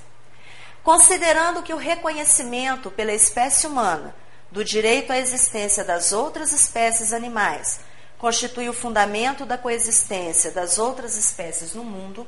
considerando 0.83 1.63
que 1.63 1.73
o 1.73 1.77
reconhecimento 1.77 2.91
pela 2.91 3.13
espécie 3.13 3.67
humana 3.67 4.13
do 4.51 4.65
direito 4.65 5.13
à 5.13 5.17
existência 5.17 5.85
das 5.85 6.11
outras 6.11 6.51
espécies 6.51 7.13
animais 7.13 7.79
constitui 8.17 8.67
o 8.67 8.73
fundamento 8.73 9.45
da 9.45 9.57
coexistência 9.57 10.51
das 10.51 10.77
outras 10.77 11.15
espécies 11.15 11.73
no 11.73 11.85
mundo, 11.85 12.27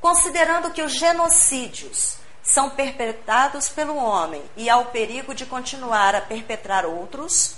considerando 0.00 0.72
que 0.72 0.82
os 0.82 0.90
genocídios 0.90 2.16
são 2.42 2.70
perpetrados 2.70 3.68
pelo 3.68 3.96
homem 3.96 4.42
e 4.56 4.68
há 4.68 4.76
o 4.78 4.86
perigo 4.86 5.34
de 5.34 5.46
continuar 5.46 6.14
a 6.14 6.20
perpetrar 6.20 6.84
outros, 6.84 7.56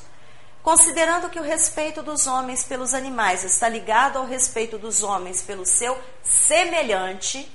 considerando 0.62 1.30
que 1.30 1.40
o 1.40 1.42
respeito 1.42 2.02
dos 2.02 2.26
homens 2.26 2.64
pelos 2.64 2.92
animais 2.92 3.44
está 3.44 3.68
ligado 3.68 4.18
ao 4.18 4.26
respeito 4.26 4.78
dos 4.78 5.02
homens 5.02 5.42
pelo 5.42 5.64
seu 5.64 5.98
semelhante, 6.22 7.50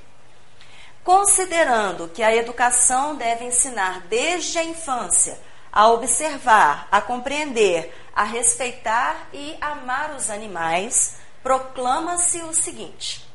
considerando 1.03 2.07
que 2.07 2.23
a 2.23 2.36
educação 2.36 3.15
deve 3.15 3.45
ensinar 3.45 4.01
desde 4.07 4.57
a 4.57 4.63
infância 4.63 5.39
a 5.71 5.88
observar, 5.88 6.88
a 6.91 6.99
compreender, 6.99 7.93
a 8.15 8.23
respeitar 8.23 9.30
e 9.32 9.55
amar 9.61 10.15
os 10.15 10.30
animais, 10.30 11.17
proclama-se 11.43 12.41
o 12.41 12.53
seguinte: 12.53 13.25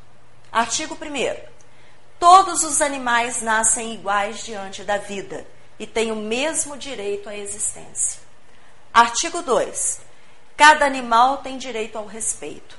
artigo 0.52 0.96
1. 1.00 1.53
Todos 2.18 2.62
os 2.62 2.80
animais 2.80 3.42
nascem 3.42 3.94
iguais 3.94 4.44
diante 4.44 4.82
da 4.82 4.98
vida 4.98 5.46
e 5.78 5.86
têm 5.86 6.12
o 6.12 6.16
mesmo 6.16 6.76
direito 6.76 7.28
à 7.28 7.36
existência. 7.36 8.20
Artigo 8.92 9.42
2. 9.42 10.00
Cada 10.56 10.86
animal 10.86 11.38
tem 11.38 11.58
direito 11.58 11.98
ao 11.98 12.06
respeito. 12.06 12.78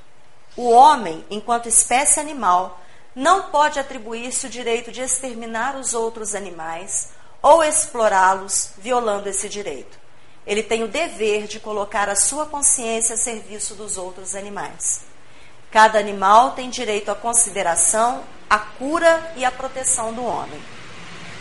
O 0.56 0.70
homem, 0.70 1.26
enquanto 1.30 1.68
espécie 1.68 2.20
animal, 2.20 2.82
não 3.14 3.44
pode 3.44 3.80
atribuir-se 3.80 4.48
o 4.48 4.50
direito 4.50 4.92
de 4.92 5.02
exterminar 5.02 5.76
os 5.76 5.94
outros 5.94 6.34
animais 6.34 7.10
ou 7.42 7.64
explorá-los, 7.64 8.72
violando 8.78 9.30
esse 9.30 9.48
direito. 9.48 10.00
Ele 10.48 10.64
tem 10.64 10.84
o 10.84 10.88
dever 10.88 11.48
de 11.48 11.60
colocar 11.60 12.10
a 12.10 12.16
sua 12.16 12.46
consciência 12.46 13.16
a 13.16 13.18
serviço 13.18 13.76
dos 13.76 13.98
outros 13.98 14.36
animais. 14.36 15.02
Cada 15.72 16.00
animal 16.00 16.52
tem 16.52 16.70
direito 16.70 17.10
à 17.12 17.16
consideração, 17.16 18.24
à 18.50 18.60
cura 18.60 19.34
e 19.36 19.44
à 19.44 19.52
proteção 19.52 20.14
do 20.14 20.24
homem. 20.24 20.62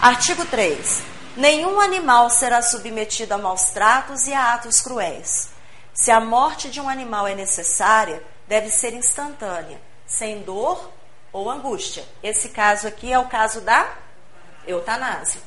Artigo 0.00 0.44
3. 0.46 1.02
Nenhum 1.36 1.80
animal 1.80 2.30
será 2.30 2.62
submetido 2.62 3.34
a 3.34 3.38
maus 3.38 3.70
tratos 3.70 4.26
e 4.26 4.34
a 4.34 4.54
atos 4.54 4.80
cruéis. 4.80 5.50
Se 5.92 6.10
a 6.10 6.20
morte 6.20 6.70
de 6.70 6.80
um 6.80 6.88
animal 6.88 7.26
é 7.26 7.34
necessária, 7.34 8.22
deve 8.46 8.68
ser 8.70 8.92
instantânea, 8.94 9.80
sem 10.06 10.42
dor 10.42 10.90
ou 11.32 11.50
angústia. 11.50 12.04
Esse 12.22 12.50
caso 12.50 12.86
aqui 12.86 13.12
é 13.12 13.18
o 13.18 13.26
caso 13.26 13.60
da 13.60 13.88
eutanásia 14.66 15.40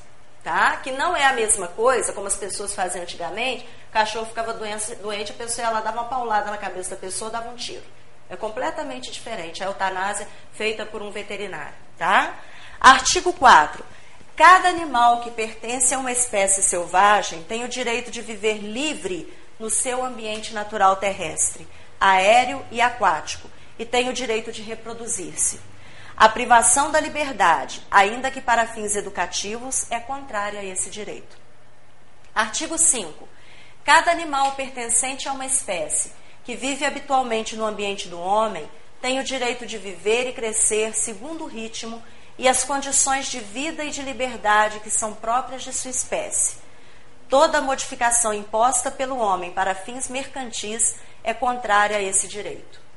tá? 0.48 0.78
Que 0.78 0.94
não 0.94 1.14
é 1.14 1.26
a 1.26 1.34
mesma 1.34 1.68
coisa, 1.68 2.14
como 2.14 2.26
as 2.26 2.38
pessoas 2.38 2.74
faziam 2.74 3.04
antigamente, 3.04 3.68
o 3.90 3.92
cachorro 3.92 4.26
ficava 4.28 4.54
doente, 4.54 4.96
doente 4.96 5.34
a 5.34 5.36
pessoa 5.36 5.68
ia 5.68 5.74
lá, 5.74 5.82
dava 5.82 6.00
uma 6.00 6.08
paulada 6.08 6.50
na 6.50 6.58
cabeça 6.58 6.92
da 6.92 6.96
pessoa, 6.96 7.30
dava 7.30 7.50
um 7.50 7.56
tiro. 7.56 7.84
É 8.30 8.36
completamente 8.36 9.12
diferente, 9.12 9.64
a 9.64 9.68
eutanásia 9.68 10.28
feita 10.54 10.86
por 10.86 11.02
um 11.02 11.12
veterinário, 11.12 11.76
tá? 11.98 12.36
Artigo 12.80 13.32
4. 13.32 13.84
Cada 14.36 14.70
animal 14.70 15.22
que 15.22 15.32
pertence 15.32 15.94
a 15.96 15.98
uma 15.98 16.12
espécie 16.12 16.62
selvagem 16.62 17.44
tem 17.44 17.64
o 17.64 17.70
direito 17.70 18.12
de 18.12 18.22
viver 18.22 18.58
livre 18.58 19.34
no 19.58 19.70
seu 19.70 20.04
ambiente 20.04 20.54
natural 20.54 20.98
terrestre, 20.98 21.68
aéreo 22.00 22.64
e 22.70 22.80
aquático, 22.80 23.50
e 23.80 23.86
tem 23.86 24.10
o 24.10 24.14
direito 24.14 24.52
de 24.52 24.62
reproduzir-se. 24.62 25.60
A 26.16 26.28
privação 26.28 26.92
da 26.92 27.00
liberdade, 27.00 27.82
ainda 27.90 28.30
que 28.30 28.42
para 28.42 28.68
fins 28.68 28.96
educativos, 28.96 29.90
é 29.90 30.00
contrária 30.00 30.60
a 30.60 30.66
esse 30.66 30.90
direito. 30.90 31.38
Artigo 32.36 32.78
5. 32.78 33.28
Cada 33.84 34.12
animal 34.12 34.52
pertencente 34.54 35.30
a 35.30 35.32
uma 35.32 35.46
espécie 35.46 36.12
que 36.48 36.56
vive 36.56 36.86
habitualmente 36.86 37.58
no 37.58 37.66
ambiente 37.66 38.08
do 38.08 38.18
homem 38.18 38.72
tem 39.02 39.20
o 39.20 39.24
direito 39.24 39.66
de 39.66 39.78
viver 39.78 40.30
e 40.30 40.34
crescer 40.34 40.96
segundo 40.96 41.44
o 41.44 41.48
ritmo 41.48 42.02
e 42.38 42.48
as 42.48 42.64
condições 42.64 43.28
de 43.28 43.42
vida 43.42 43.84
e 43.84 43.92
de 43.92 44.02
liberdade 44.02 44.80
que 44.80 44.90
são 44.90 45.14
próprias 45.14 45.62
de 45.62 45.74
sua 45.74 45.92
espécie. 45.92 46.60
Toda 47.28 47.60
modificação 47.60 48.34
imposta 48.34 48.90
pelo 48.90 49.18
homem 49.18 49.52
para 49.52 49.76
fins 49.76 50.08
mercantis 50.08 50.96
é 51.22 51.34
contrária 51.34 51.98
a 51.98 52.02
esse 52.02 52.30
direito 52.30 52.88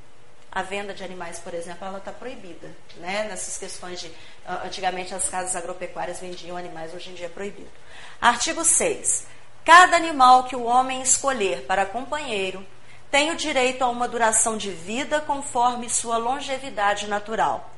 a 0.53 0.62
venda 0.62 0.92
de 0.92 1.05
animais, 1.05 1.38
por 1.38 1.55
exemplo, 1.55 1.86
ela 1.86 1.98
está 1.98 2.11
proibida, 2.11 2.68
né? 2.96 3.28
Nessas 3.28 3.57
questões 3.57 4.01
de 4.01 4.11
antigamente 4.64 5.14
as 5.14 5.28
casas 5.28 5.55
agropecuárias 5.55 6.18
vendiam 6.18 6.57
animais, 6.57 6.92
hoje 6.92 7.11
em 7.11 7.14
dia 7.14 7.26
é 7.26 7.28
proibido. 7.28 7.70
Artigo 8.20 8.64
6. 8.64 9.26
Cada 9.64 9.96
animal 9.96 10.44
que 10.44 10.57
o 10.57 10.64
homem 10.64 11.03
escolher 11.03 11.66
para 11.66 11.86
companheiro 11.86 12.66
tem 13.11 13.30
o 13.30 13.36
direito 13.36 13.82
a 13.82 13.88
uma 13.88 14.06
duração 14.06 14.56
de 14.56 14.70
vida 14.70 15.20
conforme 15.20 15.90
sua 15.90 16.16
longevidade 16.16 17.08
natural. 17.08 17.70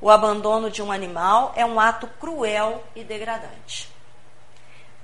O 0.00 0.10
abandono 0.10 0.70
de 0.70 0.82
um 0.82 0.90
animal 0.90 1.52
é 1.56 1.66
um 1.66 1.78
ato 1.78 2.06
cruel 2.20 2.84
e 2.94 3.04
degradante. 3.04 3.92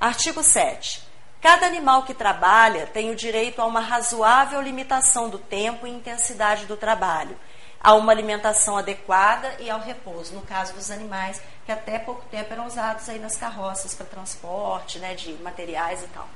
Artigo 0.00 0.42
7. 0.42 1.02
Cada 1.40 1.66
animal 1.66 2.04
que 2.04 2.14
trabalha 2.14 2.86
tem 2.86 3.10
o 3.10 3.16
direito 3.16 3.60
a 3.60 3.66
uma 3.66 3.80
razoável 3.80 4.62
limitação 4.62 5.28
do 5.28 5.38
tempo 5.38 5.86
e 5.86 5.90
intensidade 5.90 6.64
do 6.64 6.76
trabalho, 6.76 7.38
a 7.80 7.92
uma 7.92 8.12
alimentação 8.12 8.78
adequada 8.78 9.54
e 9.58 9.68
ao 9.68 9.78
repouso, 9.78 10.34
no 10.34 10.40
caso 10.40 10.72
dos 10.72 10.90
animais 10.90 11.42
que 11.66 11.72
até 11.72 11.98
pouco 11.98 12.24
tempo 12.30 12.50
eram 12.50 12.66
usados 12.66 13.08
aí 13.10 13.18
nas 13.18 13.36
carroças 13.36 13.94
para 13.94 14.06
transporte, 14.06 14.98
né, 14.98 15.14
de 15.14 15.34
materiais 15.34 16.02
e 16.02 16.06
tal. 16.08 16.26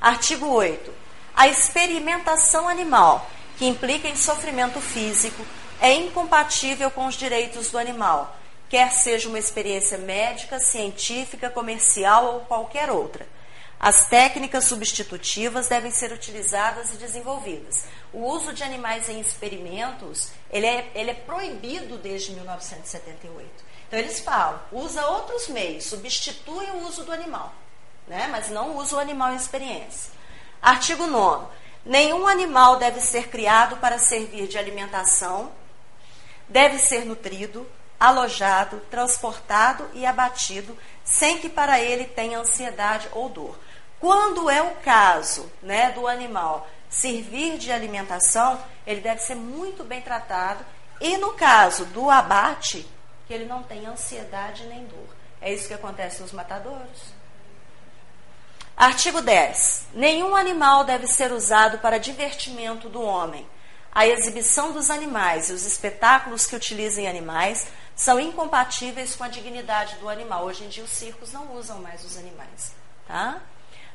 Artigo 0.00 0.46
8. 0.48 1.07
A 1.38 1.46
experimentação 1.46 2.68
animal, 2.68 3.30
que 3.56 3.64
implica 3.64 4.08
em 4.08 4.16
sofrimento 4.16 4.80
físico, 4.80 5.46
é 5.80 5.94
incompatível 5.94 6.90
com 6.90 7.06
os 7.06 7.14
direitos 7.14 7.70
do 7.70 7.78
animal, 7.78 8.36
quer 8.68 8.90
seja 8.90 9.28
uma 9.28 9.38
experiência 9.38 9.96
médica, 9.98 10.58
científica, 10.58 11.48
comercial 11.48 12.34
ou 12.34 12.40
qualquer 12.40 12.90
outra 12.90 13.24
As 13.78 14.08
técnicas 14.08 14.64
substitutivas 14.64 15.68
devem 15.68 15.92
ser 15.92 16.10
utilizadas 16.10 16.92
e 16.92 16.96
desenvolvidas. 16.96 17.84
O 18.12 18.24
uso 18.24 18.52
de 18.52 18.64
animais 18.64 19.08
em 19.08 19.20
experimentos, 19.20 20.32
ele 20.50 20.66
é, 20.66 20.90
ele 20.92 21.12
é 21.12 21.14
proibido 21.14 21.98
desde 21.98 22.32
1978. 22.32 23.48
Então 23.86 24.00
eles 24.00 24.18
falam, 24.18 24.58
usa 24.72 25.06
outros 25.06 25.46
meios, 25.46 25.84
substitui 25.84 26.66
o 26.72 26.88
uso 26.88 27.04
do 27.04 27.12
animal, 27.12 27.54
né? 28.08 28.26
mas 28.28 28.50
não 28.50 28.76
usa 28.76 28.96
o 28.96 28.98
animal 28.98 29.32
em 29.32 29.36
experiência. 29.36 30.17
Artigo 30.60 31.06
9. 31.06 31.46
Nenhum 31.84 32.26
animal 32.26 32.76
deve 32.76 33.00
ser 33.00 33.28
criado 33.28 33.76
para 33.76 33.98
servir 33.98 34.46
de 34.46 34.58
alimentação, 34.58 35.50
deve 36.48 36.78
ser 36.78 37.04
nutrido, 37.04 37.66
alojado, 37.98 38.80
transportado 38.90 39.88
e 39.94 40.04
abatido, 40.04 40.76
sem 41.04 41.38
que 41.38 41.48
para 41.48 41.80
ele 41.80 42.04
tenha 42.04 42.38
ansiedade 42.38 43.08
ou 43.12 43.28
dor. 43.28 43.58
Quando 44.00 44.48
é 44.48 44.62
o 44.62 44.76
caso 44.76 45.50
né, 45.62 45.90
do 45.92 46.06
animal 46.06 46.68
servir 46.88 47.58
de 47.58 47.72
alimentação, 47.72 48.60
ele 48.86 49.00
deve 49.00 49.20
ser 49.20 49.34
muito 49.34 49.84
bem 49.84 50.00
tratado. 50.00 50.64
E 51.00 51.16
no 51.16 51.32
caso 51.34 51.84
do 51.86 52.10
abate, 52.10 52.88
que 53.26 53.34
ele 53.34 53.44
não 53.44 53.62
tenha 53.62 53.90
ansiedade 53.90 54.64
nem 54.64 54.84
dor. 54.86 55.08
É 55.40 55.52
isso 55.52 55.68
que 55.68 55.74
acontece 55.74 56.22
nos 56.22 56.32
matadouros. 56.32 57.17
Artigo 58.78 59.20
10. 59.20 59.86
Nenhum 59.92 60.36
animal 60.36 60.84
deve 60.84 61.08
ser 61.08 61.32
usado 61.32 61.80
para 61.80 61.98
divertimento 61.98 62.88
do 62.88 63.02
homem. 63.02 63.44
A 63.90 64.06
exibição 64.06 64.70
dos 64.70 64.88
animais 64.88 65.50
e 65.50 65.52
os 65.52 65.66
espetáculos 65.66 66.46
que 66.46 66.54
utilizem 66.54 67.08
animais 67.08 67.66
são 67.96 68.20
incompatíveis 68.20 69.16
com 69.16 69.24
a 69.24 69.28
dignidade 69.28 69.96
do 69.96 70.08
animal. 70.08 70.44
Hoje 70.44 70.62
em 70.62 70.68
dia 70.68 70.84
os 70.84 70.90
circos 70.90 71.32
não 71.32 71.56
usam 71.56 71.80
mais 71.80 72.04
os 72.04 72.16
animais, 72.16 72.72
tá? 73.08 73.40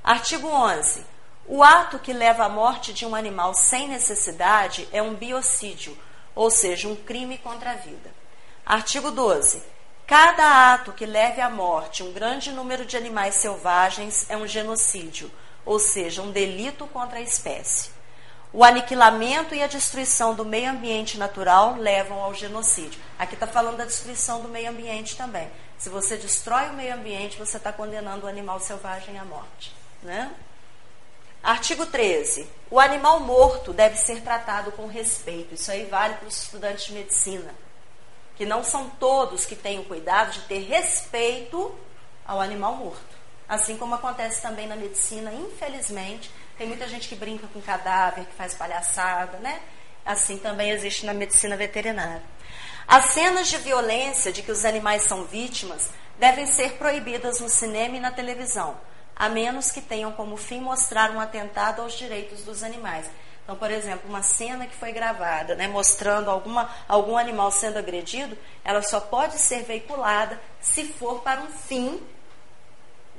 Artigo 0.03 0.49
11. 0.49 1.05
O 1.47 1.63
ato 1.63 1.97
que 1.97 2.11
leva 2.11 2.43
à 2.43 2.49
morte 2.49 2.91
de 2.91 3.05
um 3.05 3.15
animal 3.15 3.53
sem 3.53 3.87
necessidade 3.87 4.85
é 4.91 5.01
um 5.01 5.13
biocídio, 5.13 5.97
ou 6.35 6.51
seja, 6.51 6.89
um 6.89 6.95
crime 6.97 7.37
contra 7.37 7.71
a 7.71 7.75
vida. 7.75 8.13
Artigo 8.65 9.11
12. 9.11 9.63
Cada 10.13 10.75
ato 10.75 10.91
que 10.91 11.07
leve 11.07 11.41
à 11.41 11.49
morte 11.49 12.03
um 12.03 12.13
grande 12.13 12.51
número 12.51 12.85
de 12.85 12.95
animais 12.95 13.33
selvagens 13.33 14.29
é 14.29 14.37
um 14.37 14.45
genocídio, 14.45 15.31
ou 15.65 15.79
seja, 15.79 16.21
um 16.21 16.29
delito 16.29 16.85
contra 16.85 17.17
a 17.17 17.21
espécie. 17.21 17.89
O 18.53 18.63
aniquilamento 18.63 19.55
e 19.55 19.63
a 19.63 19.65
destruição 19.65 20.35
do 20.35 20.45
meio 20.45 20.69
ambiente 20.69 21.17
natural 21.17 21.77
levam 21.77 22.21
ao 22.21 22.31
genocídio. 22.31 23.01
Aqui 23.17 23.33
está 23.33 23.47
falando 23.47 23.77
da 23.77 23.85
destruição 23.85 24.39
do 24.39 24.49
meio 24.49 24.69
ambiente 24.69 25.17
também. 25.17 25.49
Se 25.79 25.89
você 25.89 26.15
destrói 26.15 26.69
o 26.69 26.73
meio 26.73 26.93
ambiente, 26.93 27.39
você 27.39 27.57
está 27.57 27.73
condenando 27.73 28.27
o 28.27 28.29
animal 28.29 28.59
selvagem 28.59 29.17
à 29.17 29.25
morte. 29.25 29.75
Né? 30.03 30.31
Artigo 31.41 31.87
13. 31.87 32.47
O 32.69 32.79
animal 32.79 33.19
morto 33.19 33.73
deve 33.73 33.95
ser 33.95 34.21
tratado 34.21 34.71
com 34.73 34.85
respeito. 34.85 35.55
Isso 35.55 35.71
aí 35.71 35.85
vale 35.85 36.13
para 36.13 36.27
os 36.27 36.43
estudantes 36.43 36.85
de 36.85 36.93
medicina. 36.93 37.62
Que 38.35 38.45
não 38.45 38.63
são 38.63 38.89
todos 38.89 39.45
que 39.45 39.55
têm 39.55 39.79
o 39.79 39.85
cuidado 39.85 40.31
de 40.31 40.41
ter 40.41 40.59
respeito 40.59 41.73
ao 42.25 42.41
animal 42.41 42.75
morto. 42.75 43.23
Assim 43.47 43.77
como 43.77 43.95
acontece 43.95 44.41
também 44.41 44.67
na 44.67 44.75
medicina, 44.75 45.31
infelizmente, 45.33 46.31
tem 46.57 46.67
muita 46.67 46.87
gente 46.87 47.07
que 47.07 47.15
brinca 47.15 47.47
com 47.47 47.61
cadáver, 47.61 48.25
que 48.25 48.33
faz 48.33 48.53
palhaçada, 48.53 49.37
né? 49.39 49.61
Assim 50.05 50.37
também 50.37 50.71
existe 50.71 51.05
na 51.05 51.13
medicina 51.13 51.55
veterinária. 51.55 52.23
As 52.87 53.05
cenas 53.05 53.47
de 53.47 53.57
violência 53.57 54.31
de 54.31 54.41
que 54.41 54.51
os 54.51 54.65
animais 54.65 55.03
são 55.03 55.23
vítimas 55.25 55.91
devem 56.19 56.45
ser 56.45 56.73
proibidas 56.73 57.39
no 57.39 57.49
cinema 57.49 57.97
e 57.97 57.99
na 57.99 58.11
televisão 58.11 58.77
a 59.15 59.29
menos 59.29 59.71
que 59.71 59.81
tenham 59.81 60.11
como 60.11 60.37
fim 60.37 60.59
mostrar 60.59 61.11
um 61.11 61.19
atentado 61.19 61.81
aos 61.81 61.93
direitos 61.93 62.43
dos 62.43 62.63
animais. 62.63 63.05
Então, 63.43 63.57
por 63.57 63.69
exemplo, 63.69 64.09
uma 64.09 64.23
cena 64.23 64.65
que 64.65 64.75
foi 64.75 64.93
gravada, 64.93 65.53
né, 65.55 65.67
mostrando 65.67 66.29
alguma, 66.29 66.69
algum 66.87 67.17
animal 67.17 67.51
sendo 67.51 67.77
agredido, 67.77 68.37
ela 68.63 68.81
só 68.81 69.01
pode 69.01 69.37
ser 69.37 69.63
veiculada 69.63 70.39
se 70.61 70.85
for 70.85 71.21
para 71.21 71.41
um 71.41 71.49
fim 71.49 72.01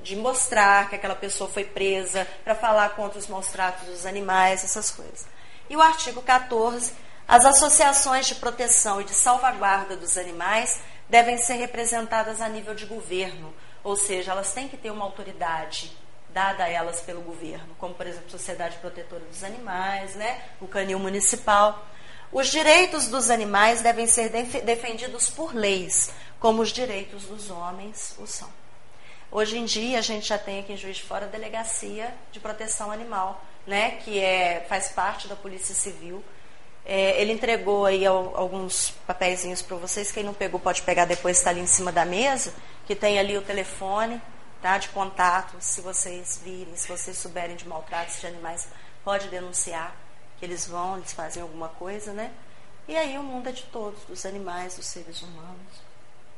de 0.03 0.17
mostrar 0.17 0.89
que 0.89 0.97
aquela 0.97 1.15
pessoa 1.15 1.49
foi 1.49 1.65
presa, 1.65 2.27
para 2.43 2.55
falar 2.55 2.91
contra 2.91 3.19
os 3.19 3.27
maus 3.27 3.49
tratos 3.49 3.87
dos 3.87 4.07
animais, 4.07 4.65
essas 4.65 4.91
coisas. 4.91 5.27
E 5.69 5.77
o 5.77 5.83
artigo 5.83 6.21
14, 6.23 6.93
as 7.27 7.45
associações 7.45 8.27
de 8.27 8.35
proteção 8.35 9.01
e 9.01 9.05
de 9.05 9.15
salvaguarda 9.15 9.97
dos 9.97 10.17
animais 10.19 10.81
devem 11.09 11.39
ser 11.39 11.55
representadas 11.55 12.41
a 12.41 12.49
nível 12.49 12.75
de 12.75 12.87
governo, 12.87 13.55
ou 13.83 13.97
seja, 13.97 14.33
elas 14.33 14.53
têm 14.53 14.69
que 14.69 14.77
ter 14.77 14.91
uma 14.91 15.05
autoridade 15.05 16.04
dada 16.35 16.65
a 16.65 16.69
elas 16.69 17.01
pelo 17.01 17.23
governo, 17.23 17.75
como 17.79 17.95
por 17.95 18.07
exemplo 18.07 18.27
a 18.27 18.31
Sociedade 18.31 18.77
Protetora 18.79 19.25
dos 19.25 19.45
Animais, 19.45 20.17
né, 20.17 20.43
o 20.61 20.67
Canil 20.67 20.99
Municipal. 20.99 21.87
Os 22.33 22.49
direitos 22.49 23.07
dos 23.07 23.31
animais 23.31 23.81
devem 23.81 24.09
ser 24.09 24.29
defendidos 24.31 25.31
por 25.31 25.55
leis, 25.55 26.11
como 26.41 26.61
os 26.61 26.71
direitos 26.71 27.25
dos 27.27 27.49
homens 27.49 28.17
o 28.19 28.27
são. 28.27 28.49
Hoje 29.31 29.57
em 29.57 29.65
dia 29.65 30.01
a 30.01 30.03
gente 30.03 30.27
já 30.27 30.37
tem 30.37 30.61
aqui 30.61 30.73
em 30.73 30.77
Juiz 30.77 30.97
de 30.97 31.05
Fora 31.05 31.27
a 31.27 31.29
Delegacia 31.29 32.13
de 32.33 32.41
Proteção 32.41 32.91
Animal, 32.91 33.41
né, 33.65 33.93
que 34.05 34.19
é, 34.19 34.67
faz 34.69 34.89
parte 34.89 35.29
da 35.29 35.37
Polícia 35.37 35.75
Civil. 35.75 36.23
É, 36.85 37.21
ele 37.21 37.33
entregou 37.33 37.87
aí 37.87 38.05
alguns 38.05 38.91
papeizinhos 39.07 39.63
para 39.63 39.77
vocês. 39.77 40.13
Quem 40.13 40.23
não 40.23 40.35
pegou 40.35 40.61
pode 40.61 40.83
pegar 40.83 41.07
depois, 41.07 41.39
está 41.39 41.51
ali 41.51 41.61
em 41.61 41.67
cima 41.67 41.91
da 41.91 42.05
mesa 42.05 42.53
que 42.87 42.95
tem 42.95 43.19
ali 43.19 43.39
o 43.39 43.43
telefone 43.43 44.21
tá, 44.65 44.79
de 44.79 44.89
contato, 44.89 45.61
se 45.61 45.83
vocês 45.83 46.41
virem, 46.43 46.75
se 46.75 46.89
vocês 46.89 47.19
souberem 47.19 47.55
de 47.55 47.69
maltratos 47.69 48.19
de 48.19 48.27
animais, 48.27 48.67
pode 49.05 49.29
denunciar, 49.29 49.95
que 50.39 50.45
eles 50.47 50.67
vão, 50.67 50.97
eles 50.97 51.13
fazem 51.13 51.43
alguma 51.43 51.69
coisa, 51.69 52.15
né? 52.15 52.33
E 52.89 52.97
aí 52.97 53.19
o 53.19 53.23
mundo 53.23 53.47
é 53.47 53.53
de 53.53 53.65
todos, 53.65 54.03
dos 54.05 54.25
animais, 54.25 54.77
dos 54.77 54.87
seres 54.87 55.21
humanos. 55.21 55.84